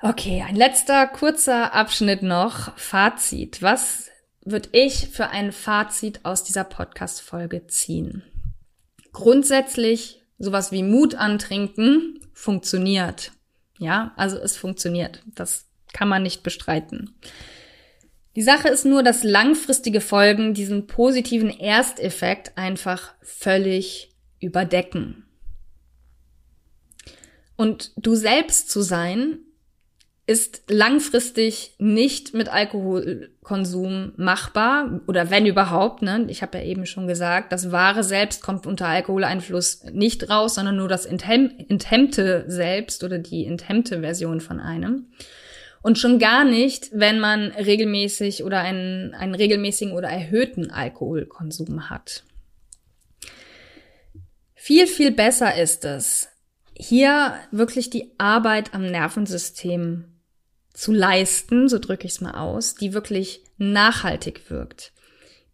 Okay, 0.00 0.44
ein 0.46 0.54
letzter 0.54 1.08
kurzer 1.08 1.74
Abschnitt 1.74 2.22
noch. 2.22 2.78
Fazit. 2.78 3.62
Was 3.62 4.08
würde 4.50 4.70
ich 4.72 5.08
für 5.08 5.28
ein 5.28 5.52
Fazit 5.52 6.24
aus 6.24 6.44
dieser 6.44 6.64
Podcast-Folge 6.64 7.66
ziehen? 7.66 8.22
Grundsätzlich 9.12 10.22
sowas 10.38 10.72
wie 10.72 10.82
Mut 10.82 11.14
antrinken 11.14 12.20
funktioniert. 12.32 13.32
Ja, 13.78 14.12
also 14.16 14.38
es 14.38 14.56
funktioniert. 14.56 15.22
Das 15.26 15.66
kann 15.92 16.08
man 16.08 16.22
nicht 16.22 16.42
bestreiten. 16.42 17.14
Die 18.36 18.42
Sache 18.42 18.68
ist 18.68 18.84
nur, 18.84 19.02
dass 19.02 19.24
langfristige 19.24 20.00
Folgen 20.00 20.54
diesen 20.54 20.86
positiven 20.86 21.50
Ersteffekt 21.50 22.56
einfach 22.56 23.14
völlig 23.22 24.14
überdecken. 24.40 25.24
Und 27.56 27.92
du 27.96 28.14
selbst 28.14 28.70
zu 28.70 28.82
sein 28.82 29.40
ist 30.28 30.64
langfristig 30.68 31.74
nicht 31.78 32.34
mit 32.34 32.50
Alkoholkonsum 32.50 34.12
machbar 34.18 35.00
oder 35.06 35.30
wenn 35.30 35.46
überhaupt. 35.46 36.02
Ne? 36.02 36.26
Ich 36.28 36.42
habe 36.42 36.58
ja 36.58 36.64
eben 36.64 36.84
schon 36.84 37.06
gesagt, 37.06 37.50
das 37.50 37.72
wahre 37.72 38.04
Selbst 38.04 38.42
kommt 38.42 38.66
unter 38.66 38.86
Alkoholeinfluss 38.88 39.84
nicht 39.84 40.28
raus, 40.28 40.56
sondern 40.56 40.76
nur 40.76 40.86
das 40.86 41.06
enthemm 41.06 41.50
enthemmte 41.70 42.44
Selbst 42.46 43.02
oder 43.04 43.18
die 43.18 43.46
enthemmte 43.46 44.00
Version 44.00 44.42
von 44.42 44.60
einem. 44.60 45.06
Und 45.80 45.96
schon 45.96 46.18
gar 46.18 46.44
nicht, 46.44 46.90
wenn 46.92 47.20
man 47.20 47.50
regelmäßig 47.52 48.44
oder 48.44 48.60
einen, 48.60 49.14
einen 49.14 49.34
regelmäßigen 49.34 49.94
oder 49.94 50.08
erhöhten 50.08 50.70
Alkoholkonsum 50.70 51.88
hat. 51.88 52.24
Viel, 54.54 54.86
viel 54.86 55.10
besser 55.10 55.56
ist 55.56 55.86
es, 55.86 56.28
hier 56.74 57.32
wirklich 57.50 57.88
die 57.88 58.12
Arbeit 58.18 58.74
am 58.74 58.84
Nervensystem 58.84 60.17
zu 60.78 60.92
leisten, 60.92 61.68
so 61.68 61.80
drücke 61.80 62.06
ich 62.06 62.12
es 62.12 62.20
mal 62.20 62.38
aus, 62.38 62.76
die 62.76 62.94
wirklich 62.94 63.42
nachhaltig 63.56 64.48
wirkt, 64.48 64.92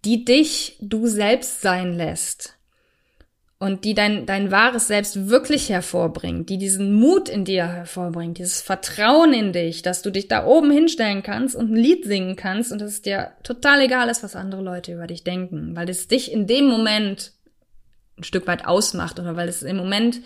die 0.04 0.26
dich 0.26 0.76
du 0.82 1.06
selbst 1.06 1.62
sein 1.62 1.94
lässt 1.94 2.58
und 3.58 3.86
die 3.86 3.94
dein, 3.94 4.26
dein 4.26 4.50
wahres 4.50 4.88
Selbst 4.88 5.30
wirklich 5.30 5.70
hervorbringt, 5.70 6.50
die 6.50 6.58
diesen 6.58 6.92
Mut 6.92 7.30
in 7.30 7.46
dir 7.46 7.66
hervorbringt, 7.66 8.36
dieses 8.36 8.60
Vertrauen 8.60 9.32
in 9.32 9.54
dich, 9.54 9.80
dass 9.80 10.02
du 10.02 10.10
dich 10.10 10.28
da 10.28 10.44
oben 10.44 10.70
hinstellen 10.70 11.22
kannst 11.22 11.56
und 11.56 11.70
ein 11.70 11.76
Lied 11.76 12.04
singen 12.04 12.36
kannst 12.36 12.70
und 12.70 12.82
dass 12.82 12.90
es 12.90 13.02
dir 13.02 13.32
total 13.42 13.80
egal 13.80 14.10
ist, 14.10 14.22
was 14.22 14.36
andere 14.36 14.60
Leute 14.60 14.92
über 14.92 15.06
dich 15.06 15.24
denken, 15.24 15.74
weil 15.74 15.88
es 15.88 16.06
dich 16.06 16.30
in 16.30 16.46
dem 16.46 16.66
Moment 16.66 17.32
ein 18.18 18.24
Stück 18.24 18.46
weit 18.46 18.66
ausmacht 18.66 19.18
oder 19.18 19.36
weil 19.36 19.48
es 19.48 19.62
im 19.62 19.78
Moment, 19.78 20.20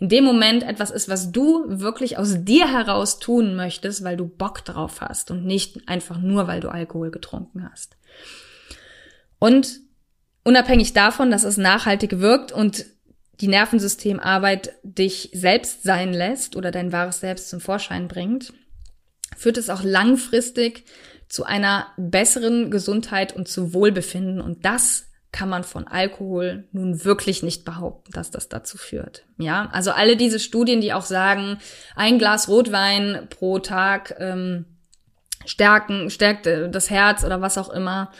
in 0.00 0.08
dem 0.08 0.24
Moment 0.24 0.62
etwas 0.62 0.90
ist, 0.90 1.08
was 1.08 1.32
du 1.32 1.64
wirklich 1.66 2.18
aus 2.18 2.44
dir 2.44 2.70
heraus 2.70 3.18
tun 3.18 3.54
möchtest, 3.54 4.04
weil 4.04 4.16
du 4.16 4.26
Bock 4.26 4.64
drauf 4.64 5.00
hast 5.00 5.30
und 5.30 5.44
nicht 5.44 5.88
einfach 5.88 6.18
nur, 6.18 6.46
weil 6.46 6.60
du 6.60 6.68
Alkohol 6.68 7.10
getrunken 7.10 7.68
hast. 7.70 7.96
Und 9.38 9.84
Unabhängig 10.44 10.92
davon, 10.92 11.30
dass 11.30 11.42
es 11.42 11.56
nachhaltig 11.56 12.20
wirkt 12.20 12.52
und 12.52 12.84
die 13.40 13.48
Nervensystemarbeit 13.48 14.74
dich 14.82 15.30
selbst 15.32 15.82
sein 15.82 16.12
lässt 16.12 16.54
oder 16.54 16.70
dein 16.70 16.92
wahres 16.92 17.20
Selbst 17.20 17.48
zum 17.48 17.60
Vorschein 17.60 18.08
bringt, 18.08 18.52
führt 19.36 19.56
es 19.56 19.70
auch 19.70 19.82
langfristig 19.82 20.84
zu 21.28 21.44
einer 21.44 21.86
besseren 21.96 22.70
Gesundheit 22.70 23.34
und 23.34 23.48
zu 23.48 23.72
Wohlbefinden. 23.72 24.40
Und 24.40 24.66
das 24.66 25.06
kann 25.34 25.48
man 25.48 25.64
von 25.64 25.88
Alkohol 25.88 26.62
nun 26.70 27.04
wirklich 27.04 27.42
nicht 27.42 27.64
behaupten, 27.64 28.12
dass 28.12 28.30
das 28.30 28.48
dazu 28.48 28.78
führt. 28.78 29.24
Ja, 29.36 29.68
also 29.72 29.90
alle 29.90 30.16
diese 30.16 30.38
Studien, 30.38 30.80
die 30.80 30.92
auch 30.92 31.02
sagen, 31.02 31.58
ein 31.96 32.20
Glas 32.20 32.48
Rotwein 32.48 33.26
pro 33.30 33.58
Tag 33.58 34.14
ähm, 34.20 34.64
stärken, 35.44 36.08
stärkt 36.08 36.46
äh, 36.46 36.70
das 36.70 36.88
Herz 36.88 37.24
oder 37.24 37.40
was 37.40 37.58
auch 37.58 37.68
immer, 37.68 38.12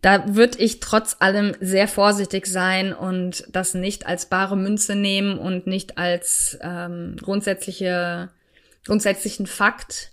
da 0.00 0.36
würde 0.36 0.58
ich 0.58 0.78
trotz 0.78 1.16
allem 1.18 1.56
sehr 1.60 1.88
vorsichtig 1.88 2.46
sein 2.46 2.92
und 2.92 3.44
das 3.48 3.74
nicht 3.74 4.06
als 4.06 4.26
bare 4.26 4.56
Münze 4.56 4.94
nehmen 4.94 5.40
und 5.40 5.66
nicht 5.66 5.98
als 5.98 6.56
ähm, 6.62 7.16
grundsätzliche, 7.20 8.30
grundsätzlichen 8.86 9.48
Fakt, 9.48 10.12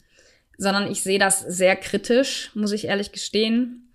sondern 0.57 0.91
ich 0.91 1.03
sehe 1.03 1.19
das 1.19 1.39
sehr 1.41 1.75
kritisch, 1.75 2.49
muss 2.55 2.71
ich 2.71 2.85
ehrlich 2.85 3.11
gestehen. 3.11 3.86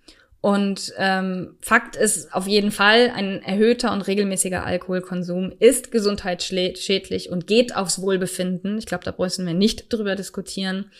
Und 0.43 0.91
ähm, 0.97 1.55
Fakt 1.61 1.95
ist 1.95 2.33
auf 2.33 2.47
jeden 2.47 2.71
Fall, 2.71 3.13
ein 3.15 3.41
erhöhter 3.43 3.93
und 3.93 4.01
regelmäßiger 4.01 4.65
Alkoholkonsum 4.65 5.53
ist 5.57 5.89
gesundheitsschädlich 5.89 7.29
und 7.29 7.47
geht 7.47 7.73
aufs 7.77 8.01
Wohlbefinden. 8.01 8.77
Ich 8.77 8.85
glaube, 8.85 9.05
da 9.05 9.15
müssen 9.17 9.47
wir 9.47 9.53
nicht 9.53 9.85
drüber 9.93 10.17
diskutieren. 10.17 10.91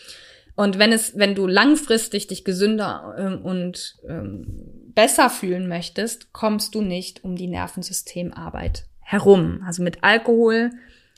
Und 0.54 0.78
wenn 0.78 0.92
es, 0.92 1.18
wenn 1.18 1.34
du 1.34 1.46
langfristig 1.46 2.26
dich 2.26 2.46
gesünder 2.46 3.16
ähm, 3.18 3.44
und 3.44 3.96
ähm, 4.08 4.46
besser 4.94 5.28
fühlen 5.28 5.68
möchtest, 5.68 6.32
kommst 6.32 6.74
du 6.74 6.80
nicht 6.80 7.22
um 7.22 7.36
die 7.36 7.48
Nervensystemarbeit 7.48 8.86
herum. 9.00 9.62
Also 9.66 9.82
mit 9.82 10.02
Alkohol 10.02 10.70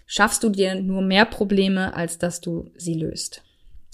schaffst 0.04 0.42
du 0.42 0.48
dir 0.48 0.74
nur 0.74 1.00
mehr 1.00 1.26
Probleme, 1.26 1.94
als 1.94 2.18
dass 2.18 2.40
du 2.40 2.72
sie 2.76 2.94
löst. 2.94 3.44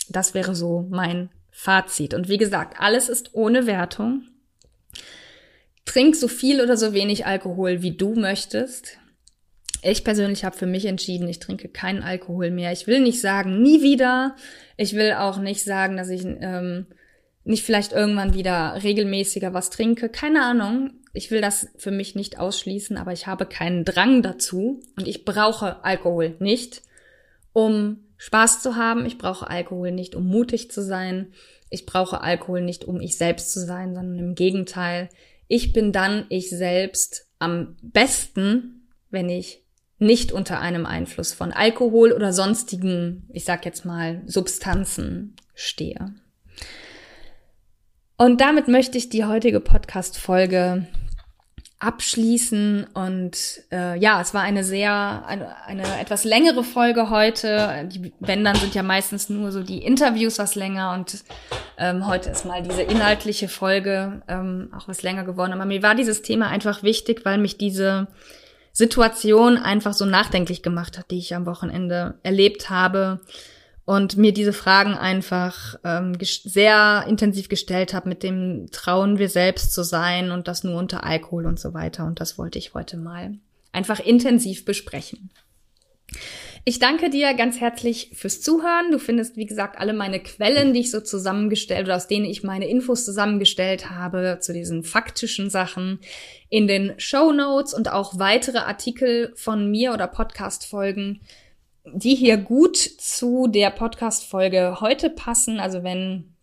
Das 0.09 0.33
wäre 0.33 0.55
so 0.55 0.87
mein 0.89 1.29
Fazit. 1.53 2.15
Und 2.15 2.29
wie 2.29 2.39
gesagt, 2.39 2.81
alles 2.81 3.09
ist 3.09 3.35
ohne 3.35 3.67
Wertung. 3.67 4.25
Trink 5.85 6.17
so 6.17 6.27
viel 6.27 6.61
oder 6.61 6.77
so 6.77 6.95
wenig 6.95 7.27
Alkohol, 7.27 7.83
wie 7.83 7.97
du 7.97 8.15
möchtest. 8.15 8.99
Ich 9.83 10.05
persönlich 10.05 10.45
habe 10.45 10.57
für 10.57 10.67
mich 10.67 10.87
entschieden, 10.87 11.29
ich 11.29 11.41
trinke 11.41 11.69
keinen 11.69 12.03
Alkohol 12.03 12.51
mehr. 12.51 12.73
Ich 12.73 12.87
will 12.87 13.01
nicht 13.01 13.21
sagen, 13.21 13.63
nie 13.63 13.83
wieder. 13.83 14.37
Ich 14.77 14.95
will 14.95 15.13
auch 15.13 15.39
nicht 15.39 15.63
sagen, 15.63 15.97
dass 15.97 16.09
ich 16.09 16.25
ähm, 16.25 16.87
nicht 17.45 17.65
vielleicht 17.65 17.93
irgendwann 17.93 18.35
wieder 18.35 18.81
regelmäßiger 18.83 19.53
was 19.53 19.71
trinke. 19.71 20.09
Keine 20.09 20.45
Ahnung. 20.45 20.93
Ich 21.13 21.31
will 21.31 21.41
das 21.41 21.69
für 21.77 21.91
mich 21.91 22.15
nicht 22.15 22.39
ausschließen, 22.39 22.97
aber 22.97 23.13
ich 23.13 23.27
habe 23.27 23.45
keinen 23.45 23.85
Drang 23.85 24.23
dazu 24.23 24.81
und 24.97 25.07
ich 25.07 25.25
brauche 25.25 25.85
Alkohol 25.85 26.37
nicht, 26.39 26.83
um 27.53 28.02
Spaß 28.23 28.63
zu 28.63 28.77
haben. 28.77 29.05
Ich 29.05 29.19
brauche 29.19 29.51
Alkohol 29.51 29.91
nicht, 29.91 30.15
um 30.15 30.29
mutig 30.29 30.71
zu 30.71 30.81
sein. 30.81 31.33
Ich 31.71 31.87
brauche 31.87 32.21
Alkohol 32.21 32.61
nicht, 32.61 32.85
um 32.85 33.01
ich 33.01 33.19
selbst 33.19 33.53
zu 33.53 33.59
sein, 33.67 33.97
sondern 33.97 34.17
im 34.17 34.35
Gegenteil. 34.37 35.09
Ich 35.49 35.73
bin 35.73 35.91
dann 35.91 36.27
ich 36.29 36.49
selbst 36.49 37.27
am 37.41 37.77
besten, 37.83 38.87
wenn 39.11 39.29
ich 39.29 39.65
nicht 39.99 40.31
unter 40.31 40.61
einem 40.61 40.87
Einfluss 40.87 41.33
von 41.33 41.51
Alkohol 41.51 42.13
oder 42.13 42.33
sonstigen, 42.33 43.29
ich 43.33 43.45
sag 43.45 43.65
jetzt 43.65 43.85
mal, 43.85 44.23
Substanzen 44.27 45.35
stehe. 45.55 46.15
Und 48.17 48.41
damit 48.41 48.69
möchte 48.69 48.99
ich 48.99 49.09
die 49.09 49.25
heutige 49.25 49.59
Podcast-Folge 49.59 50.87
abschließen 51.83 52.87
und 52.95 53.37
äh, 53.73 53.99
ja, 53.99 54.21
es 54.21 54.35
war 54.35 54.43
eine 54.43 54.63
sehr 54.63 55.25
eine, 55.27 55.57
eine 55.67 56.01
etwas 56.01 56.23
längere 56.23 56.63
Folge 56.63 57.11
heute. 57.11 57.89
Die 57.91 58.13
Bändern 58.21 58.55
sind 58.55 58.77
ja 58.77 58.85
meistens 58.85 59.29
nur 59.29 59.51
so 59.51 59.65
die 59.65 59.85
Interviews 59.85 60.39
was 60.39 60.55
länger 60.55 60.93
und 60.93 61.25
ähm, 61.79 62.07
heute 62.07 62.31
ist 62.31 62.47
mal 62.47 62.63
diese 62.63 62.83
inhaltliche 62.83 63.49
Folge 63.49 64.23
ähm, 64.29 64.73
auch 64.77 64.87
was 64.87 65.03
länger 65.03 65.25
geworden. 65.25 65.53
Aber 65.53 65.65
mir 65.65 65.83
war 65.83 65.97
dieses 65.97 66.23
Thema 66.23 66.47
einfach 66.47 66.85
wichtig, 66.85 67.25
weil 67.25 67.39
mich 67.39 67.59
diese 67.59 68.07
Situation 68.73 69.57
einfach 69.57 69.93
so 69.93 70.07
nachdenklich 70.07 70.63
gemacht 70.63 70.99
hat, 70.99 71.11
die 71.11 71.19
ich 71.19 71.35
am 71.35 71.47
Wochenende 71.47 72.15
erlebt 72.23 72.71
habe 72.71 73.21
und 73.85 74.17
mir 74.17 74.33
diese 74.33 74.53
Fragen 74.53 74.95
einfach 74.95 75.77
ähm, 75.85 76.17
sehr 76.21 77.05
intensiv 77.09 77.49
gestellt 77.49 77.95
habe 77.95 78.09
mit 78.09 78.23
dem 78.23 78.69
Trauen 78.71 79.19
wir 79.19 79.29
selbst 79.29 79.73
zu 79.73 79.83
sein 79.83 80.31
und 80.31 80.47
das 80.49 80.63
nur 80.63 80.79
unter 80.79 81.05
Alkohol 81.05 81.47
und 81.47 81.59
so 81.59 81.75
weiter. 81.75 82.05
Und 82.05 82.21
das 82.21 82.39
wollte 82.39 82.59
ich 82.59 82.75
heute 82.75 82.97
mal 82.97 83.35
einfach 83.73 83.99
intensiv 83.99 84.65
besprechen. 84.65 85.31
Ich 86.65 86.79
danke 86.79 87.11
dir 87.11 87.35
ganz 87.35 87.59
herzlich 87.59 88.11
fürs 88.15 88.41
Zuhören. 88.41 88.93
Du 88.93 89.01
findest, 89.01 89.37
wie 89.37 89.47
gesagt, 89.47 89.81
alle 89.81 89.93
meine 89.93 90.21
Quellen, 90.21 90.73
die 90.73 90.81
ich 90.81 90.93
so 90.93 91.01
zusammengestellt 91.01 91.87
oder 91.87 91.97
aus 91.97 92.07
denen 92.07 92.25
ich 92.25 92.45
meine 92.45 92.69
Infos 92.69 93.05
zusammengestellt 93.05 93.91
habe 93.91 94.39
zu 94.41 94.53
diesen 94.53 94.85
faktischen 94.85 95.51
Sachen 95.51 95.99
in 96.51 96.69
den 96.69 96.93
Show 96.99 97.33
Notes 97.33 97.75
und 97.75 97.91
auch 97.91 98.17
weitere 98.21 98.59
Artikel 98.59 99.33
von 99.35 99.73
mir 99.73 99.93
oder 99.93 100.07
Podcast-Folgen, 100.07 101.21
die 101.85 102.15
hier 102.15 102.37
gut 102.37 102.77
zu 102.77 103.49
der 103.49 103.71
Podcast-Folge 103.71 104.81
heute 104.81 105.11
passen. 105.11 105.61
Also 105.61 105.83
wenn 105.83 106.35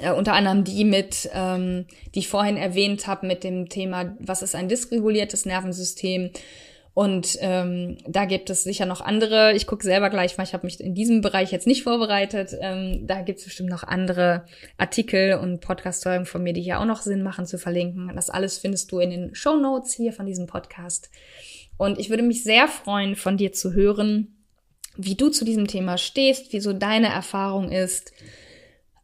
äh, 0.00 0.12
unter 0.12 0.34
anderem 0.34 0.64
die 0.64 0.84
mit, 0.84 1.28
ähm, 1.32 1.86
die 2.14 2.20
ich 2.20 2.28
vorhin 2.28 2.56
erwähnt 2.56 3.06
habe, 3.06 3.26
mit 3.26 3.44
dem 3.44 3.68
Thema, 3.68 4.16
was 4.20 4.42
ist 4.42 4.54
ein 4.54 4.68
dysreguliertes 4.68 5.46
Nervensystem? 5.46 6.30
Und 6.94 7.38
ähm, 7.42 7.96
da 8.08 8.24
gibt 8.24 8.50
es 8.50 8.64
sicher 8.64 8.84
noch 8.84 9.00
andere. 9.00 9.52
Ich 9.52 9.68
gucke 9.68 9.84
selber 9.84 10.10
gleich 10.10 10.36
mal, 10.36 10.42
ich 10.42 10.52
habe 10.52 10.66
mich 10.66 10.80
in 10.80 10.96
diesem 10.96 11.20
Bereich 11.20 11.52
jetzt 11.52 11.68
nicht 11.68 11.84
vorbereitet. 11.84 12.56
Ähm, 12.60 13.06
da 13.06 13.22
gibt 13.22 13.38
es 13.38 13.44
bestimmt 13.44 13.70
noch 13.70 13.84
andere 13.84 14.46
Artikel 14.78 15.34
und 15.34 15.60
Podcast-Folgen 15.60 16.26
von 16.26 16.42
mir, 16.42 16.52
die 16.52 16.62
hier 16.62 16.80
auch 16.80 16.84
noch 16.84 17.02
Sinn 17.02 17.22
machen 17.22 17.46
zu 17.46 17.56
verlinken. 17.56 18.10
Das 18.16 18.30
alles 18.30 18.58
findest 18.58 18.90
du 18.90 18.98
in 18.98 19.10
den 19.10 19.34
Show 19.36 19.56
Notes 19.56 19.94
hier 19.94 20.12
von 20.12 20.26
diesem 20.26 20.48
Podcast. 20.48 21.08
Und 21.76 22.00
ich 22.00 22.10
würde 22.10 22.24
mich 22.24 22.42
sehr 22.42 22.66
freuen, 22.66 23.14
von 23.14 23.36
dir 23.36 23.52
zu 23.52 23.74
hören, 23.74 24.37
wie 24.98 25.14
du 25.14 25.30
zu 25.30 25.44
diesem 25.44 25.66
Thema 25.66 25.96
stehst, 25.96 26.52
wie 26.52 26.60
so 26.60 26.72
deine 26.72 27.08
Erfahrung 27.08 27.70
ist 27.70 28.12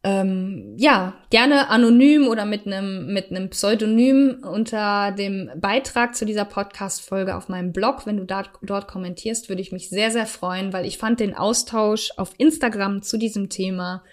ähm, 0.05 0.75
ja, 0.77 1.15
gerne 1.31 1.69
anonym 1.69 2.27
oder 2.27 2.45
mit 2.45 2.67
einem 2.67 3.11
mit 3.11 3.31
Pseudonym 3.49 4.43
unter 4.43 5.11
dem 5.11 5.49
Beitrag 5.55 6.15
zu 6.15 6.25
dieser 6.25 6.45
Podcast-Folge 6.45 7.35
auf 7.35 7.49
meinem 7.49 7.73
Blog. 7.73 8.05
Wenn 8.05 8.17
du 8.17 8.23
da, 8.23 8.43
dort 8.61 8.87
kommentierst, 8.87 9.49
würde 9.49 9.63
ich 9.63 9.71
mich 9.71 9.89
sehr, 9.89 10.11
sehr 10.11 10.27
freuen, 10.27 10.73
weil 10.73 10.85
ich 10.85 10.99
fand 10.99 11.19
den 11.19 11.33
Austausch 11.33 12.11
auf 12.17 12.33
Instagram 12.37 13.01
zu 13.01 13.17
diesem 13.17 13.49
Thema 13.49 14.03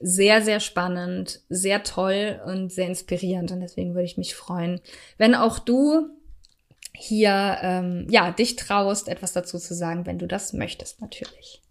sehr, 0.00 0.40
sehr 0.40 0.58
spannend, 0.58 1.42
sehr 1.50 1.82
toll 1.82 2.40
und 2.46 2.72
sehr 2.72 2.86
inspirierend. 2.86 3.52
Und 3.52 3.60
deswegen 3.60 3.92
würde 3.92 4.06
ich 4.06 4.16
mich 4.16 4.34
freuen, 4.34 4.80
wenn 5.18 5.34
auch 5.34 5.58
du 5.58 6.08
hier 6.94 7.58
ähm, 7.62 8.06
ja 8.08 8.30
dich 8.30 8.56
traust, 8.56 9.08
etwas 9.08 9.32
dazu 9.32 9.58
zu 9.58 9.74
sagen, 9.74 10.06
wenn 10.06 10.18
du 10.18 10.26
das 10.26 10.52
möchtest, 10.52 11.00
natürlich. 11.00 11.62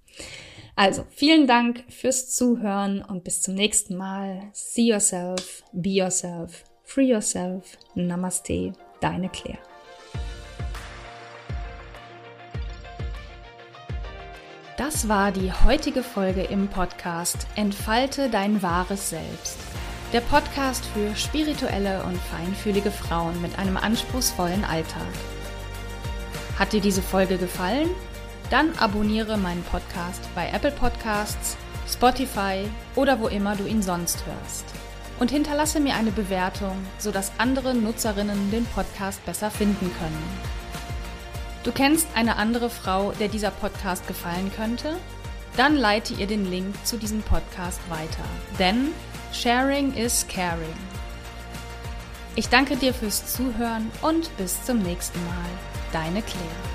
Also, 0.76 1.06
vielen 1.10 1.48
Dank 1.48 1.84
fürs 1.90 2.34
Zuhören 2.34 3.04
und 3.04 3.24
bis 3.24 3.42
zum 3.42 3.56
nächsten 3.56 3.96
Mal. 3.96 4.50
See 4.54 4.88
yourself, 4.88 5.64
be 5.74 5.90
yourself, 5.90 6.64
free 6.84 7.12
yourself. 7.12 7.78
Namaste, 7.94 8.74
deine 9.00 9.30
Claire. 9.30 9.60
Das 14.78 15.08
war 15.08 15.32
die 15.32 15.52
heutige 15.52 16.02
Folge 16.02 16.42
im 16.42 16.68
Podcast 16.68 17.46
Entfalte 17.56 18.30
dein 18.30 18.64
wahres 18.64 19.12
Selbst. 19.12 19.60
Der 20.14 20.20
Podcast 20.20 20.84
für 20.88 21.16
spirituelle 21.16 22.03
und 22.03 22.18
feinfühlige 22.18 22.91
Frauen 22.91 23.41
mit 23.41 23.57
einem 23.57 23.78
anspruchsvollen 23.78 24.66
Alltag. 24.66 25.07
Hat 26.59 26.74
dir 26.74 26.82
diese 26.82 27.01
Folge 27.01 27.38
gefallen? 27.38 27.89
Dann 28.49 28.78
abonniere 28.78 29.38
meinen 29.38 29.64
Podcast 29.64 30.28
bei 30.36 30.49
Apple 30.49 30.72
Podcasts, 30.72 31.55
Spotify 31.89 32.68
oder 32.97 33.22
wo 33.22 33.30
immer 33.30 33.55
du 33.55 33.66
ihn 33.66 33.82
sonst 33.82 34.26
hörst. 34.26 34.66
Und 35.18 35.32
hinterlasse 35.32 35.80
mir 35.80 35.95
eine 35.95 36.12
Bewertung, 36.12 36.76
sodass 36.97 37.32
andere 37.38 37.74
Nutzerinnen 37.74 38.51
den 38.51 38.66
Podcast 38.66 39.26
besser 39.26 39.49
finden 39.49 39.89
können. 39.97 40.24
Du 41.64 41.72
kennst 41.72 42.07
eine 42.16 42.36
andere 42.36 42.70
Frau, 42.70 43.14
der 43.18 43.30
dieser 43.30 43.51
Podcast 43.51 44.05
gefallen 44.09 44.51
könnte? 44.53 44.97
Dann 45.55 45.78
leite 45.78 46.14
ihr 46.16 46.28
den 46.28 46.51
Link 46.51 46.76
zu 46.86 46.97
diesem 46.97 47.22
Podcast 47.22 47.80
weiter. 47.89 48.26
Denn 48.59 48.89
Sharing 49.34 49.94
is 49.94 50.26
Caring. 50.28 50.76
Ich 52.36 52.50
danke 52.50 52.76
dir 52.76 52.94
fürs 52.94 53.34
Zuhören 53.34 53.90
und 54.02 54.36
bis 54.38 54.64
zum 54.64 54.80
nächsten 54.80 55.20
Mal. 55.26 55.50
Deine 55.92 56.22
Claire. 56.22 56.71